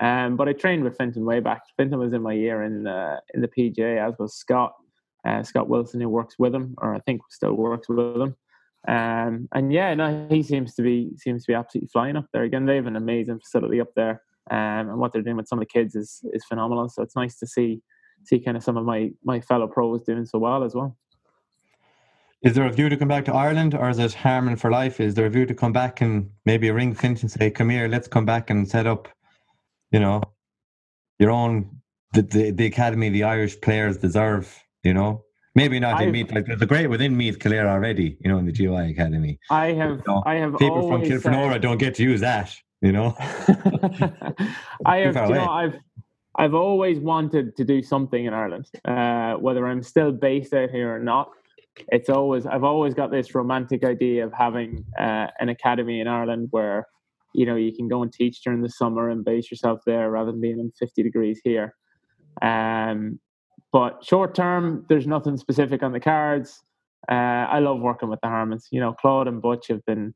Um, 0.00 0.36
but 0.36 0.48
I 0.48 0.52
trained 0.52 0.82
with 0.82 0.96
Fintan 0.96 1.24
way 1.24 1.40
back. 1.40 1.62
Fintan 1.76 1.98
was 1.98 2.12
in 2.12 2.22
my 2.22 2.32
year 2.32 2.64
in 2.64 2.82
the 2.82 3.20
in 3.34 3.40
the 3.40 3.48
PGA, 3.48 4.04
as 4.04 4.18
was 4.18 4.34
Scott. 4.34 4.74
Uh, 5.24 5.42
Scott 5.42 5.68
Wilson, 5.68 6.00
who 6.00 6.08
works 6.08 6.38
with 6.38 6.54
him, 6.54 6.74
or 6.78 6.94
I 6.94 7.00
think 7.00 7.20
still 7.30 7.52
works 7.52 7.88
with 7.88 7.98
him. 7.98 8.34
Um, 8.88 9.48
and 9.54 9.72
yeah, 9.72 9.94
no, 9.94 10.26
he 10.30 10.42
seems 10.42 10.74
to 10.74 10.82
be 10.82 11.10
seems 11.16 11.44
to 11.44 11.52
be 11.52 11.54
absolutely 11.54 11.88
flying 11.92 12.16
up 12.16 12.26
there. 12.32 12.44
Again, 12.44 12.66
they 12.66 12.76
have 12.76 12.86
an 12.86 12.96
amazing 12.96 13.38
facility 13.38 13.80
up 13.80 13.94
there, 13.94 14.22
um, 14.50 14.88
and 14.88 14.98
what 14.98 15.12
they're 15.12 15.22
doing 15.22 15.36
with 15.36 15.48
some 15.48 15.58
of 15.58 15.66
the 15.66 15.80
kids 15.80 15.94
is 15.94 16.20
is 16.32 16.44
phenomenal. 16.44 16.88
So 16.88 17.02
it's 17.02 17.16
nice 17.16 17.38
to 17.38 17.46
see 17.46 17.82
see 18.24 18.40
kind 18.40 18.56
of 18.56 18.62
some 18.62 18.76
of 18.76 18.84
my 18.84 19.10
my 19.22 19.40
fellow 19.40 19.66
pros 19.66 20.02
doing 20.02 20.24
so 20.24 20.38
well 20.38 20.64
as 20.64 20.74
well. 20.74 20.96
Is 22.42 22.54
there 22.54 22.64
a 22.64 22.72
view 22.72 22.88
to 22.88 22.96
come 22.96 23.08
back 23.08 23.26
to 23.26 23.34
Ireland, 23.34 23.74
or 23.74 23.90
is 23.90 23.98
it 23.98 24.14
Harmon 24.14 24.56
for 24.56 24.70
life? 24.70 24.98
Is 24.98 25.14
there 25.14 25.26
a 25.26 25.30
view 25.30 25.44
to 25.44 25.54
come 25.54 25.74
back 25.74 26.00
and 26.00 26.30
maybe 26.46 26.70
ring 26.70 26.94
Finch 26.94 27.20
and 27.20 27.30
say, 27.30 27.50
"Come 27.50 27.68
here, 27.68 27.86
let's 27.86 28.08
come 28.08 28.24
back 28.24 28.48
and 28.48 28.66
set 28.66 28.86
up," 28.86 29.08
you 29.92 30.00
know, 30.00 30.22
your 31.18 31.30
own 31.30 31.80
the 32.12 32.22
the, 32.22 32.50
the 32.50 32.66
academy 32.66 33.08
the 33.10 33.24
Irish 33.24 33.60
players 33.60 33.98
deserve, 33.98 34.58
you 34.82 34.94
know? 34.94 35.24
Maybe 35.54 35.80
not 35.80 36.00
in 36.00 36.12
Meath. 36.12 36.30
Like 36.32 36.46
there's 36.46 36.62
a 36.62 36.66
great 36.66 36.86
within 36.86 37.16
Meath 37.16 37.38
Kildare 37.38 37.68
already, 37.68 38.16
you 38.20 38.30
know, 38.30 38.38
in 38.38 38.46
the 38.46 38.52
GOI 38.52 38.90
Academy. 38.90 39.38
I 39.50 39.72
have, 39.72 39.98
you 39.98 40.02
know, 40.06 40.22
I 40.24 40.34
have 40.36 40.56
people 40.58 40.86
from 40.88 41.02
Kilfenora 41.02 41.52
said, 41.52 41.62
don't 41.62 41.78
get 41.78 41.96
to 41.96 42.04
use 42.04 42.20
that, 42.20 42.54
you 42.80 42.92
know. 42.92 43.14
I 44.86 44.98
have, 44.98 45.16
you 45.16 45.34
know, 45.34 45.50
I've, 45.50 45.74
I've 46.36 46.54
always 46.54 47.00
wanted 47.00 47.56
to 47.56 47.64
do 47.64 47.82
something 47.82 48.26
in 48.26 48.32
Ireland, 48.32 48.66
uh, 48.84 49.34
whether 49.34 49.66
I'm 49.66 49.82
still 49.82 50.12
based 50.12 50.54
out 50.54 50.70
here 50.70 50.94
or 50.94 51.00
not. 51.00 51.30
It's 51.88 52.08
always, 52.08 52.46
I've 52.46 52.64
always 52.64 52.94
got 52.94 53.10
this 53.10 53.34
romantic 53.34 53.84
idea 53.84 54.24
of 54.24 54.32
having 54.32 54.84
uh, 54.98 55.26
an 55.40 55.48
academy 55.48 56.00
in 56.00 56.06
Ireland 56.06 56.48
where, 56.52 56.86
you 57.34 57.44
know, 57.44 57.56
you 57.56 57.74
can 57.74 57.88
go 57.88 58.02
and 58.02 58.12
teach 58.12 58.42
during 58.42 58.62
the 58.62 58.68
summer 58.68 59.08
and 59.08 59.24
base 59.24 59.50
yourself 59.50 59.80
there 59.84 60.10
rather 60.10 60.30
than 60.30 60.40
being 60.40 60.60
in 60.60 60.70
50 60.78 61.02
degrees 61.02 61.40
here. 61.42 61.74
Um, 62.40 63.18
but 63.72 64.04
short 64.04 64.34
term, 64.34 64.84
there's 64.88 65.06
nothing 65.06 65.36
specific 65.36 65.82
on 65.82 65.92
the 65.92 66.00
cards. 66.00 66.62
Uh, 67.10 67.14
I 67.14 67.60
love 67.60 67.80
working 67.80 68.08
with 68.08 68.20
the 68.20 68.28
Harmons. 68.28 68.68
You 68.70 68.80
know, 68.80 68.92
Claude 68.92 69.28
and 69.28 69.40
Butch 69.40 69.68
have 69.68 69.84
been 69.86 70.14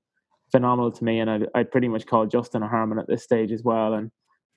phenomenal 0.53 0.93
to 0.93 1.05
me, 1.05 1.21
and 1.21 1.31
I'd, 1.31 1.47
I'd 1.55 1.71
pretty 1.71 1.89
much 1.89 2.07
call 2.07 2.27
Justin 2.27 2.63
a 2.63 2.69
Harmon 2.69 2.99
at 2.99 3.09
this 3.09 3.23
stage 3.23 3.53
as 3.53 3.63
well. 3.63 3.95
And 3.95 4.11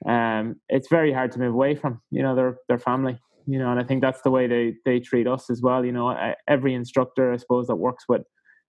um, 0.06 0.60
it's 0.70 0.90
very 0.90 1.14
hard 1.14 1.32
to 1.34 1.40
move 1.40 1.54
away 1.54 1.76
from. 1.76 2.02
You 2.12 2.24
know, 2.24 2.36
their 2.36 2.58
their 2.68 2.80
family. 2.80 3.20
You 3.50 3.60
know, 3.60 3.72
and 3.72 3.80
I 3.80 3.84
think 3.84 4.02
that's 4.02 4.22
the 4.22 4.32
way 4.32 4.48
they 4.48 4.76
they 4.84 5.00
treat 5.00 5.28
us 5.28 5.50
as 5.50 5.62
well. 5.62 5.86
You 5.86 5.94
know, 5.94 6.34
every 6.48 6.74
instructor, 6.74 7.32
I 7.32 7.38
suppose, 7.38 7.68
that 7.68 7.76
works 7.76 8.04
with 8.10 8.24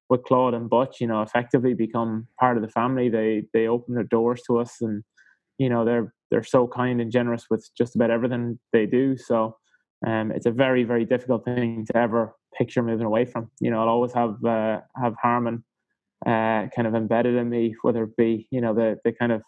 with 0.10 0.24
Claude 0.24 0.54
and 0.54 0.70
Butch, 0.70 1.02
you 1.02 1.08
know, 1.08 1.22
effectively 1.22 1.74
become 1.74 2.28
part 2.40 2.58
of 2.58 2.64
the 2.64 2.70
family. 2.70 3.10
They 3.10 3.44
they 3.54 3.68
open 3.68 3.96
their 3.96 4.04
doors 4.04 4.42
to 4.48 4.60
us, 4.60 4.76
and 4.82 5.04
you 5.58 5.70
know, 5.70 5.84
they're 5.84 6.14
they're 6.32 6.44
so 6.44 6.68
kind 6.68 7.02
and 7.02 7.12
generous 7.12 7.46
with 7.50 7.70
just 7.78 7.96
about 7.96 8.12
everything 8.12 8.60
they 8.72 8.86
do. 8.86 9.18
So 9.18 9.58
um, 10.06 10.32
it's 10.32 10.46
a 10.46 10.52
very 10.52 10.84
very 10.84 11.06
difficult 11.06 11.46
thing 11.46 11.86
to 11.86 11.98
ever 11.98 12.36
picture 12.58 12.84
moving 12.84 13.06
away 13.06 13.26
from. 13.26 13.50
You 13.60 13.72
know, 13.72 13.82
I'll 13.82 13.90
always 13.90 14.14
have 14.14 14.44
uh, 14.46 14.82
have 14.96 15.16
Harmon 15.22 15.64
uh, 16.26 16.68
kind 16.76 16.88
of 16.88 16.96
embedded 16.96 17.36
in 17.36 17.50
me, 17.50 17.76
whether 17.82 18.04
it 18.04 18.16
be 18.16 18.48
you 18.52 18.62
know 18.62 18.74
the 18.74 18.98
the 19.04 19.12
kind 19.12 19.32
of 19.32 19.42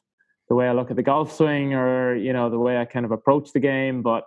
the 0.48 0.56
way 0.56 0.68
I 0.68 0.74
look 0.74 0.90
at 0.90 0.96
the 0.96 1.04
golf 1.04 1.36
swing 1.36 1.74
or 1.74 2.16
you 2.16 2.34
know 2.34 2.50
the 2.50 2.60
way 2.60 2.78
I 2.78 2.86
kind 2.86 3.06
of 3.06 3.12
approach 3.12 3.52
the 3.54 3.60
game. 3.60 4.02
But 4.02 4.24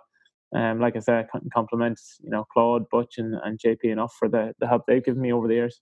um, 0.55 0.79
like 0.79 0.95
I 0.95 0.99
said, 0.99 1.27
I 1.33 1.39
compliment 1.53 1.99
you 2.21 2.29
know 2.29 2.45
Claude, 2.53 2.89
Butch, 2.89 3.15
and, 3.17 3.35
and 3.43 3.59
JP 3.59 3.85
enough 3.85 4.15
for 4.17 4.29
the 4.29 4.53
the 4.59 4.67
help 4.67 4.83
they've 4.87 5.03
given 5.03 5.21
me 5.21 5.33
over 5.33 5.47
the 5.47 5.55
years. 5.55 5.81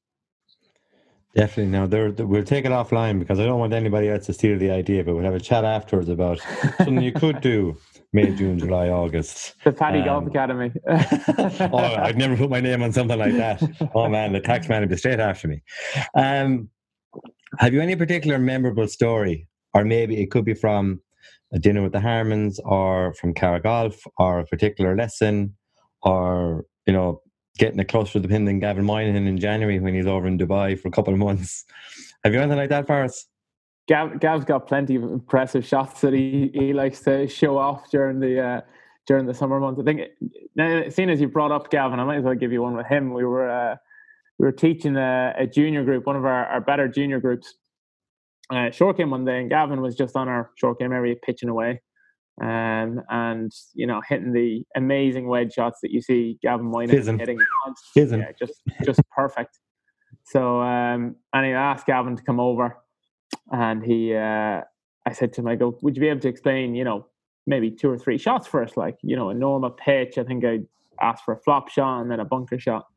Definitely. 1.36 1.72
Now, 1.72 1.86
we'll 2.26 2.44
take 2.44 2.66
it 2.66 2.72
offline 2.72 3.18
because 3.18 3.40
I 3.40 3.46
don't 3.46 3.60
want 3.60 3.72
anybody 3.74 4.10
else 4.10 4.26
to 4.26 4.34
steal 4.34 4.60
the 4.60 4.70
idea, 4.70 5.04
but 5.04 5.16
we'll 5.16 5.24
have 5.24 5.34
a 5.34 5.40
chat 5.40 5.64
afterwards 5.64 6.10
about 6.10 6.40
something 6.78 7.02
you 7.02 7.14
could 7.14 7.40
do 7.40 7.78
May, 8.14 8.36
June, 8.36 8.60
July, 8.60 8.90
August. 8.90 9.56
The 9.64 9.72
Paddy 9.72 10.00
um, 10.00 10.06
Golf 10.06 10.28
Academy. 10.28 10.72
oh, 10.90 11.78
I'd 11.78 12.18
never 12.18 12.36
put 12.36 12.50
my 12.50 12.60
name 12.60 12.84
on 12.84 12.92
something 12.92 13.18
like 13.18 13.36
that. 13.36 13.64
Oh, 13.96 14.10
man, 14.10 14.34
the 14.34 14.42
tax 14.42 14.68
man 14.68 14.82
would 14.82 14.90
be 14.90 14.98
straight 14.98 15.22
after 15.22 15.48
me. 15.48 15.64
Um, 16.16 16.70
have 17.60 17.74
you 17.74 17.82
any 17.82 17.96
particular 17.96 18.38
memorable 18.38 18.88
story, 18.90 19.48
or 19.74 19.86
maybe 19.86 20.22
it 20.22 20.32
could 20.32 20.44
be 20.44 20.54
from 20.54 21.02
a 21.54 21.60
dinner 21.60 21.82
with 21.82 21.94
the 21.94 22.02
Harmons, 22.02 22.60
or 22.66 23.14
from 23.14 23.34
Carr 23.34 23.62
Golf, 23.62 24.02
or 24.18 24.40
a 24.40 24.46
particular 24.46 24.98
lesson, 24.98 25.56
or, 26.02 26.66
you 26.86 26.92
know, 26.92 27.22
getting 27.62 27.80
a 27.80 27.86
closer 27.86 28.14
to 28.14 28.20
the 28.20 28.28
pin 28.28 28.44
than 28.46 28.60
Gavin 28.60 28.84
Moynihan 28.84 29.28
in 29.28 29.38
January 29.38 29.80
when 29.80 29.94
he's 29.94 30.08
over 30.08 30.28
in 30.28 30.36
Dubai 30.36 30.78
for 30.78 30.88
a 30.88 30.92
couple 30.92 31.14
of 31.14 31.20
months. 31.20 31.64
Have 32.24 32.34
you 32.34 32.40
anything 32.40 32.58
like 32.58 32.70
that 32.70 32.88
for 32.88 33.04
us? 33.04 33.28
Gav, 33.88 34.20
Gav's 34.20 34.46
got 34.46 34.68
plenty 34.68 34.96
of 34.96 35.04
impressive 35.04 35.64
shots 35.64 36.02
that 36.02 36.12
he, 36.12 36.50
he 36.56 36.74
likes 36.74 37.02
to 37.02 37.28
show 37.28 37.60
off 37.60 37.92
during 37.92 38.20
the 38.20 38.42
uh, 38.42 38.62
during 39.06 39.28
the 39.28 39.34
summer 39.34 39.60
months. 39.60 39.80
I 39.80 39.84
think 39.84 40.02
now, 40.56 40.90
seeing 40.90 41.12
as 41.12 41.22
you 41.22 41.28
brought 41.28 41.52
up 41.52 41.70
Gavin, 41.70 42.00
I 42.00 42.04
might 42.04 42.18
as 42.18 42.24
well 42.24 42.34
give 42.34 42.52
you 42.52 42.64
one 42.64 42.76
with 42.76 42.88
him. 42.88 43.14
We 43.14 43.26
were 43.26 43.48
uh, 43.50 43.76
we 44.40 44.46
were 44.46 44.52
teaching 44.52 44.96
a, 44.98 45.36
a, 45.38 45.46
junior 45.46 45.84
group, 45.84 46.08
one 46.08 46.16
of 46.16 46.26
our, 46.26 46.48
our 46.48 46.62
better 46.62 46.88
junior 46.88 47.20
groups, 47.20 47.54
uh, 48.50 48.72
short 48.72 48.98
game 48.98 49.12
one 49.12 49.24
day, 49.24 49.40
and 49.40 49.50
Gavin 49.50 49.82
was 49.82 49.96
just 49.96 50.16
on 50.16 50.28
our 50.28 50.50
short 50.56 50.80
game 50.80 50.94
area 50.94 51.16
pitching 51.16 51.50
away 51.50 51.82
um, 52.42 53.02
and 53.10 53.52
you 53.74 53.86
know 53.86 54.02
hitting 54.08 54.34
the 54.34 54.64
amazing 54.76 55.28
wedge 55.28 55.54
shots 55.54 55.80
that 55.84 55.92
you 55.92 56.02
see 56.02 56.40
Gavin 56.42 56.66
Moynihan 56.66 56.98
hitting. 57.20 57.38
Yeah, 58.20 58.32
just 58.38 58.62
just 58.84 59.00
perfect. 59.16 59.60
So 60.26 60.62
um, 60.62 61.16
and 61.34 61.46
I 61.46 61.50
asked 61.50 61.86
Gavin 61.86 62.16
to 62.16 62.24
come 62.24 62.40
over, 62.40 62.78
and 63.52 63.84
he, 63.84 64.16
uh, 64.16 64.62
I 65.06 65.14
said 65.14 65.34
to 65.34 65.42
him, 65.42 65.48
I 65.48 65.56
go, 65.56 65.78
would 65.82 65.96
you 65.96 66.02
be 66.02 66.10
able 66.10 66.22
to 66.22 66.30
explain, 66.30 66.74
you 66.74 66.84
know, 66.84 67.08
maybe 67.46 67.70
two 67.70 67.90
or 67.90 67.98
three 67.98 68.18
shots 68.18 68.48
for 68.48 68.64
us, 68.64 68.76
like 68.76 68.98
you 69.04 69.16
know, 69.16 69.30
a 69.30 69.34
normal 69.34 69.70
pitch. 69.70 70.18
I 70.18 70.24
think 70.24 70.44
I 70.44 70.60
asked 71.00 71.24
for 71.24 71.34
a 71.34 71.40
flop 71.42 71.70
shot 71.70 72.02
and 72.02 72.10
then 72.10 72.20
a 72.20 72.26
bunker 72.26 72.60
shot. 72.60 72.88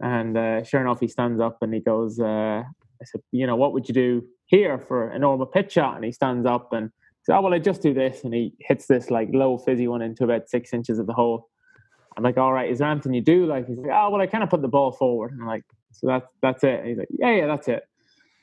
And 0.00 0.36
uh, 0.36 0.64
sure 0.64 0.80
enough, 0.80 1.00
he 1.00 1.08
stands 1.08 1.40
up 1.40 1.58
and 1.62 1.72
he 1.72 1.80
goes, 1.80 2.18
uh, 2.18 2.24
I 2.64 3.04
said, 3.04 3.20
you 3.30 3.46
know, 3.46 3.56
what 3.56 3.72
would 3.72 3.88
you 3.88 3.94
do 3.94 4.22
here 4.46 4.78
for 4.78 5.08
a 5.10 5.18
normal 5.18 5.46
pitch 5.46 5.72
shot? 5.72 5.96
And 5.96 6.04
he 6.04 6.12
stands 6.12 6.46
up 6.46 6.72
and 6.72 6.90
oh, 7.32 7.40
well, 7.40 7.54
I 7.54 7.58
just 7.58 7.80
do 7.82 7.94
this. 7.94 8.24
And 8.24 8.34
he 8.34 8.54
hits 8.60 8.86
this 8.86 9.10
like 9.10 9.28
low 9.32 9.58
fizzy 9.58 9.88
one 9.88 10.02
into 10.02 10.24
about 10.24 10.48
six 10.48 10.72
inches 10.72 10.98
of 10.98 11.06
the 11.06 11.12
hole. 11.12 11.48
I'm 12.16 12.22
like, 12.22 12.36
all 12.36 12.52
right, 12.52 12.70
is 12.70 12.78
there 12.78 12.88
anything 12.88 13.14
you 13.14 13.22
do? 13.22 13.46
Like, 13.46 13.66
he's 13.66 13.78
like, 13.78 13.90
oh, 13.92 14.10
well, 14.10 14.20
I 14.20 14.26
kind 14.26 14.44
of 14.44 14.50
put 14.50 14.62
the 14.62 14.68
ball 14.68 14.92
forward. 14.92 15.32
And 15.32 15.40
I'm 15.40 15.48
like, 15.48 15.64
so 15.90 16.06
that's, 16.06 16.26
that's 16.42 16.64
it. 16.64 16.80
And 16.80 16.88
he's 16.88 16.98
like, 16.98 17.08
yeah, 17.10 17.34
yeah, 17.34 17.46
that's 17.46 17.66
it. 17.68 17.82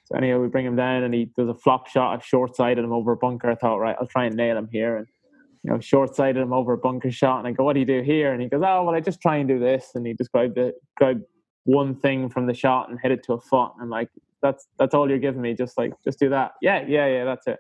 So 0.05 0.17
anyway, 0.17 0.39
we 0.39 0.47
bring 0.47 0.65
him 0.65 0.75
down 0.75 1.03
and 1.03 1.13
he 1.13 1.31
does 1.37 1.47
a 1.47 1.53
flop 1.53 1.87
shot. 1.87 2.13
I've 2.13 2.25
short 2.25 2.55
sighted 2.55 2.83
him 2.83 2.91
over 2.91 3.13
a 3.13 3.17
bunker. 3.17 3.49
I 3.49 3.55
thought, 3.55 3.77
right, 3.77 3.95
I'll 3.99 4.07
try 4.07 4.25
and 4.25 4.35
nail 4.35 4.57
him 4.57 4.67
here. 4.71 4.97
And, 4.97 5.07
you 5.63 5.71
know, 5.71 5.79
short 5.79 6.15
sighted 6.15 6.41
him 6.41 6.51
over 6.51 6.73
a 6.73 6.77
bunker 6.77 7.11
shot. 7.11 7.39
And 7.39 7.47
I 7.47 7.51
go, 7.51 7.63
what 7.63 7.73
do 7.73 7.79
you 7.79 7.85
do 7.85 8.01
here? 8.01 8.33
And 8.33 8.41
he 8.41 8.49
goes, 8.49 8.61
oh, 8.65 8.83
well, 8.83 8.95
I 8.95 8.99
just 8.99 9.21
try 9.21 9.37
and 9.37 9.47
do 9.47 9.59
this. 9.59 9.91
And 9.95 10.05
he 10.05 10.13
described 10.13 10.57
it, 10.57 10.75
described 10.97 11.23
one 11.63 11.95
thing 11.95 12.29
from 12.29 12.47
the 12.47 12.53
shot 12.53 12.89
and 12.89 12.99
hit 13.01 13.11
it 13.11 13.23
to 13.25 13.33
a 13.33 13.39
foot. 13.39 13.71
And 13.75 13.83
I'm 13.83 13.89
like, 13.89 14.09
that's, 14.41 14.67
that's 14.79 14.93
all 14.93 15.07
you're 15.07 15.19
giving 15.19 15.41
me. 15.41 15.53
Just 15.53 15.77
like, 15.77 15.93
just 16.03 16.19
do 16.19 16.29
that. 16.29 16.53
Yeah, 16.61 16.83
yeah, 16.87 17.05
yeah, 17.07 17.23
that's 17.23 17.47
it. 17.47 17.59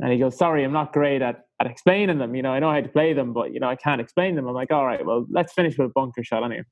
And 0.00 0.12
he 0.12 0.18
goes, 0.18 0.38
sorry, 0.38 0.64
I'm 0.64 0.72
not 0.72 0.92
great 0.92 1.22
at, 1.22 1.46
at 1.60 1.66
explaining 1.66 2.18
them. 2.18 2.34
You 2.34 2.42
know, 2.42 2.52
I 2.52 2.60
know 2.60 2.70
how 2.70 2.80
to 2.80 2.88
play 2.88 3.12
them, 3.12 3.32
but, 3.32 3.52
you 3.52 3.60
know, 3.60 3.68
I 3.68 3.76
can't 3.76 4.00
explain 4.00 4.36
them. 4.36 4.46
I'm 4.46 4.54
like, 4.54 4.70
all 4.70 4.86
right, 4.86 5.04
well, 5.04 5.26
let's 5.30 5.52
finish 5.52 5.76
with 5.76 5.90
a 5.90 5.92
bunker 5.92 6.22
shot 6.22 6.44
anyway. 6.44 6.62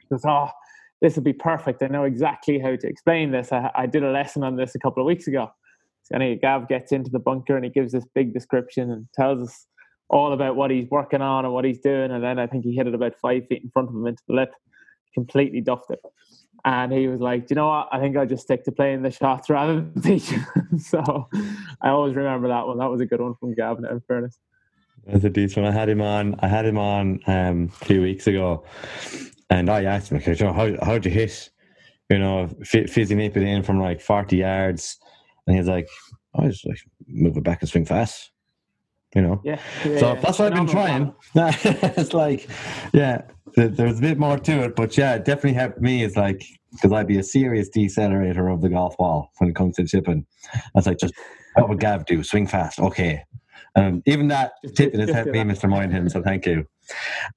He 0.00 0.06
goes, 0.10 0.24
oh, 0.26 0.50
this 1.00 1.16
will 1.16 1.22
be 1.22 1.32
perfect. 1.32 1.82
I 1.82 1.86
know 1.86 2.04
exactly 2.04 2.58
how 2.58 2.76
to 2.76 2.86
explain 2.86 3.30
this. 3.30 3.50
I, 3.50 3.70
I 3.74 3.86
did 3.86 4.02
a 4.02 4.10
lesson 4.10 4.42
on 4.42 4.56
this 4.56 4.74
a 4.74 4.78
couple 4.78 5.02
of 5.02 5.06
weeks 5.06 5.26
ago. 5.26 5.50
So 6.02 6.16
anyway, 6.16 6.38
Gav 6.40 6.68
gets 6.68 6.92
into 6.92 7.10
the 7.10 7.18
bunker 7.18 7.56
and 7.56 7.64
he 7.64 7.70
gives 7.70 7.92
this 7.92 8.04
big 8.14 8.34
description 8.34 8.90
and 8.90 9.06
tells 9.14 9.48
us 9.48 9.66
all 10.10 10.34
about 10.34 10.54
what 10.54 10.70
he's 10.70 10.88
working 10.90 11.22
on 11.22 11.46
and 11.46 11.54
what 11.54 11.64
he's 11.64 11.80
doing. 11.80 12.10
And 12.10 12.22
then 12.22 12.38
I 12.38 12.46
think 12.46 12.64
he 12.64 12.74
hit 12.74 12.86
it 12.86 12.94
about 12.94 13.14
five 13.22 13.46
feet 13.48 13.62
in 13.64 13.70
front 13.70 13.88
of 13.88 13.94
him 13.94 14.06
into 14.06 14.22
the 14.28 14.34
lip, 14.34 14.50
completely 15.14 15.62
duffed 15.62 15.90
it. 15.90 16.00
And 16.64 16.92
he 16.92 17.08
was 17.08 17.20
like, 17.20 17.50
you 17.50 17.56
know 17.56 17.68
what? 17.68 17.88
I 17.92 18.00
think 18.00 18.16
I'll 18.16 18.26
just 18.26 18.44
stick 18.44 18.64
to 18.64 18.72
playing 18.72 19.02
the 19.02 19.10
shots 19.10 19.50
rather 19.50 19.74
than 19.74 20.02
teaching. 20.02 20.44
so 20.78 21.28
I 21.82 21.90
always 21.90 22.14
remember 22.14 22.48
that 22.48 22.66
one. 22.66 22.78
That 22.78 22.90
was 22.90 23.00
a 23.00 23.06
good 23.06 23.20
one 23.20 23.34
from 23.34 23.54
Gavin, 23.54 23.84
in 23.84 24.00
fairness. 24.00 24.38
That's 25.06 25.24
a 25.24 25.30
decent 25.30 25.64
one. 25.64 25.74
I 25.74 25.78
had 25.78 25.88
him 25.88 26.00
on. 26.00 26.36
I 26.40 26.48
had 26.48 26.64
him 26.64 26.78
on 26.78 27.20
um, 27.26 27.70
a 27.80 27.84
few 27.84 28.00
weeks 28.00 28.26
ago, 28.26 28.64
and 29.50 29.68
I 29.68 29.84
asked 29.84 30.10
him, 30.10 30.16
okay, 30.18 30.34
how 30.36 30.76
how'd 30.82 31.04
you 31.04 31.10
hit? 31.10 31.50
You 32.08 32.18
know, 32.18 32.48
fizzy 32.64 33.14
nip 33.14 33.36
it 33.36 33.42
in 33.42 33.62
from 33.62 33.80
like 33.80 34.00
forty 34.00 34.38
yards, 34.38 34.96
and 35.46 35.56
he's 35.56 35.68
like, 35.68 35.88
I 36.34 36.48
just 36.48 36.66
like 36.66 36.78
move 37.06 37.36
it 37.36 37.44
back 37.44 37.60
and 37.60 37.68
swing 37.68 37.84
fast. 37.84 38.30
You 39.14 39.22
know, 39.22 39.40
yeah. 39.44 39.60
yeah 39.84 39.98
so 39.98 40.12
yeah. 40.14 40.20
that's 40.20 40.38
what 40.38 40.52
I've 40.52 40.54
been 40.54 40.66
trying. 40.66 41.14
it's 41.34 42.12
like, 42.12 42.48
yeah, 42.92 43.22
there's 43.54 43.98
a 43.98 44.02
bit 44.02 44.18
more 44.18 44.38
to 44.38 44.64
it, 44.64 44.74
but 44.74 44.96
yeah, 44.96 45.14
it 45.14 45.24
definitely 45.24 45.54
helped 45.54 45.80
me. 45.80 46.02
It's 46.02 46.16
like 46.16 46.44
because 46.72 46.92
I'd 46.92 47.06
be 47.06 47.18
a 47.18 47.22
serious 47.22 47.68
decelerator 47.70 48.52
of 48.52 48.60
the 48.60 48.68
golf 48.68 48.96
ball 48.96 49.30
when 49.38 49.50
it 49.50 49.56
comes 49.56 49.76
to 49.76 49.86
chipping. 49.86 50.26
I 50.54 50.60
was 50.74 50.86
like, 50.86 50.98
just 50.98 51.14
what 51.54 51.68
would 51.68 51.80
Gav 51.80 52.04
do? 52.06 52.22
Swing 52.22 52.46
fast, 52.46 52.80
okay. 52.80 53.22
Um, 53.76 54.02
even 54.06 54.28
that 54.28 54.52
tipping 54.74 55.00
has 55.00 55.10
helped 55.10 55.30
me, 55.30 55.40
Mr. 55.40 55.68
Moynihan. 55.68 56.08
So 56.08 56.22
thank 56.22 56.46
you. 56.46 56.66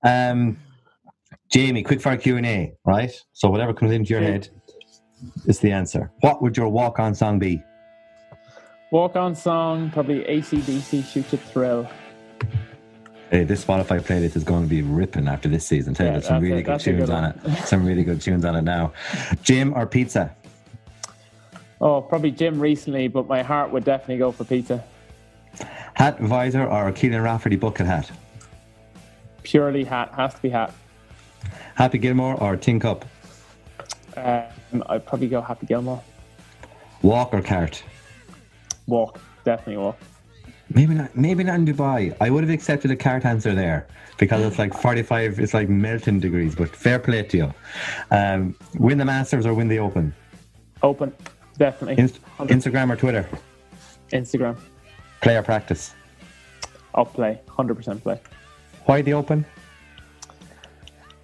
Um, 0.03 0.57
Jamie, 1.51 1.83
quick 1.83 2.01
fire 2.01 2.17
Q 2.17 2.37
and 2.37 2.45
A, 2.45 2.73
right? 2.85 3.11
So 3.33 3.49
whatever 3.49 3.73
comes 3.73 3.91
into 3.91 4.09
your 4.09 4.21
head 4.21 4.49
is 5.45 5.59
the 5.59 5.71
answer. 5.71 6.11
What 6.19 6.41
would 6.41 6.57
your 6.57 6.69
walk-on 6.69 7.15
song 7.15 7.39
be? 7.39 7.63
Walk-on 8.89 9.35
song, 9.35 9.89
probably 9.89 10.23
ACDC 10.23 11.03
"Shoot 11.03 11.29
to 11.29 11.37
Thrill." 11.37 11.89
Hey, 13.29 13.43
this 13.43 13.65
Spotify 13.65 13.99
playlist 13.99 14.37
is 14.37 14.45
going 14.45 14.63
to 14.63 14.69
be 14.69 14.81
ripping 14.81 15.27
after 15.27 15.49
this 15.49 15.65
season. 15.65 15.93
Tell 15.93 16.05
you, 16.05 16.13
yeah, 16.13 16.19
there's 16.19 16.27
some 16.27 16.41
really 16.41 16.63
good 16.63 16.79
tunes 16.79 16.99
good 17.01 17.09
on 17.09 17.25
it. 17.25 17.57
Some 17.65 17.85
really 17.85 18.05
good 18.05 18.21
tunes 18.21 18.45
on 18.45 18.55
it 18.55 18.61
now. 18.61 18.93
Gym 19.41 19.73
or 19.73 19.85
pizza? 19.85 20.33
Oh, 21.81 22.01
probably 22.01 22.31
gym 22.31 22.61
recently, 22.61 23.09
but 23.09 23.27
my 23.27 23.43
heart 23.43 23.71
would 23.71 23.83
definitely 23.83 24.19
go 24.19 24.31
for 24.31 24.45
pizza. 24.45 24.81
Hat, 25.95 26.17
visor, 26.19 26.65
or 26.65 26.87
a 26.87 26.93
Keelan 26.93 27.21
Rafferty 27.21 27.57
bucket 27.57 27.85
hat? 27.87 28.09
Purely 29.43 29.83
hat. 29.83 30.13
Has 30.15 30.33
to 30.35 30.41
be 30.41 30.49
hat. 30.49 30.73
Happy 31.75 31.97
Gilmore 31.97 32.41
or 32.41 32.55
Tin 32.55 32.79
Cup? 32.79 33.03
Um, 34.15 34.83
I'd 34.87 35.05
probably 35.05 35.27
go 35.27 35.41
Happy 35.41 35.65
Gilmore. 35.65 36.01
Walk 37.01 37.33
or 37.33 37.41
cart? 37.41 37.83
Walk. 38.87 39.19
Definitely 39.43 39.77
walk. 39.77 39.97
Maybe 40.69 40.93
not. 40.95 41.15
Maybe 41.15 41.43
not 41.43 41.55
in 41.55 41.65
Dubai. 41.65 42.15
I 42.19 42.29
would 42.29 42.43
have 42.43 42.49
accepted 42.51 42.91
a 42.91 42.95
cart 42.95 43.25
answer 43.25 43.55
there 43.55 43.87
because 44.17 44.43
it's 44.43 44.59
like 44.59 44.73
forty-five. 44.73 45.39
It's 45.39 45.53
like 45.53 45.69
melting 45.69 46.19
degrees. 46.19 46.55
But 46.55 46.75
fair 46.75 46.99
play 46.99 47.23
to 47.23 47.37
you. 47.37 47.53
Um, 48.11 48.55
win 48.75 48.97
the 48.97 49.05
Masters 49.05 49.45
or 49.45 49.53
win 49.53 49.69
the 49.69 49.79
Open? 49.79 50.13
Open, 50.83 51.13
definitely. 51.57 52.01
Inst- 52.01 52.19
Instagram 52.39 52.91
or 52.91 52.95
Twitter? 52.97 53.27
Instagram. 54.11 54.57
Play 55.21 55.37
or 55.37 55.43
practice? 55.43 55.93
I'll 56.93 57.05
play. 57.05 57.39
Hundred 57.47 57.75
percent 57.75 58.03
play. 58.03 58.19
Why 58.85 59.01
the 59.01 59.13
Open? 59.13 59.45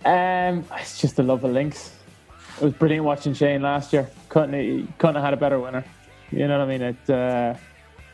Um, 0.06 0.66
it's 0.80 1.00
just 1.00 1.16
the 1.18 1.24
love 1.24 1.44
of 1.44 1.52
links. 1.52 1.94
It 2.58 2.64
was 2.64 2.74
brilliant 2.74 3.06
watching 3.06 3.34
Shane 3.34 3.62
last 3.62 3.92
year. 3.92 4.10
Couldn't 4.30 4.98
couldn't 5.00 5.16
have 5.16 5.24
had 5.24 5.34
a 5.34 5.38
better 5.38 5.60
winner. 5.60 5.84
You 6.32 6.48
know 6.48 6.60
what 6.60 6.68
I 6.68 6.78
mean? 6.78 6.82
It. 6.82 7.10
Uh, 7.10 7.56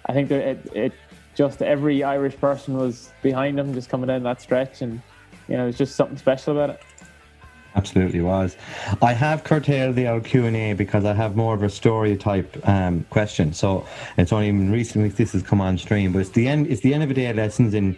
I 0.06 0.14
think 0.14 0.30
that 0.30 0.42
it, 0.42 0.72
it 0.74 0.94
just 1.36 1.62
every 1.62 2.04
Irish 2.04 2.38
person 2.38 2.78
was 2.78 3.12
behind 3.22 3.60
him, 3.60 3.74
just 3.74 3.90
coming 3.90 4.08
down 4.08 4.24
that 4.24 4.42
stretch, 4.42 4.82
and 4.82 5.02
you 5.48 5.56
know, 5.56 5.64
it 5.64 5.68
was 5.68 5.78
just 5.78 5.96
something 5.96 6.18
special 6.18 6.54
about 6.54 6.72
it. 6.72 6.82
Absolutely 7.76 8.22
was. 8.22 8.58
I 9.02 9.14
have 9.14 9.44
curtailed 9.44 9.96
the 9.96 10.08
old 10.08 10.26
Q 10.26 10.46
and 10.46 10.56
A 10.56 10.74
because 10.74 11.06
I 11.06 11.14
have 11.14 11.36
more 11.36 11.54
of 11.54 11.62
a 11.62 11.70
story 11.70 12.18
type 12.18 12.58
um, 12.68 13.06
question. 13.12 13.54
So 13.54 13.86
it's 14.18 14.34
only 14.34 14.50
in 14.50 14.72
recent 14.72 15.04
weeks 15.04 15.16
this 15.16 15.34
has 15.34 15.44
come 15.44 15.62
on 15.62 15.78
stream, 15.78 16.12
but 16.12 16.20
it's 16.20 16.32
the 16.32 16.48
end. 16.48 16.68
It's 16.68 16.82
the 16.82 16.94
end 16.94 17.04
of 17.04 17.10
the 17.10 17.16
day 17.16 17.32
lessons 17.32 17.76
in 17.76 17.98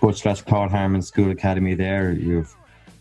Coach 0.00 0.22
slash 0.22 0.42
Claude 0.42 0.70
Harmon 0.70 1.00
School 1.00 1.30
Academy. 1.30 1.74
There, 1.74 2.12
you've 2.12 2.54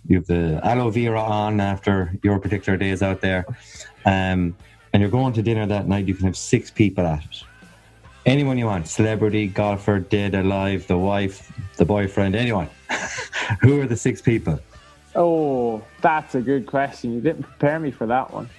you've 0.08 0.28
the 0.28 0.60
aloe 0.64 0.92
vera 0.92 1.22
on 1.22 1.60
after 1.60 2.18
your 2.24 2.40
particular 2.40 2.78
days 2.78 3.02
out 3.02 3.22
there, 3.22 3.46
um, 4.06 4.56
and 4.94 5.02
you're 5.02 5.12
going 5.12 5.34
to 5.34 5.42
dinner 5.42 5.66
that 5.66 5.88
night. 5.88 6.08
You 6.08 6.14
can 6.14 6.28
have 6.28 6.38
six 6.38 6.72
people 6.72 7.06
at 7.06 7.24
it. 7.24 7.44
Anyone 8.26 8.58
you 8.58 8.68
want, 8.68 8.88
celebrity, 8.88 9.48
golfer, 9.48 10.00
dead, 10.00 10.34
alive, 10.34 10.88
the 10.88 10.98
wife, 10.98 11.52
the 11.76 11.84
boyfriend, 11.84 12.36
anyone. 12.36 12.70
Who 13.62 13.82
are 13.82 13.86
the 13.86 13.98
six 13.98 14.22
people? 14.22 14.60
Oh, 15.16 15.84
that's 16.02 16.36
a 16.36 16.42
good 16.42 16.66
question. 16.66 17.14
You 17.14 17.22
didn't 17.22 17.44
prepare 17.44 17.80
me 17.80 17.92
for 17.92 18.08
that 18.08 18.32
one. 18.32 18.50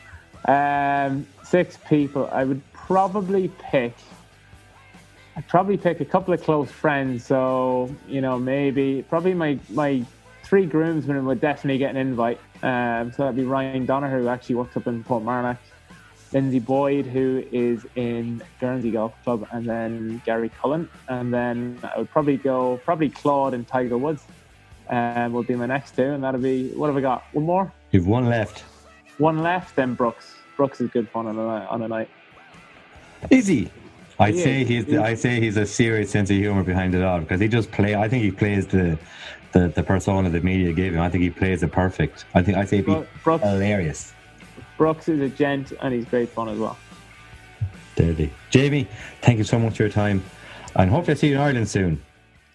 Um, 0.47 1.26
six 1.43 1.78
people. 1.89 2.28
I 2.30 2.45
would 2.45 2.61
probably 2.72 3.49
pick. 3.59 3.95
I'd 5.37 5.49
probably 5.49 5.78
pick 5.78 6.01
a 6.01 6.05
couple 6.05 6.35
of 6.35 6.43
close 6.43 6.70
friends. 6.70 7.24
So 7.24 7.95
you 8.07 8.20
know, 8.20 8.39
maybe 8.39 9.05
probably 9.09 9.35
my 9.35 9.59
my 9.70 10.05
three 10.43 10.66
groomsmen 10.66 11.24
would 11.24 11.41
definitely 11.41 11.78
get 11.78 11.91
an 11.91 11.97
invite. 11.97 12.39
Um, 12.62 13.12
so 13.12 13.24
that'd 13.24 13.37
be 13.37 13.45
Ryan 13.45 13.87
Donner, 13.87 14.11
who 14.11 14.28
actually 14.28 14.57
works 14.57 14.76
up 14.76 14.87
in 14.87 15.03
Port 15.03 15.24
Portmarnock, 15.24 15.57
Lindsay 16.35 16.59
Boyd, 16.59 17.07
who 17.07 17.45
is 17.53 17.87
in 17.95 18.43
Guernsey 18.61 18.91
Golf 18.91 19.14
Club, 19.22 19.47
and 19.53 19.64
then 19.64 20.20
Gary 20.26 20.51
Cullen, 20.61 20.89
and 21.09 21.32
then 21.32 21.78
I 21.82 21.99
would 21.99 22.11
probably 22.11 22.37
go 22.37 22.80
probably 22.85 23.09
Claude 23.09 23.55
and 23.55 23.66
Tiger 23.66 23.97
Woods 23.97 24.24
um, 24.91 25.32
will 25.32 25.45
be 25.45 25.55
my 25.55 25.66
next 25.66 25.95
two, 25.95 26.03
and 26.03 26.24
that'll 26.24 26.41
be 26.41 26.70
what 26.70 26.89
have 26.89 26.97
I 26.97 27.01
got? 27.01 27.24
One 27.32 27.47
more. 27.47 27.72
You've 27.93 28.09
one 28.09 28.26
left. 28.26 28.64
One 29.18 29.43
left. 29.43 29.76
Then 29.76 29.95
Brooks. 29.95 30.35
Brooks 30.57 30.80
is 30.80 30.91
good 30.91 31.09
fun 31.09 31.28
on 31.28 31.39
a 31.39 31.47
night. 31.47 31.66
On 31.66 31.82
a 31.82 31.89
night. 31.89 32.09
Is 33.30 33.47
he? 33.47 33.70
I'd 34.18 34.37
say 34.37 34.64
he's. 34.64 34.87
The, 34.87 34.99
I 34.99 35.14
say 35.14 35.41
he's 35.41 35.57
a 35.57 35.66
serious 35.66 36.11
sense 36.11 36.30
of 36.30 36.37
humor 36.37 36.64
behind 36.64 36.97
it 36.97 37.03
all 37.03 37.20
because 37.20 37.41
he 37.41 37.47
just 37.47 37.70
play. 37.70 37.95
I 37.95 38.09
think 38.09 38.24
he 38.24 38.32
plays 38.32 38.66
the, 38.66 38.99
the, 39.53 39.68
the 39.68 39.82
persona 39.82 40.30
the 40.30 40.41
media 40.41 40.72
gave 40.72 40.95
him. 40.95 41.01
I 41.01 41.09
think 41.09 41.22
he 41.22 41.30
plays 41.30 41.62
it 41.62 41.70
perfect. 41.70 42.24
I 42.35 42.43
think 42.43 42.59
I 42.59 42.64
say 42.64 42.82
he's 42.82 42.97
hilarious. 43.24 44.12
Brooks 44.77 45.09
is 45.09 45.20
a 45.20 45.29
gent 45.29 45.72
and 45.81 45.95
he's 45.95 46.05
great 46.05 46.29
fun 46.29 46.49
as 46.49 46.59
well. 46.59 46.77
Deadly. 47.97 48.33
Jamie, 48.51 48.89
thank 49.22 49.39
you 49.39 49.45
so 49.45 49.59
much 49.59 49.77
for 49.77 49.85
your 49.85 49.93
time, 49.93 50.22
and 50.75 50.91
hopefully 50.91 51.14
to 51.14 51.20
see 51.20 51.29
you 51.29 51.35
in 51.35 51.41
Ireland 51.41 51.68
soon. 51.68 52.03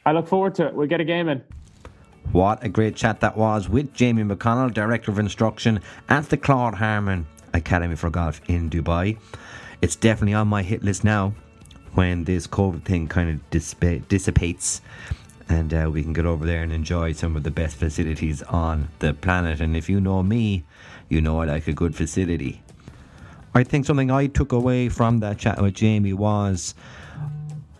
I 0.05 0.11
look 0.11 0.28
forward 0.28 0.55
to 0.55 0.67
it. 0.67 0.74
We'll 0.74 0.88
get 0.88 0.99
a 0.99 1.05
game 1.05 1.30
in. 1.30 1.41
What 2.32 2.63
a 2.63 2.70
great 2.70 2.95
chat 2.95 3.22
that 3.22 3.38
was 3.38 3.70
with 3.70 3.93
Jamie 3.93 4.24
McConnell, 4.24 4.74
Director 4.74 5.11
of 5.11 5.20
Instruction 5.20 5.80
at 6.09 6.30
the 6.30 6.38
Claude 6.38 6.76
Harmon 6.76 7.26
Academy 7.53 7.95
for 7.95 8.09
Golf 8.09 8.41
in 8.47 8.70
Dubai. 8.70 9.17
It's 9.82 9.95
definitely 9.95 10.34
on 10.34 10.47
my 10.47 10.61
hit 10.61 10.84
list 10.84 11.03
now 11.03 11.34
when 11.93 12.26
this 12.26 12.45
COVID 12.45 12.84
thing 12.84 13.07
kind 13.07 13.30
of 13.30 13.49
dissipates 13.49 14.82
and 15.50 15.74
uh, 15.74 15.89
we 15.91 16.04
can 16.04 16.14
get 16.14 16.26
over 16.26 16.45
there 16.45 16.62
and 16.62 16.72
enjoy 16.72 17.12
some 17.12 17.36
of 17.36 17.43
the 17.43 17.52
best 17.52 17.76
facilities 17.76 18.43
on 18.43 18.89
the 19.00 19.14
planet. 19.14 19.60
And 19.60 19.76
if 19.76 19.89
you 19.89 20.00
know 20.00 20.22
me, 20.22 20.64
you 21.10 21.20
know 21.20 21.41
I 21.41 21.45
like 21.45 21.68
a 21.68 21.74
good 21.74 21.95
facility. 21.95 22.62
I 23.56 23.64
think 23.64 23.88
something 23.88 24.12
I 24.12 24.28
took 24.28 24.52
away 24.52 24.89
from 24.89 25.20
that 25.22 25.39
chat 25.39 25.60
with 25.60 25.74
Jamie 25.74 26.14
was 26.14 26.76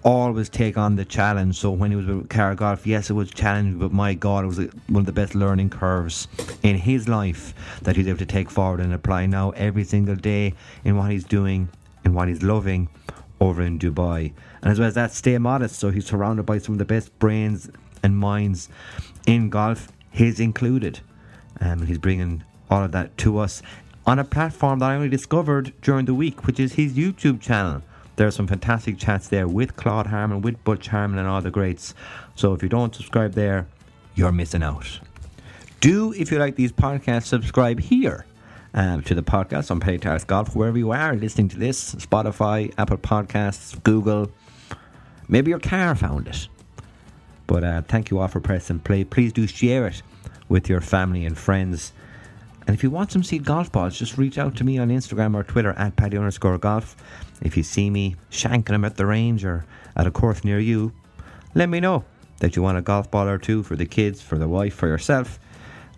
always 0.04 0.50
take 0.50 0.78
on 0.78 0.96
the 0.96 1.06
challenge. 1.06 1.60
So 1.60 1.70
when 1.70 1.92
he 1.92 1.98
was 1.98 2.08
with 2.08 2.30
Carr 2.30 2.56
Golf, 2.56 2.88
yes, 2.88 3.12
it 3.12 3.14
was 3.14 3.30
challenging, 3.30 3.78
but 3.78 3.92
my 3.92 4.16
God, 4.16 4.46
it 4.46 4.48
was 4.48 4.58
one 4.58 5.02
of 5.02 5.06
the 5.06 5.12
best 5.12 5.36
learning 5.36 5.70
curves 5.70 6.28
in 6.64 6.76
his 6.76 7.08
life 7.08 7.54
that 7.84 7.96
he's 7.96 8.08
able 8.08 8.18
to 8.18 8.26
take 8.26 8.50
forward 8.50 8.80
and 8.80 8.94
apply 8.94 9.28
now 9.28 9.52
every 9.52 9.84
single 9.84 10.16
day 10.16 10.56
in 10.84 10.98
what 10.98 11.12
he's 11.12 11.24
doing 11.24 11.70
and 12.04 12.16
what 12.16 12.30
he's 12.30 12.42
loving 12.42 12.90
over 13.40 13.62
in 13.62 13.78
Dubai. 13.78 14.34
And 14.62 14.72
as 14.72 14.80
well 14.80 14.88
as 14.88 14.96
that, 14.96 15.12
stay 15.12 15.38
modest. 15.38 15.80
So 15.80 15.90
he's 15.90 16.06
surrounded 16.06 16.46
by 16.46 16.58
some 16.58 16.76
of 16.76 16.80
the 16.80 16.86
best 16.86 17.18
brains 17.20 17.70
and 18.04 18.18
minds 18.18 18.70
in 19.26 19.50
golf, 19.50 19.92
his 20.12 20.40
included. 20.40 21.00
Um, 21.62 21.80
and 21.80 21.88
he's 21.88 21.98
bringing 21.98 22.44
all 22.70 22.84
of 22.84 22.92
that 22.92 23.18
to 23.20 23.40
us 23.40 23.62
on 24.06 24.20
a 24.20 24.24
platform 24.24 24.80
that 24.80 24.90
I 24.90 24.96
only 24.96 25.10
discovered 25.10 25.74
during 25.82 26.06
the 26.06 26.14
week, 26.14 26.48
which 26.48 26.60
is 26.60 26.74
his 26.74 26.94
YouTube 26.94 27.42
channel. 27.42 27.82
There 28.16 28.28
are 28.28 28.32
some 28.32 28.48
fantastic 28.48 28.98
chats 28.98 29.28
there 29.30 29.48
with 29.48 29.76
Claude 29.76 30.08
Harmon, 30.08 30.42
with 30.42 30.62
Butch 30.64 30.88
Harmon, 30.88 31.20
and 31.20 31.28
all 31.28 31.42
the 31.42 31.52
greats. 31.52 31.94
So 32.36 32.54
if 32.54 32.62
you 32.62 32.70
don't 32.70 32.94
subscribe 32.94 33.34
there, 33.34 33.68
you're 34.16 34.32
missing 34.32 34.64
out. 34.64 35.00
Do, 35.80 36.12
if 36.14 36.32
you 36.32 36.38
like 36.40 36.56
these 36.56 36.74
podcasts, 36.74 37.28
subscribe 37.28 37.80
here 37.80 38.26
um, 38.74 39.02
to 39.04 39.16
the 39.16 39.24
podcast 39.24 39.72
on 39.72 39.80
Paddy 39.80 39.98
Talks 40.00 40.26
Golf, 40.26 40.56
wherever 40.56 40.78
you 40.78 40.92
are 40.92 41.16
listening 41.16 41.48
to 41.50 41.58
this 41.58 41.96
Spotify, 41.96 42.74
Apple 42.78 42.98
Podcasts, 42.98 43.82
Google. 43.84 44.30
Maybe 45.30 45.52
your 45.52 45.60
car 45.60 45.96
found 45.96 46.28
it. 46.28 46.48
But 47.48 47.64
uh, 47.64 47.82
thank 47.84 48.12
you 48.12 48.20
all 48.20 48.28
for 48.28 48.42
pressing 48.42 48.80
play. 48.80 49.04
Please 49.04 49.32
do 49.32 49.48
share 49.48 49.88
it 49.88 50.02
with 50.50 50.68
your 50.68 50.82
family 50.82 51.26
and 51.26 51.38
friends. 51.38 51.94
And 52.68 52.76
if 52.76 52.84
you 52.84 52.90
want 52.90 53.12
some 53.12 53.24
seed 53.24 53.46
golf 53.46 53.72
balls, 53.72 53.98
just 53.98 54.18
reach 54.18 54.38
out 54.38 54.56
to 54.58 54.64
me 54.64 54.78
on 54.80 54.90
Instagram 54.90 55.36
or 55.36 55.44
Twitter 55.44 55.72
at 55.78 55.96
Paddy 55.96 56.18
underscore 56.18 56.58
golf. 56.58 56.96
If 57.42 57.56
you 57.56 57.64
see 57.64 57.90
me 57.90 58.16
shanking 58.32 58.66
them 58.66 58.84
at 58.86 58.98
the 58.98 59.06
range 59.06 59.46
or 59.46 59.66
at 59.96 60.08
a 60.08 60.12
course 60.12 60.44
near 60.44 60.60
you, 60.60 60.92
let 61.54 61.70
me 61.70 61.80
know 61.80 62.04
that 62.40 62.56
you 62.56 62.62
want 62.62 62.78
a 62.78 62.82
golf 62.82 63.10
ball 63.10 63.28
or 63.28 63.38
two 63.38 63.64
for 63.64 63.76
the 63.76 63.86
kids, 63.86 64.22
for 64.22 64.38
the 64.38 64.48
wife, 64.48 64.74
for 64.74 64.88
yourself. 64.88 65.40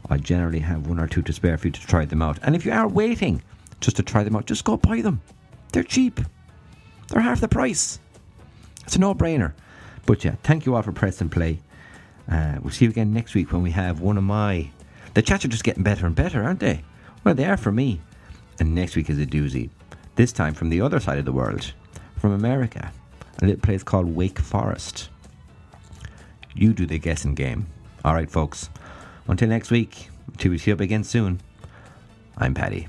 I 0.09 0.17
generally 0.17 0.59
have 0.59 0.87
one 0.87 0.99
or 0.99 1.07
two 1.07 1.21
to 1.21 1.33
spare 1.33 1.57
for 1.57 1.67
you 1.67 1.71
to 1.71 1.87
try 1.87 2.05
them 2.05 2.21
out. 2.21 2.39
And 2.43 2.55
if 2.55 2.65
you 2.65 2.71
are 2.71 2.87
waiting 2.87 3.41
just 3.79 3.95
to 3.97 4.03
try 4.03 4.23
them 4.23 4.35
out, 4.35 4.45
just 4.45 4.63
go 4.63 4.77
buy 4.77 5.01
them. 5.01 5.21
They're 5.71 5.83
cheap. 5.83 6.19
They're 7.07 7.21
half 7.21 7.41
the 7.41 7.47
price. 7.47 7.99
It's 8.83 8.95
a 8.95 8.99
no-brainer. 8.99 9.53
But 10.05 10.23
yeah, 10.23 10.35
thank 10.43 10.65
you 10.65 10.75
all 10.75 10.81
for 10.81 10.91
press 10.91 11.21
and 11.21 11.31
play. 11.31 11.59
Uh, 12.29 12.57
we'll 12.61 12.71
see 12.71 12.85
you 12.85 12.91
again 12.91 13.13
next 13.13 13.33
week 13.35 13.51
when 13.51 13.61
we 13.61 13.71
have 13.71 14.01
one 14.01 14.17
of 14.17 14.23
my. 14.23 14.69
The 15.13 15.21
chats 15.21 15.43
are 15.45 15.49
just 15.49 15.63
getting 15.63 15.83
better 15.83 16.05
and 16.05 16.15
better, 16.15 16.43
aren't 16.43 16.59
they? 16.59 16.83
Well, 17.23 17.35
they 17.35 17.45
are 17.45 17.57
for 17.57 17.71
me. 17.71 18.01
And 18.59 18.75
next 18.75 18.95
week 18.95 19.09
is 19.09 19.19
a 19.19 19.25
doozy 19.25 19.69
this 20.15 20.31
time 20.31 20.53
from 20.53 20.69
the 20.69 20.81
other 20.81 20.99
side 20.99 21.17
of 21.17 21.25
the 21.25 21.31
world, 21.31 21.73
from 22.17 22.31
America, 22.31 22.91
a 23.41 23.45
little 23.45 23.61
place 23.61 23.83
called 23.83 24.15
Wake 24.15 24.39
Forest. 24.39 25.09
You 26.53 26.73
do 26.73 26.85
the 26.85 26.99
guessing 26.99 27.33
game. 27.33 27.67
All 28.03 28.13
right, 28.13 28.29
folks. 28.29 28.69
Until 29.27 29.49
next 29.49 29.71
week, 29.71 30.09
until 30.27 30.51
we 30.51 30.57
see 30.57 30.71
you 30.71 30.75
up 30.75 30.81
again 30.81 31.03
soon, 31.03 31.39
I'm 32.37 32.53
Paddy. 32.53 32.87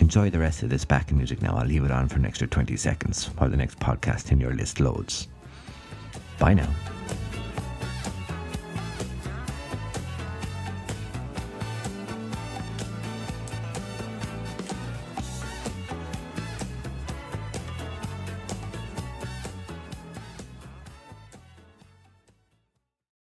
Enjoy 0.00 0.30
the 0.30 0.38
rest 0.38 0.62
of 0.62 0.70
this 0.70 0.84
backing 0.84 1.18
music 1.18 1.42
now. 1.42 1.56
I'll 1.56 1.66
leave 1.66 1.84
it 1.84 1.90
on 1.90 2.08
for 2.08 2.16
an 2.16 2.24
extra 2.24 2.46
20 2.46 2.76
seconds 2.76 3.26
while 3.36 3.50
the 3.50 3.56
next 3.56 3.78
podcast 3.78 4.32
in 4.32 4.40
your 4.40 4.54
list 4.54 4.80
loads. 4.80 5.28
Bye 6.38 6.54
now. 6.54 6.89